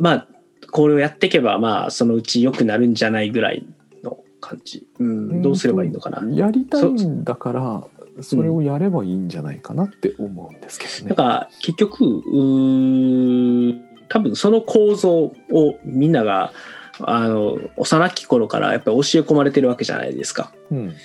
[0.00, 0.26] まあ
[0.72, 3.64] これをやっていけばまあそのうち良くなるんじゃないぐらい
[4.02, 6.28] の感じ、うん、どうすればいいのかな。
[6.34, 7.84] やりたいんだから
[8.22, 11.10] それをやればいいんじゃないかなって思うんですけどね。
[11.10, 15.34] だから結局うー多分その構造を
[15.84, 16.52] みんなが
[16.98, 20.52] あの幼き頃からやっぱり教え込まれてるわけじゃないですか。
[20.70, 20.96] うん。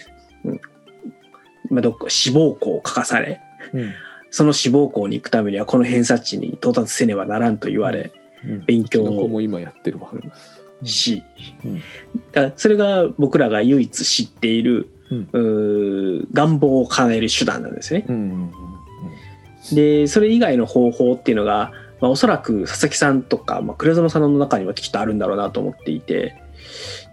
[1.70, 3.42] まあ、どっか志望校を書かされ
[3.74, 3.94] うん。
[4.32, 8.12] その志望校に行くためにはこの偏差値に到達せねばならんと言われ
[8.44, 8.66] うん。
[8.66, 9.28] 勉強を。
[9.28, 10.12] も今やってるわ。
[10.84, 11.24] し、
[11.64, 11.82] うん。
[12.32, 16.28] だそれが僕らが唯一知っている、うん。
[16.34, 18.04] 願望を叶える手段なんですね。
[18.10, 18.16] うん。
[18.16, 19.76] うん。
[19.76, 21.72] でそれ以外の方法っていうのが、
[22.02, 26.42] まあ、おそらく佐々木さんとか、まあ、倉園さんの中にはきっとあるんだろうなと思っていて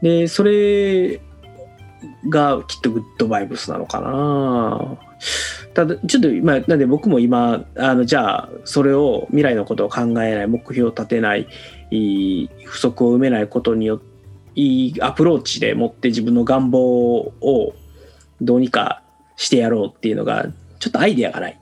[0.03, 1.21] でそれ
[2.29, 4.99] がきっとグッドバイブスなのかな。
[5.75, 11.47] ただちょっと、まあ、なんで僕も今あのじゃあそれを未来のことを考えない目標を立てない
[12.65, 14.13] 不足を埋めないことによって
[14.55, 17.75] いいアプローチで持って自分の願望を
[18.41, 19.03] どうにか
[19.37, 20.47] してやろうっていうのが
[20.79, 21.59] ちょっとアイデアがない。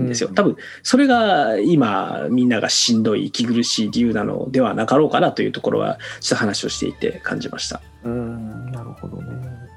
[0.00, 0.30] んんですよ。
[0.34, 7.80] 多分それが今みんながしんどい息苦しい理由なのではなかろうかなというところはちょっと話をしていて感じました。
[8.04, 9.28] うんなるほどね。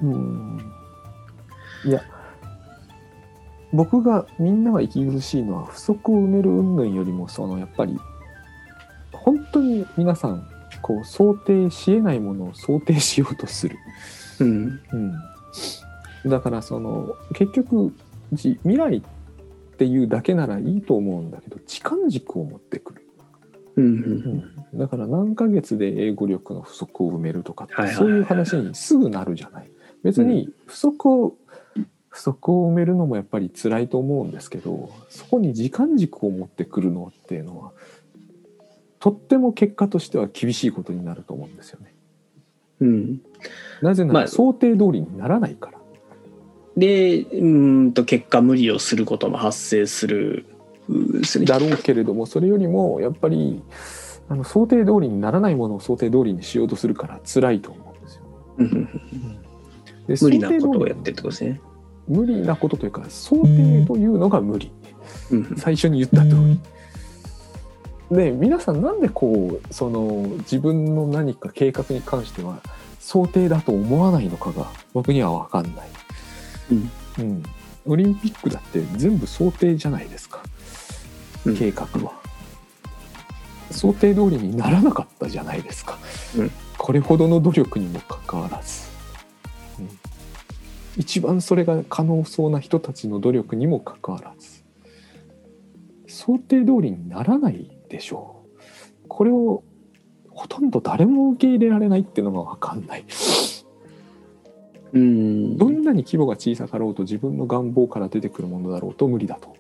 [0.01, 0.73] うん
[1.85, 2.01] いや
[3.73, 7.99] 僕がみんなが息苦しいのは不足を埋める云々よりもそのやっぱり
[9.11, 10.47] 本当に皆さん
[10.81, 13.77] こう想定しえないものを想定しようとする。
[14.39, 17.93] うん、うん、だからその結局
[18.31, 19.07] じ未来って
[19.81, 23.07] いうだけならいいと思うんだけど時間軸を持ってくる。
[23.75, 29.71] うん、うん、だから何ヶ月で英語力の不足を埋めるとかってそういう話にすぐなるじゃない。
[30.03, 31.35] 別に不足を
[32.09, 37.71] 不足を埋めるのもやっぱり辛いと思うんですけどそこに時間軸を持ってくるのっていうのは
[38.99, 41.93] とっても結果としては厳しいことになると思うんですよね。
[42.81, 43.21] うん。
[43.81, 45.79] なぜなまあら想定通りにならないから。
[46.77, 50.45] で、うーんと結果無理をすることも発生する
[51.23, 51.45] すね。
[51.45, 53.61] だろうけれどもそれよりもやっぱり
[54.29, 58.23] あの想定通りにならないものを想定通りにしようとするから辛いと思うんですよ。
[58.57, 59.39] うんうん
[60.07, 61.61] で無理なことをやってるってことですね。
[62.09, 64.69] 無理なことというか想定というのが無理
[65.31, 66.59] うん最初に言った通り。
[68.11, 72.59] で皆さんなんでこうその自分の何か計画に関しては
[72.99, 76.02] 想定だと思わないのかが僕には分かんない。
[76.71, 76.91] うん。
[77.19, 77.43] うん、
[77.85, 80.41] オリンピックだって全部想定じゃないですか、
[81.45, 81.57] うん。
[81.57, 82.13] 計画は。
[83.71, 85.97] 想定通りにならなかったじゃないですか、
[86.37, 86.51] うん。
[86.77, 88.87] これほどの努力にもかかわらず、
[89.79, 89.89] うん。
[90.97, 94.63] 一番それが可能そうな人たちの努力にもかかわらず。
[96.07, 98.45] 想定通りにならないでしょ
[99.03, 99.07] う。
[99.07, 99.63] これを
[100.29, 103.01] ほとんど誰も受け入れられないっていうのが分かんない。
[103.01, 103.42] うん
[104.93, 109.55] どんなに規模が小さかろうと自分の願望から出てくるものだろうと無理だと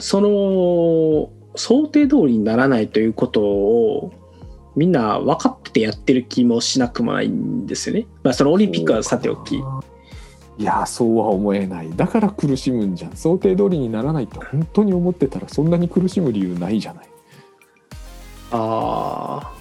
[0.00, 4.12] その想定通りにならないということを
[4.76, 8.06] みんな分かっててやってる気もしなくもないんですよね。
[8.22, 9.56] まあそのオリンピックはさておき。
[9.56, 17.08] いやそうは思えないだから苦しむんじゃん想定通りにならないって本当に思ってたらそんなに苦しむ理由ないじゃない
[18.50, 19.59] ああ。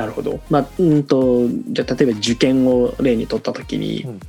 [0.00, 0.40] なるほど。
[0.48, 4.20] まあ、うんと、じゃあ例えば受験を例にとったときに、うん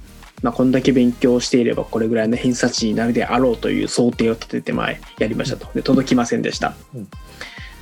[0.43, 5.67] まあ、こんだけ勉強していればこれぐらいの偏差値になるであろうという想定を立てて前やりましたと。
[5.73, 6.75] で、届きませんでした。
[6.93, 7.07] うん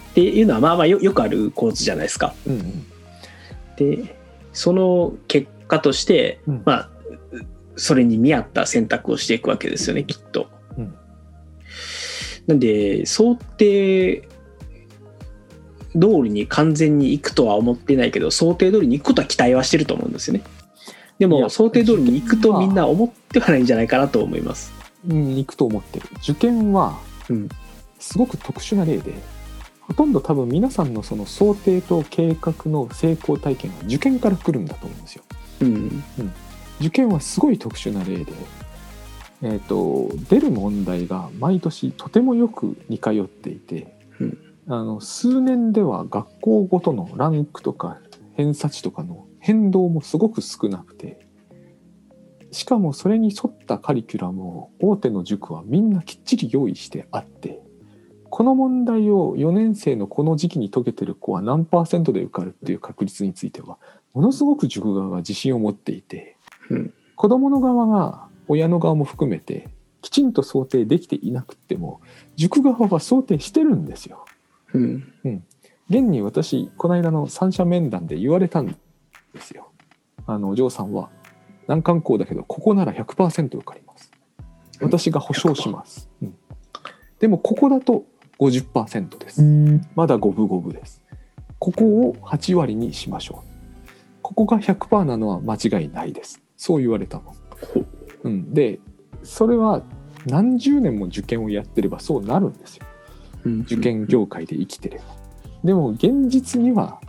[0.10, 2.34] っていうのはまあまあよよくある構図じゃないですか。
[2.46, 2.86] うんうん
[3.78, 4.16] で
[4.52, 6.90] その結果として、うんまあ
[7.76, 10.48] それに見合った選択をしていくわけですよねきっと。
[10.78, 10.96] うん
[12.48, 14.28] なんで想定
[15.94, 20.44] 通りに完全に行くとは思ってないけど想定通りに行くことは期待はしてると思うんですよね。
[21.18, 24.72] でも想定通りに行くとみんな思ってはないんじゃないかなと思います。
[25.08, 26.98] うん、行くと思ってる受験は
[27.30, 27.50] うん
[28.00, 29.14] すごく特殊な例で
[29.82, 35.24] ほとんど多分皆さんのその想定と計画の成功体験は受験から来るんだと思うんですよ。
[35.62, 36.04] うん
[36.80, 38.32] 受験はすごい特殊な例で、
[39.42, 47.98] えー、と出る問題が毎年とてもよく似通っていて、うんあの数年では学校ごとのランクとか
[48.36, 51.28] 偏差値とかの変動もすごく少なくて
[52.52, 57.60] しかもそれに沿ったカリキュラムを大手の塾はみんなきっちり用意してあって
[58.30, 63.78] この問題を4年生のこの時期に解けてる子は何パーセントで受かるっていう確率については
[64.14, 66.38] ものすごく塾側が自信を持っていて。
[66.70, 69.68] うん子供の側が親の側も含めて
[70.02, 72.00] きちんと想定できていなくっても
[72.38, 74.24] 塾側は想定してるんですよ。
[74.74, 75.14] うん
[75.90, 78.76] 現に私この間の三者面談で言われたんで
[79.42, 79.72] すよ。
[80.28, 81.10] あのお嬢さんは
[81.68, 84.12] 難関校だけどここなら100%受かります。
[84.82, 86.10] 私が保証します。
[86.22, 86.36] うん
[87.20, 88.06] でもここだと
[88.40, 89.44] 50%です。
[89.94, 91.02] まだ五分五分です。
[91.58, 93.92] ここを8割にしましょう。
[94.22, 96.42] ここが100%なのは間違いないです。
[96.56, 97.36] そう言われたの。
[97.74, 97.86] ほう
[98.24, 98.80] うん、で
[99.24, 99.84] それは
[100.26, 102.89] 何十年も受験をやってればそうなるんですようん
[103.62, 105.04] 受験業界で生きてれば。
[105.64, 107.00] でも現実には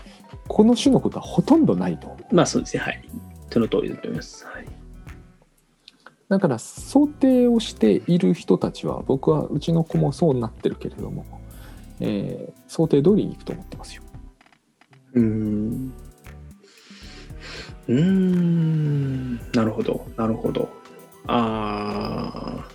[0.49, 2.09] この種のことはほとんどないと。
[2.09, 2.35] 思う。
[2.35, 2.83] まあそうですね。
[2.83, 3.05] はい。
[3.51, 4.45] その通りだと思います。
[4.47, 4.67] はい。
[6.29, 11.25] だから想定をしている人たちは僕はうちの子もそうなってるけれども、
[12.01, 14.03] えー想定通りにいくと思ってますよ。
[15.15, 15.93] うーん。
[17.89, 19.37] うーん。
[19.53, 20.07] なるほど。
[20.17, 20.69] なるほど。
[21.27, 22.70] あー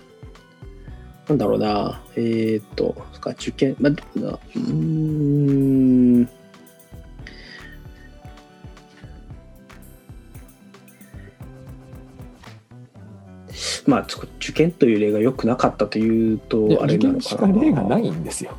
[1.28, 2.00] なんだろうな。
[2.14, 3.76] えー、っとか受験。
[3.80, 6.28] まあどうん。
[13.86, 14.06] まあ
[14.38, 17.60] 受験という例が良くなかったというとあれなのかな。
[17.60, 18.56] 例がないんですよ。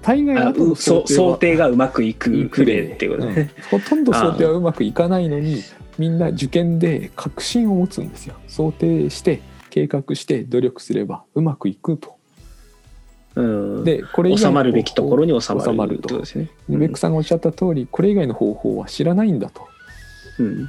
[0.00, 3.80] 大概あ後のうそ想定がうまくいくいプレーっていうことね、うん。
[3.80, 5.62] ほとんど想定はうまくいかないのに
[5.98, 8.36] みんな受験で確信を持つんですよ。
[8.46, 9.40] 想定して
[9.86, 12.16] 計画して努力すればうまくいくと。
[13.34, 16.50] うん、でこれ以収まるべきところに収まる収まるとですね。
[16.68, 19.68] ベックさんがおっしゃった通りこれ以外の方法は知らないんだと。
[20.40, 20.68] うん。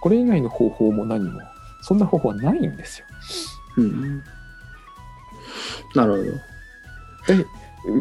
[0.00, 1.40] これ以外の方法も何も
[1.82, 3.06] そんな方法はないんですよ。
[3.78, 4.22] うん、
[5.94, 6.40] なる
[7.26, 7.36] ほど。
[7.36, 7.46] で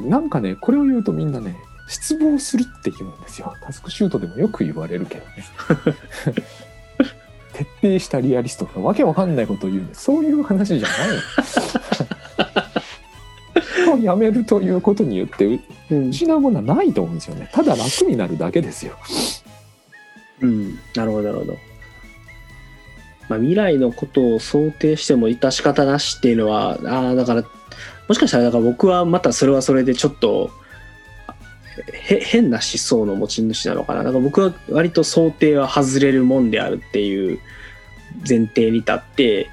[0.08, 1.58] なんかねこれを言うとみんなね
[1.88, 3.56] 失望するって言うんですよ。
[3.62, 5.46] タスクシュートでもよく言われるけどね
[7.54, 11.00] 徹底したリアリストがわけわかんないことを言うんですそういう話じゃない
[13.94, 15.60] をやめるということによって
[15.90, 17.50] 失うものはないと思うんですよね。
[17.52, 18.94] ただ楽になるだけですよ。
[20.42, 21.58] うん、なるほど、なるほど。
[23.30, 27.44] まあ、未来のことを想定しても致し方なしっていうのは、ああ、だから、
[28.08, 30.52] もしかしたら、だから僕はまたそれはそれでちょっと、
[31.92, 34.04] へ変な思想の持ち主なのかな。
[34.04, 37.40] だか僕は割と想定は外れるもんであるっていう
[38.28, 39.50] 前提に立って、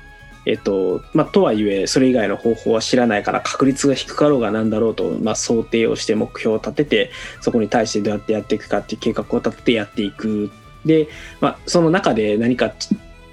[0.46, 7.10] えっと、まあ、とはいえ、それ以外の方法は知らないから確率が低かろうがなんだろうと、まあ、想定をして目標を立てて、
[7.40, 10.50] そこに対してどうやってやっていくかっていう計画を立ててやっていく。
[10.84, 11.08] で、
[11.40, 12.72] まあ、その中で何か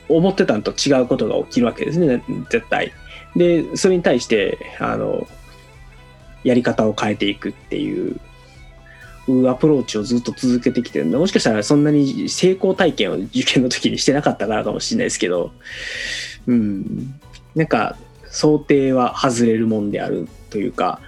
[0.09, 2.91] 思ってたのと違うことが起きるわけですね、絶対。
[3.35, 5.27] で、それに対して、あの、
[6.43, 8.19] やり方を変えていくっていう、
[9.49, 11.05] アプローチをずっと続けてきてる。
[11.05, 15.51] んで、もしかしたらそんなに成功体験を受験の時にしてなかったからかもしれないですけど、
[16.47, 17.19] うん、
[17.55, 17.97] なんか
[18.29, 21.01] 想定は外れるもんであるというか、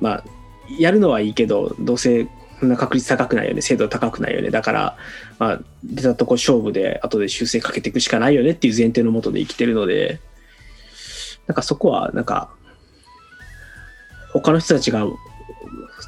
[0.00, 0.24] まあ、
[0.78, 2.26] やるのはいいけど、どうせ
[2.60, 4.50] そんな確率高くないよね、精度高くないよね。
[4.50, 4.96] だから、
[5.38, 10.20] まあ、出たとこ勝負で後で修正かけていくしかないよねっていう前提のもとで生きてるので、
[11.46, 12.50] なんかそこは、なんか、
[14.32, 15.06] 他の人たちが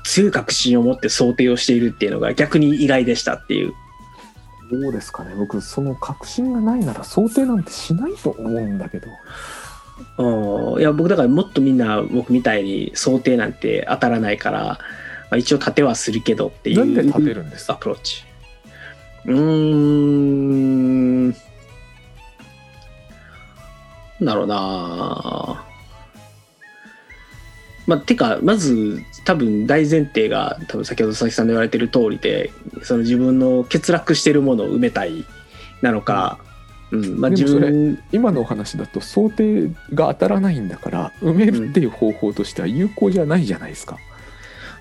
[0.04, 3.72] 強い確信を持って想定をしているっていうのが逆に意外でしたっていう。
[4.70, 5.34] どうですかね。
[5.36, 9.08] 僕その確信がないなら想定なんてしないと思うんだけど。
[10.18, 10.80] うん。
[10.80, 14.78] いや僕だからもっとみんな僕みたいに想定なんて当たらないから、ま
[15.32, 18.24] あ、一応立てはするけどっていうなんで立てるんですアプローチ。
[19.26, 21.28] うーん。
[21.28, 21.36] なん
[24.24, 25.66] だろうな
[27.86, 32.52] まあ、てかまず多分大前提が多分先ほど佐々木さんの言われてる通りで
[32.82, 35.24] その自分の欠落してるものを埋めたい
[35.80, 36.38] なのか、
[36.92, 43.98] うんまあ、自でもそれ分今のお話だと想定が当たらないんだから埋めるっていう方法としては有効じゃないじゃないですか。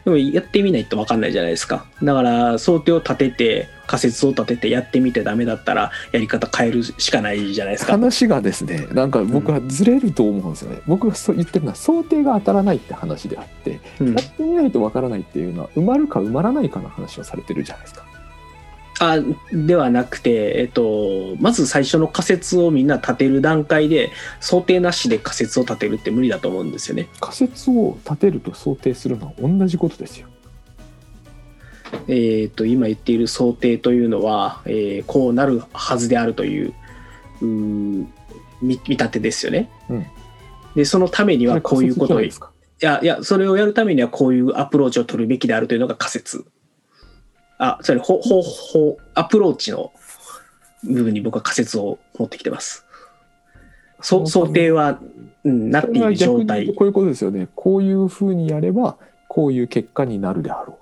[0.03, 1.85] でもやってみないと分かんないじゃないですか。
[2.01, 7.91] だから想定を立てて仮説を立ててやってみてダメだったらやり方変えるしかないじゃないですか。
[7.93, 14.13] 話がですねなんか僕はずれると思うんですよね、僕がそう言ってるのは想定が当たらないって話であって、うん。
[14.13, 18.05] やってみないとわからないっていうのは埋まるか埋まらないかの話をされてるじゃないですか
[19.03, 19.17] あ
[19.51, 27.07] ではなくて、えっと、まず最初の仮説をみんな立てる段階で想定なしで仮説を立てるって無理だと思うんですよね。
[27.19, 30.27] 仮説を立てると想定するのは同じことですよ
[32.07, 36.73] えっと今言っている想定というのは、えーこうなるはずであるという
[37.41, 38.07] 見
[38.61, 39.69] 見立てですよね。
[39.89, 40.05] うん
[40.75, 42.31] でそのためにはこういうことをい
[42.79, 46.45] やいやそれをやるためにはこういうアプローチを取るべきであるというのが仮説。
[47.63, 49.93] あそれほほほアプローチの
[50.83, 52.87] 部分に僕は仮説を持ってきてます。
[54.01, 54.99] そ想定は、
[55.43, 56.65] うん、なっている状態。
[56.65, 56.73] と。
[56.73, 57.49] こういうことですよね。
[57.53, 58.97] こういうふうにやれば
[59.27, 60.79] こういう結果になるであろ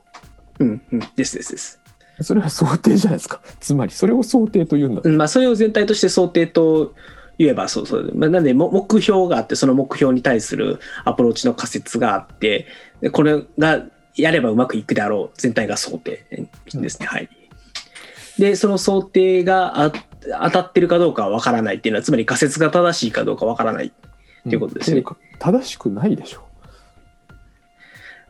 [0.59, 0.63] う。
[0.63, 1.81] んうん、ですですです。
[2.17, 3.41] うそれは想定じゃないですか。
[3.59, 6.93] つまりそれを想定というんだうんまあ、それを全体として想定と
[7.37, 12.67] 言えばそうそう、まあ、なんでも目標があってその目標に対するアプローチの仮説があって
[13.01, 13.83] でこれが
[14.15, 16.25] やればうまくいくであろう全体が想定
[16.73, 17.29] ですね、はい。
[18.37, 19.91] でその想定があ
[20.21, 23.91] 当たってるかどうかは分からないっていうのはつまり仮説が正しいかどうか分からないっ
[24.43, 24.99] ていうことですね。
[24.99, 26.41] うか正しくないでしょ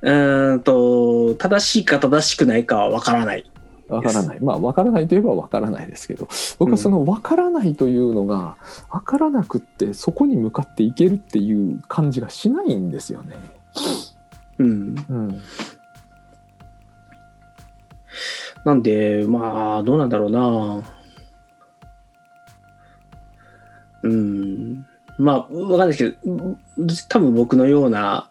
[0.02, 0.10] う。
[0.10, 3.50] ーんと正しいか正しくないかは分からない。
[3.88, 4.40] わからない。
[4.40, 6.28] まあわからないといえばわからないですけど
[6.60, 8.58] 僕はそのわからないというのが
[8.90, 13.36] わからなくってそこに向かっていけるっていう感じがしないんですよね。
[14.60, 14.96] うん、
[18.66, 20.84] なんで、まあ、どうなんだろうな。
[24.04, 24.86] うん。
[25.18, 26.58] まあ、わかんないですけど、
[27.10, 28.30] 多分僕のような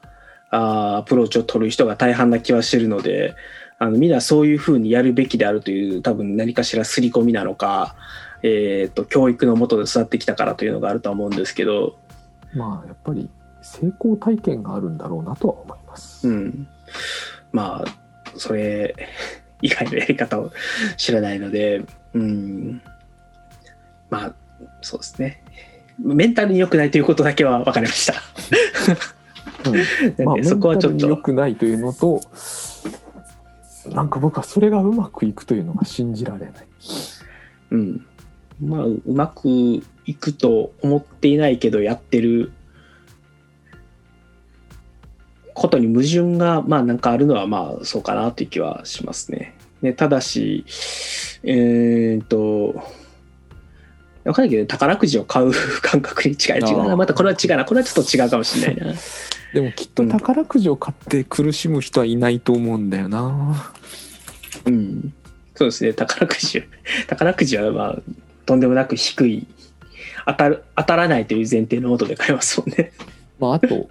[0.50, 3.34] あアプローチを取る人が大半な気はしてるので、
[3.78, 7.94] あのみんなそういうふうにやるべきであるという、多分何かしら刷り込みなのか、
[8.42, 11.96] えー、と教育のもとで育ってきたからというのがあるとは思うんですけど、
[12.55, 13.28] まあやっぱり
[13.60, 15.77] 成功体験があるんだろうなとは思います。
[16.24, 16.68] うん、
[17.52, 18.94] まあそれ
[19.62, 20.52] 以外のやり方を
[20.96, 21.82] 知らないので、
[22.14, 22.82] うん、
[24.10, 24.34] まあ
[24.82, 25.42] そうですね。
[25.98, 28.14] メンタルに良くないということだけは分かりました。
[29.68, 30.24] うん。
[30.24, 32.20] まあ、なんでそこはちょっメンタルに良と、くないというのと
[33.92, 36.52] なんか僕はそれがうまくいくというのが信じられない。
[37.70, 38.06] うん、
[38.60, 39.48] まあうまく
[40.06, 42.52] いくと思っていないけどやってる
[45.59, 49.55] ことに矛盾がまあなんかあるのはまあそうかなという気はしますね。
[49.82, 50.64] ねただし
[51.43, 52.82] えーっと
[54.24, 58.94] わかんないけど宝くじを買う感覚に近い違うなまたこれは違うなこれはちょっと違うかもしれないな。
[59.55, 63.72] でもきっと宝くじを買って苦しむ人はいないと思うんだよな。
[64.66, 65.14] うん、
[65.55, 66.62] そうですね宝くじ
[67.09, 67.98] 宝くじはまあ
[68.44, 69.47] とんでもなく低い
[70.26, 72.93] 当たる当たらないという前提のもとで買いますもんね。
[73.40, 73.89] まああと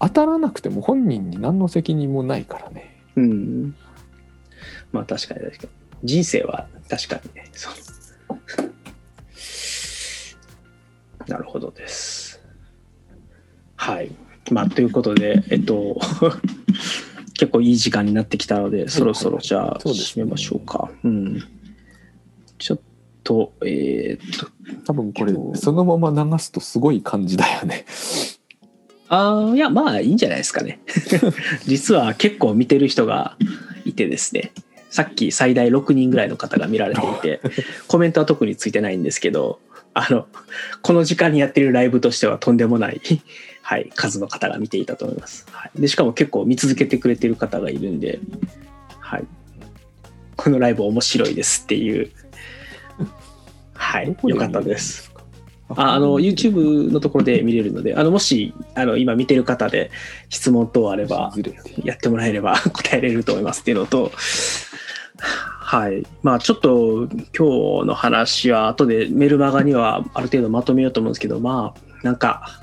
[0.00, 3.04] 当たらなくても本人に何の責任もないからね。
[3.16, 3.74] うん。
[4.92, 5.68] まあ確かに確かに。
[6.02, 7.44] 人生は確かにね。
[7.52, 7.74] そう。
[11.30, 12.40] なるほどです。
[13.76, 14.10] はい。
[14.50, 16.00] まあということで、えっと、
[17.34, 20.90] 結構いい時間になってきたので、そろそろじゃあ締めましょうか。
[21.04, 21.42] うん。
[22.58, 22.80] ちょっ
[23.22, 24.48] と、えーっと、
[24.86, 27.84] 多分これそのまま流すとすごい感じだよね。
[29.10, 30.80] ああ、いや、まあいいんじゃないですかね。
[31.66, 33.36] 実は結構見てる人が
[33.84, 34.52] いてですね、
[34.88, 37.40] さっき最大6人ぐらいの方が見られていて、
[37.88, 39.58] コメントは特についてないんですけど、
[39.94, 40.28] あの、
[40.82, 43.00] この時間にやってるライブとしてはとんでもない、
[43.62, 45.44] はい、数の方が見ていたと思います。
[45.50, 48.20] はい、でしかも結構見続けてくれてる方がいるんで、
[49.00, 49.24] はい、
[50.36, 52.10] このライブ面白いですっていう、
[53.74, 55.09] はいよかったです。
[55.74, 55.82] か。
[55.82, 59.90] ああの YouTube のところで見れるのであのもしあの今見てる方で
[60.28, 61.32] 質問等あれば
[61.84, 64.12] やってもらえれば 答えれると思いますっていうのと
[65.16, 72.60] はいまあちょっと今日の話は後でメルマガにはある程度まとめようと思うんですけどまあなんか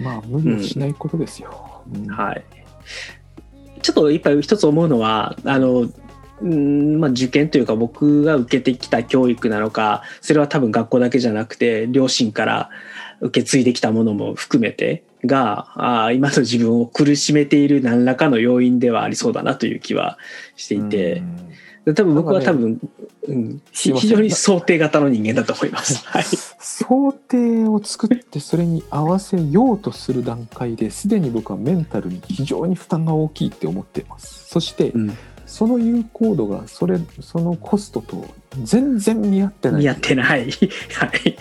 [0.00, 1.82] まあ無理をしないことですよ。
[1.94, 2.44] うんはい
[3.82, 5.86] ちょっとやっぱり一つ思うのはあの
[6.42, 12.70] うんまあ、受験というか僕が受けてきた教育なのかそれは多分学校だけじゃなくて両親から
[13.20, 20.18] 受け継いできたものも含めてがあー今の自分を苦しめている何らかの要因ではありそうだなという気は
[20.56, 21.18] していて。
[21.18, 21.94] うん。
[21.94, 22.80] 多分僕は多分、
[23.28, 26.02] うん、非常に想定型の人間だと思います。
[26.06, 26.24] はい。
[26.58, 34.48] 想定を作ってそれに合わせようとする段階ですでに僕はメンタルに非常に負担が大きいって思っています。
[34.48, 35.16] そして、うん
[35.46, 38.26] その有効度がそれそのコストと
[38.62, 40.50] 全然見合ってない見合ってない。
[40.94, 41.36] はい。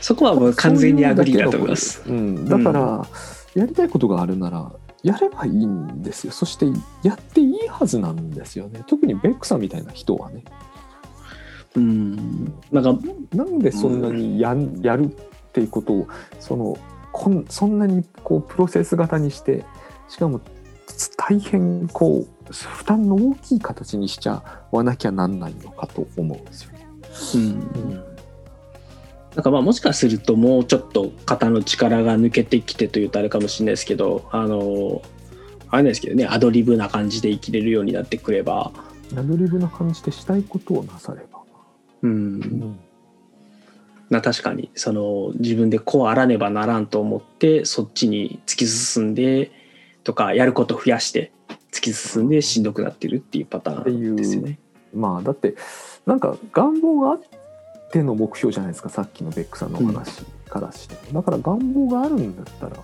[0.00, 2.02] そこはもう完全に agree だと思います。
[2.06, 3.06] うん、だから、
[3.54, 4.72] やりたいことがあるなら
[5.02, 6.66] やればいいんですよそして
[7.02, 10.44] やっていいはずなんですよね特にベックさんみたいな人はね
[11.74, 12.54] うん。
[12.70, 12.98] なんか、
[13.34, 15.08] なんでそんなにや,、ん、やるっ
[15.52, 16.08] ていうことを
[16.38, 16.76] その
[17.12, 19.64] こんそんなにこうプロセス型にして
[20.08, 20.40] しかも
[21.16, 26.86] 大変こう負担の大きい形にしちゃわなきゃなんないのかと思うんですよね。
[27.34, 28.04] うん。
[29.34, 35.02] なんかまあもしかするともうちょっと肩の力が抜けてきてというとあれかもしれないですけど、あの、
[35.70, 38.72] あれなんですけどね、アドリブな感じで生きれるようになってくれば、
[39.16, 41.40] アドリブな感じでしたいことをなされば。
[42.02, 42.08] う。
[42.08, 42.78] うんん
[44.12, 49.50] な確かにその自分でこうあらねばならんと思ってそっちに突き進んで
[50.04, 51.32] とかやること増やして
[51.72, 54.58] 突き進んでしんどくなってるっていうパターンですよね。
[54.94, 55.56] まあだって
[56.06, 57.20] なんか願望があっ
[57.90, 62.76] ての目標じゃないですかさっきのベックさんのお話からして、だから願望があるんだったら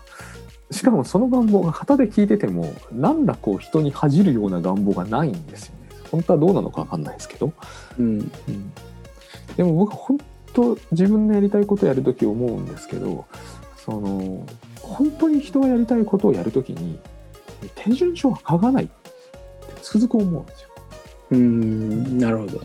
[0.70, 5.88] しかもその願望が旗で聞いててもなんだこう人に恥じるような願望がないんですよね。
[6.10, 7.52] 本当はどうなのか分かんないですけど、
[7.98, 8.06] うん。
[8.06, 8.72] うん、
[9.56, 10.18] でも僕本
[10.54, 13.26] 当自分のやりたいことやるとき思うんですけど
[13.76, 14.46] その
[14.80, 16.98] 本当に人がやりたいことをやるときに
[17.74, 18.92] 手順書は書かないって
[19.82, 20.68] つくづく思うんですよ。
[21.30, 22.60] うんなるほど。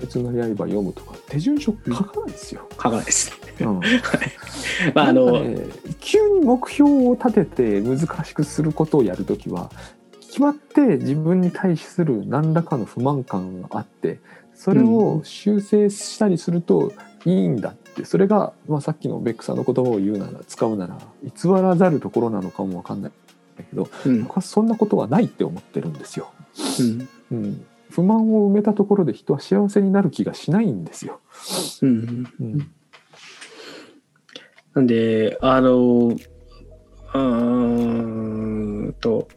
[0.00, 2.66] 別の刃読むとか手順書書かないですよ。
[2.70, 3.32] 書かないです。
[3.60, 3.80] うん。
[4.94, 5.66] まああの、ね
[6.00, 9.70] 急に目標を立てて難しくすることをやるときは
[10.20, 14.20] 決まって自分に対する何らかの不満感があって
[14.54, 16.92] それを修正したりすると
[17.24, 23.12] いいんだってそれが、まあ、さっきのベックさんの言葉を言うなら使うなら偽らざるところなのかもわかんない
[23.64, 24.24] けどうん。
[24.24, 26.32] 僕はそんなことはないって思ってるんですよ。
[26.80, 27.08] うん。
[27.30, 31.20] うん、不満を埋めたところで人は幸せになる気がしないんですよ。
[31.82, 32.32] うん。
[32.40, 32.70] うん。
[34.74, 39.28] なんであのうーんと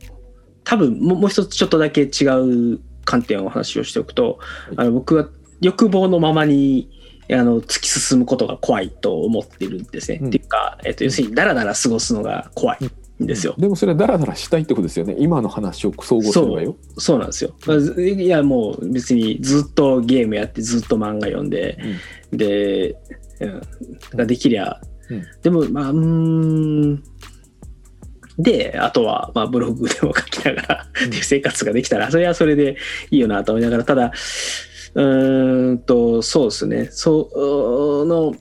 [0.63, 4.39] 多分もうもう一つちょっとだけ違う観点をお話をしておくと、
[4.77, 5.27] あの僕は
[5.59, 6.89] 欲望のままに
[7.31, 10.19] あの突き進むことが怖いと思ってるんですね。
[10.21, 10.27] うん。
[10.27, 12.85] っていうか、えっと、要するにダラダラ過ごすのが怖い。
[12.85, 12.91] ん
[13.25, 13.55] ですよ。
[13.57, 15.15] でもそれはダラダラしたいってことですよね。
[15.19, 16.75] 今の話を総合すればよ。
[16.97, 17.19] そう。
[17.19, 17.53] なんですよ。
[17.65, 21.77] まあずいやもう別にずっとゲームやってずっと漫画読んで、
[22.31, 22.95] で、
[23.39, 23.61] うん、
[24.15, 24.79] ができりゃ、
[25.09, 25.23] うん。
[25.41, 27.03] でもまあうーん。
[28.37, 31.07] であとはまあブログでも書きながら、うん。
[31.07, 32.77] っていう生活ができたらそれはそれで
[33.09, 34.11] いいよなと思いながらただ
[34.95, 36.87] うーんとそうですね。
[36.91, 37.29] そ
[38.07, 38.33] の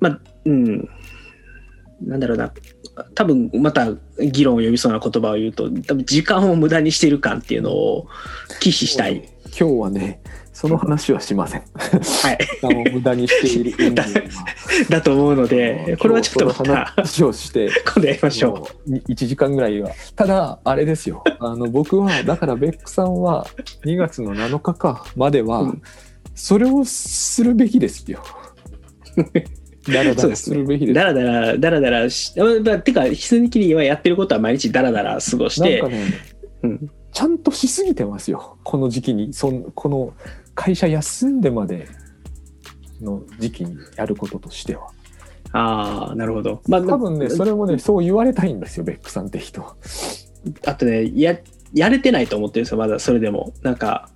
[0.00, 0.88] まあうん。
[2.02, 2.52] なんだろうな
[3.14, 3.88] 多分また
[4.18, 8.08] 議論を呼びそうな言葉を言うと多分時間を無駄にしてる感っていうのを
[8.60, 9.28] 忌避したい。
[9.58, 10.20] 今日はね
[10.52, 11.62] その話はしません。
[11.74, 14.14] はい、時間を無駄にしている演技
[14.88, 18.90] だと思うのでこれはちょっとまた話をして今度やりましょう。
[18.90, 23.46] もう1時間ぐらいはただあれですよあの僕はだからベックさんは
[23.84, 25.82] 2月の7日かまではうん
[26.34, 28.22] それをするべきですよ。
[29.92, 30.94] だらだらそうでするべきです。
[30.94, 36.04] だらだら、だらだらし、まあまあてか、ひつにきりはやってることは毎日だらだら過ごしてなんか、ね
[36.62, 38.58] うん、ちゃんとしすぎてますよ。
[38.64, 39.32] この時期に。
[39.32, 40.14] そんこの
[40.54, 41.88] 会社休んでまで
[43.00, 44.90] の時期にやることとしては。
[45.52, 46.62] ああ、なるほど。
[46.66, 48.84] まあ、多分ねそれもねそう言われたいんですよ。
[48.84, 49.60] ベックさんって人。
[49.60, 49.76] は
[50.66, 51.38] あとね、や、
[51.72, 53.52] やれてないと思ってるんですよ、まだそれでも。
[53.62, 54.10] なんか、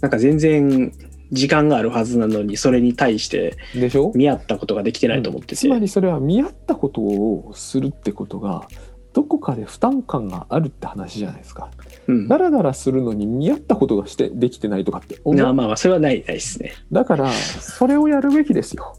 [0.00, 0.92] なんか全然
[1.32, 4.12] 時間があるはずなのに、それに対してでしょ？
[4.14, 5.56] 見合ったことができてないと思ってて。
[5.56, 8.66] つまりそれは見合ったことをするってことが
[9.12, 11.70] どこかで負担感があるって話じゃないですか
[12.06, 12.28] うん。
[12.28, 16.74] だらだらするのに見合ったことがしてできてないとかって思うまあそれはない、ないですね。
[16.92, 18.96] だからそれをやるべきですよ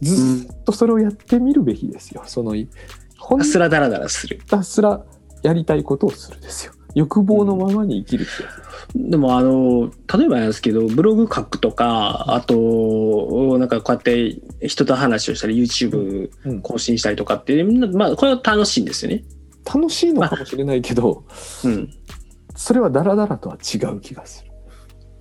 [0.00, 2.54] ずっとそれをやってみるべきですよその
[3.18, 4.38] ほんすらだらだらする。
[4.38, 5.04] ひたすら
[5.42, 14.36] やりたいことをするですよ欲望のままに生きるってやつ、でもあの例えばなんですけどブログ書くとかあとなんかこうやって
[14.66, 16.62] 人と話をしたり YouTube うん。
[16.62, 19.24] 更新したりとかってまあこれは楽しいんですよね。
[19.64, 21.24] 楽しいのかもしれないけど
[21.64, 21.90] うん、
[22.56, 24.48] それはダラダラとは違う気がする。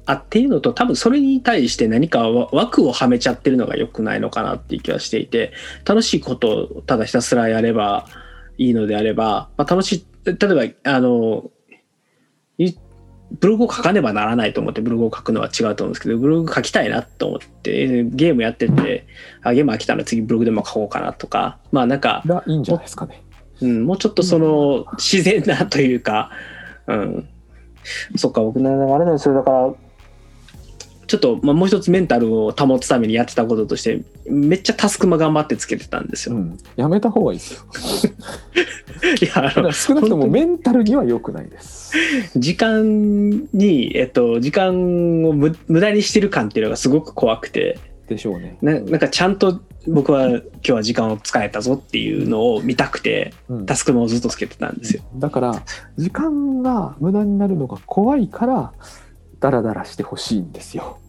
[0.08, 5.52] あっていうのと多分それに対して何かわ枠をはめちゃってるのが良くないのかなっていう気はしていて
[5.86, 8.08] 楽しいことをただひたすらやれば
[8.58, 11.57] いいのであれば、まあ、楽しい例えばあのゆ
[13.32, 19.06] ブログを書かねばならないと思ってブログを書くのは違うと思うんですけどブログ書きたいなと思ってゲームやってて
[19.44, 23.24] あゲーム飽きたら次ブログでも書こうかなとかまあなんか、がいいんじゃないですかね。
[23.62, 26.32] うん、もうちょっとその自然なというか、
[26.86, 27.30] うん、
[28.16, 29.36] そっか僕ねあれなんですよ。
[29.36, 29.74] だから
[31.08, 36.36] ちょっと、まあ、もう一つメンタルを保つためにやってたこととしてめっちゃタスクマ頑張ってつけてたんですよ。
[36.36, 37.62] うん、やめた方がいいですよ。
[39.22, 41.94] いやあのら少なくともメンタルには良くないです。
[42.36, 48.58] 時間に、えっと、時間を無無駄にしてる感っていうのがすごく怖くてでしょうね。
[48.62, 55.04] ななんかちゃんと僕は今日は時間を使えたぞっていうのを見たくてうんタスクマをずっとつけてたんですよ。
[55.16, 55.64] だから
[55.98, 58.74] 時間が無駄になるのが怖いから
[59.40, 61.00] ダラダラしてほしいんですよ。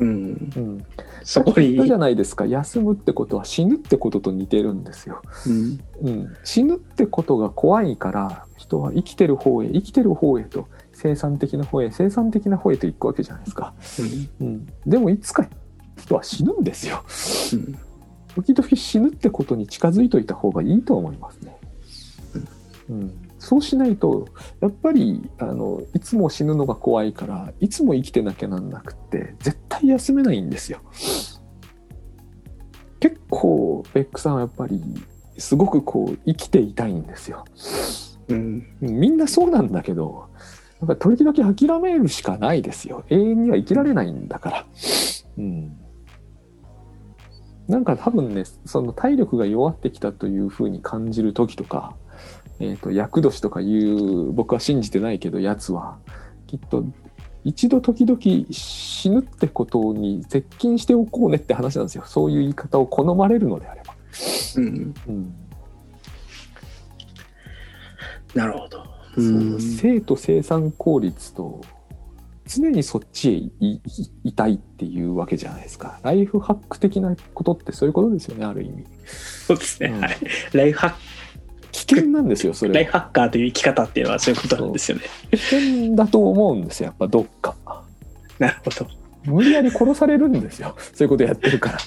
[0.00, 0.86] うん、うん、
[1.24, 1.74] そこに。
[1.84, 2.46] じゃないですか。
[2.46, 5.22] 休むってことは死ぬってことと似てるんですよ。
[5.46, 5.80] うん。
[6.02, 13.74] うん、死ぬってことが怖いから人は生きてる方へ生きてる方へと生産的な方へ生産的な方へと行くわけじゃないですか。
[14.40, 15.48] うん、でもいつか
[15.96, 17.02] 人は死ぬんですよ。
[17.54, 17.78] うん。
[18.34, 21.56] 時々死ぬってことに近づいといた方がいいと思いますね。
[22.88, 24.28] うん、そうしないと
[24.60, 30.80] やっぱりあのいつも死ぬのが怖いからいつも生きてなきゃなんなくって絶対休めないんですよ。
[33.00, 34.82] 結構ベックさんはやっぱり
[35.38, 37.46] すごくこう生きていたいんですよ。
[38.28, 40.28] うんみんなそうなんだけど
[40.80, 44.66] やっぱり時々諦めるしかないですよ永遠には生きられないんだから
[45.38, 45.74] うん
[47.66, 51.96] なんか多分ねその体力が弱ってきたというふうに感じる時とか、
[52.60, 55.98] えー、と厄年とかいう僕は信じてないけどやつは。
[56.46, 56.84] きっと
[57.44, 58.20] 一度時々
[58.50, 62.04] 死ぬってことに接近しておこうねって話なんですよ。
[62.06, 63.94] そういう言い方を好まれるのであれば、
[64.56, 65.34] うんうん。
[68.34, 68.84] なるほど。
[69.58, 71.60] 生と生産効率と
[72.46, 73.80] 常にそっちへいい
[74.24, 76.00] いたいっていうわけじゃないですか。
[76.02, 78.84] ライフハック的なことってそういうことですよねある意味。
[79.06, 80.00] そうですね、うん。
[80.00, 80.16] はい。
[80.52, 81.17] ライフハッ
[81.72, 85.04] 危険なんですよそクライれフハッカーという生き方っていうのはそういうことなんですよね。
[85.30, 87.54] 危険だと思うんですよやっぱどっか
[88.38, 88.86] なるほど。
[89.24, 91.78] 無理やり殺されるんですよそういうことやってるから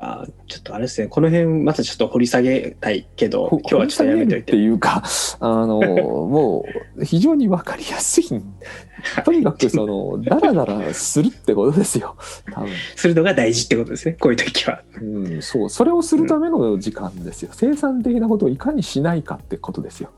[0.00, 4.58] あちょっとあれですね、この辺またちょっと掘り下げたいけど、ほ今日はちょっとやめといってて。
[4.58, 5.02] いうか
[5.40, 6.64] あのも
[6.96, 8.24] う非常に分かりやすい
[9.24, 12.16] とにかくそのダラダラするってことですよ。
[12.52, 12.70] 多分。
[12.96, 14.82] するのが大事ってことですね、こういう時は。
[15.00, 15.70] うん、そう。
[15.70, 20.10] それをするための時間ですよ、生産的なことをいかにしないかってことですよ、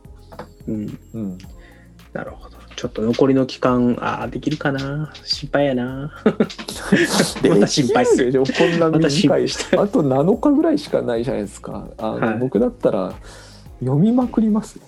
[0.69, 1.39] うん、うん、
[2.13, 2.60] なるほど。
[2.81, 5.13] ちょっと残りの期間、ああ、できるかな。
[5.23, 6.11] 心配やな。
[7.47, 9.77] また心配するこんな短い配して。
[9.77, 13.13] あと7日ぐらいしかないじゃないですかあの、はい僕だったら
[13.81, 14.83] 読みまくりますよ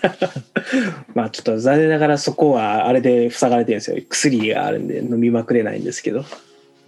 [1.12, 3.96] まあちょっと残念ながらそこはあれで塞がれてるんですよ。
[4.08, 6.24] 薬があるんで飲みまくれないんですけど。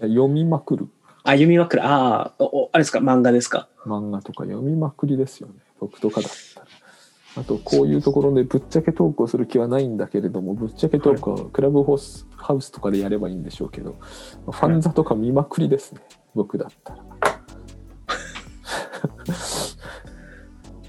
[0.00, 0.86] 読みまくる
[1.24, 1.84] あ、読みまくる。
[1.84, 3.66] ああ、あれですか、漫画ですか？
[3.84, 6.28] 漫画とか読みまくりですよね僕とかだ
[7.36, 13.96] あとこういうところでぶっちゃけトークをする気はないんだけれどもぶっちゃけトークはクラブホスハウスとかでやればいいんでしょうけど
[14.44, 16.00] ファンザとか見まくりですね
[16.34, 17.04] 僕だったら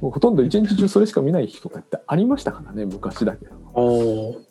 [0.01, 4.41] もうほとんど一日中それしか見ない日とかってありましたからね昔だけど。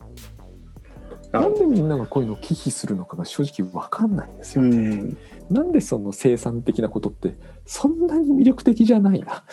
[1.32, 4.62] ななんでみんながこういうのを忌避するのかが正直わかんないんですど。
[4.62, 5.16] よ、うん。
[5.48, 7.36] なんでその生産的なことって
[7.66, 9.44] そんなに魅力的じゃないな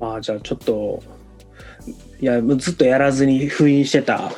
[0.00, 1.02] まあじゃあちょっと
[2.20, 4.30] いやもうずっとやらずに封印してた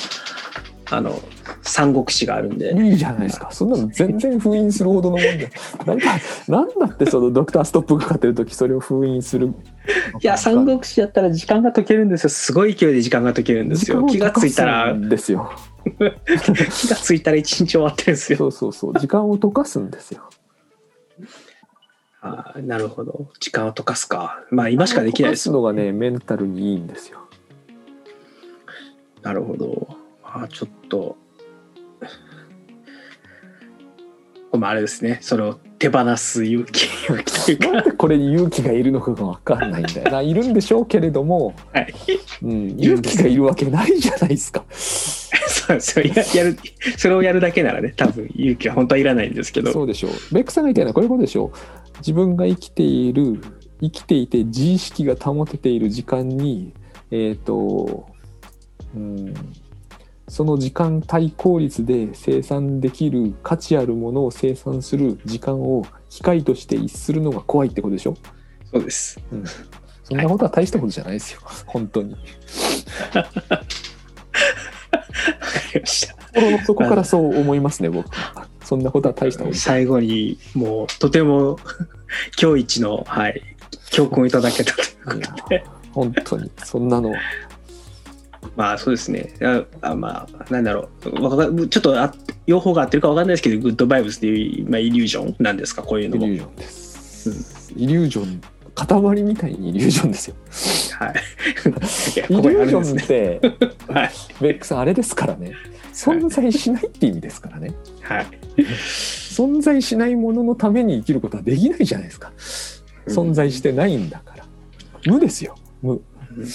[0.91, 1.21] あの
[1.63, 2.75] 三国志があるんで。
[2.75, 3.51] いいじゃないですか。
[3.51, 5.51] そんなの全然封印するほどのもんで
[5.87, 6.19] なんか
[6.49, 9.55] なんだってそのドクターストップがかってる時それを封印する。
[10.23, 12.31] いや三国志やったら時間が解けるんですよ。
[12.31, 14.05] すごい勢いで時間が解けるんですよ。
[14.07, 14.93] 気がついたら。
[14.93, 15.51] んですよ。
[15.97, 18.39] 気がついたら一日終わってるんですよ。
[18.39, 19.01] そうそうそう。
[19.01, 20.23] 時間を溶かすんですよ
[22.23, 23.27] あーなるほど。
[23.41, 24.45] 時間を溶かすか。
[24.51, 27.19] まあ今しかできないです溶かすのがねメンタルにいいんですよ。
[29.23, 29.89] なるほど。
[30.23, 31.17] まあちょっと。
[34.53, 35.19] まああれですね。
[35.21, 37.73] それを手放す勇気勇気というか。
[37.73, 40.11] なんでこれに勇気がいるのかが分かんないんだよ。
[40.13, 41.95] ないるんでしょうけれども、はい。
[42.43, 44.65] うん、勇気がいるわけないじゃないですか。
[44.71, 46.05] そうですよ。
[46.05, 46.57] ややる
[46.97, 49.73] それをやるだけならね多分勇気は本当はいらないんですけど。
[49.73, 50.13] そうでしょう。
[50.33, 53.41] ベックさんが言ったようなこういうことでしょう自分が生きている
[53.81, 56.73] 生きていて自意識が保てている時間に
[57.11, 58.09] えっ、と
[58.95, 59.35] うん
[60.29, 68.17] その時間対効率で生産できる価値あるものを生産する時間を機械として逸するのが怖いってことでしょ、
[68.73, 69.21] そうです。
[70.05, 72.17] そんなことは大したことじゃないですよ本当に。
[73.15, 73.31] わか
[75.75, 76.15] りました。
[76.33, 78.09] 心の底からそう思いますね僕。
[78.11, 81.59] はそんなことは大したこと最後にもうとても
[82.41, 83.43] 今日一の、はい、
[83.91, 84.81] 教訓をいただけたと
[85.15, 85.65] いうことで。
[85.93, 87.13] 本当にそんなの
[88.57, 89.35] まあそうですね。
[89.43, 91.69] ああまあ、なんだろう。
[91.69, 92.15] ちょっとあ
[92.47, 96.27] 用法が合ってるかわかんないですけど、グッドバイブスっていう、まあ、イリュージョンなんですか、こういうのも。
[96.27, 98.41] イリュージョンです、イリュージョン
[98.75, 100.37] 塊みたいにイリュージョンですよ
[100.99, 101.13] はい。
[102.33, 103.03] イリュージョンね。
[103.03, 103.41] って
[103.93, 104.11] はい。
[104.41, 105.53] ベックさんあれですからね
[105.93, 107.73] 存在しないって意味ですからね。
[108.03, 108.27] はい。
[108.59, 112.33] 存在しないもののために生きることはできないじゃないですか。
[113.07, 114.45] 存在してないんだから。
[115.07, 115.57] 無ですよ。
[115.83, 115.93] 無。
[116.37, 116.47] うん。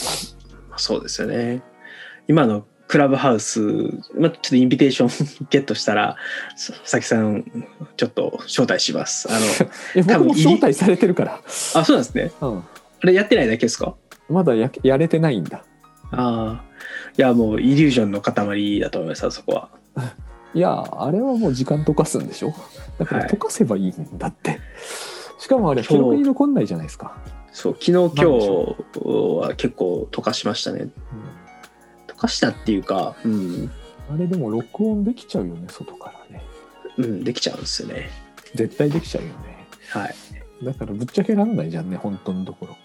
[0.77, 1.61] そうですよね。
[2.27, 3.59] 今のクラブハウス、
[4.17, 5.05] まあ、ちょっとインビテーショ
[5.43, 6.15] ン ゲットしたら、
[6.55, 7.43] さ佐々木さん、
[7.97, 9.27] ちょっと招待します。
[9.29, 9.37] あ
[9.97, 11.41] の、 多分招待されてるから、
[11.73, 12.31] あ、そうなんですね。
[12.41, 12.63] うん、あ
[13.03, 13.95] れやってないだけですか？
[14.29, 15.63] まだややれてないんだ
[16.11, 16.67] ああ。
[17.17, 19.69] いや、もうイリュージョンの塊だと思います、あそこは。
[20.53, 22.53] いやあれはもう時間溶かすんでしょ？
[22.97, 24.59] だからはい溶かせばいいんだって、
[25.39, 27.17] しかもあれ記録に残んないじゃないですか、
[27.51, 28.19] そう、昨日、今日
[29.39, 30.89] は結構溶かしましたね。
[32.07, 33.35] 溶かしたっていうか、うん、う
[33.65, 33.71] ん
[34.09, 36.43] あれでも録音できちゃうよね外からね
[36.97, 38.09] うん、できちゃうんですよね。
[38.55, 40.15] 絶対できちゃうよねはい。
[40.63, 42.75] だからぶっちゃけらんないじゃんね本当のところ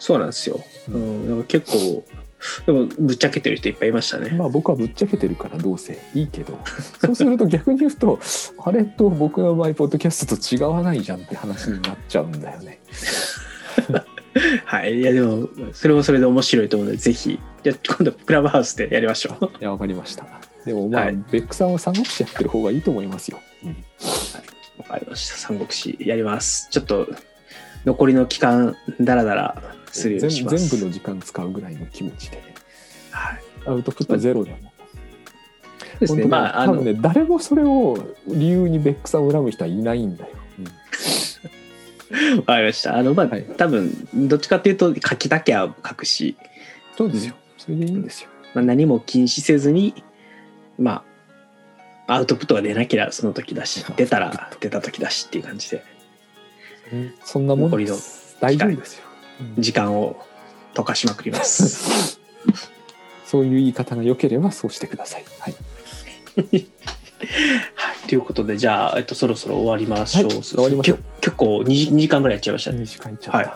[0.00, 0.58] そうなんですよ。
[0.88, 2.02] ううん結構、
[2.66, 4.30] でも、ぶっちゃけてる人いっぱいいましたね。
[4.30, 6.58] まあ僕はぶっちゃけてるからどうせいいけど
[7.00, 8.18] そうすると逆に言うと
[8.64, 12.80] あれと僕の場合ポッドキャストと違わないじゃんって話になっちゃうんだよね
[14.64, 14.98] はい。
[14.98, 19.44] いや、でも、それもそれで面白いと思うので、ぜひ、じゃあ今度、クラブハウスでやりましょう。
[19.46, 20.24] いやわかりました
[20.64, 23.76] でもまあ、はいベックさんは三国志やってる方がいいと思いますよ、うん
[24.78, 25.36] わかりました。
[25.36, 26.68] 三国志やります。
[26.70, 27.08] ちょっと、
[27.84, 29.62] 残りの期間、だらだら
[29.92, 32.54] 全全部の時間使うぐらいの気持ちでね。
[33.10, 33.42] はい。
[33.66, 34.72] アウトプットゼロでも。
[36.00, 36.24] ですね。
[36.24, 40.30] まあ、あの、多分ね誰もそれを理由にベックさんを恨む人はいないんだよ、
[42.38, 42.96] わかりました。
[42.96, 43.44] あの、まあ、はい。
[43.56, 46.36] 多分、どっちかっていうと、書きだけは書くし、
[46.96, 47.34] そうですよ。
[47.58, 48.30] それでいいんですよ。
[48.54, 50.02] まあ、何も禁止せずに、
[50.78, 51.04] ま
[52.06, 55.84] あ、アウトプットが出なければその時だし出たら出た時だしっていう感じで、
[57.22, 58.36] そんなもんです。
[58.40, 59.09] 大丈夫ですよ、うん
[59.58, 60.16] 時間を
[60.74, 62.20] 溶かしまくります。
[63.26, 65.24] そういう言い方が良ければそうしてください。
[65.38, 65.54] はい。
[66.36, 66.66] はい。
[68.08, 70.24] ということで、じゃあ、えっと、そろそろ終わりましょう。
[70.24, 72.82] はい終わりましょうけ結構2時、2時間ぐらいやっちゃいましたね。
[72.82, 73.38] 2時間いっちゃった。
[73.38, 73.50] はい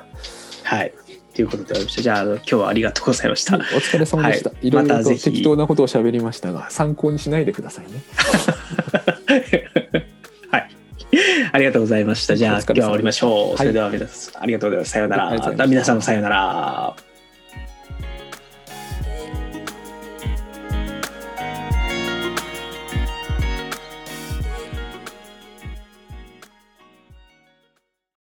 [0.64, 0.92] はい。
[1.34, 1.84] ということで。
[1.84, 3.56] じゃあ、今日はありがとうございました。
[3.56, 4.50] お疲れ様でした。
[4.50, 8.02] はいいろいろと適当なことを喋りましたが、参考にしないでくださいね。
[11.54, 11.58] はい。
[11.58, 12.36] ありがとうございました。
[12.36, 13.48] じゃあ、今日は終わりましょう。
[13.50, 14.90] はいそれでは皆さん、ありがとうございます。
[14.90, 15.66] さようなら。
[15.66, 17.13] 皆さんもさようなら。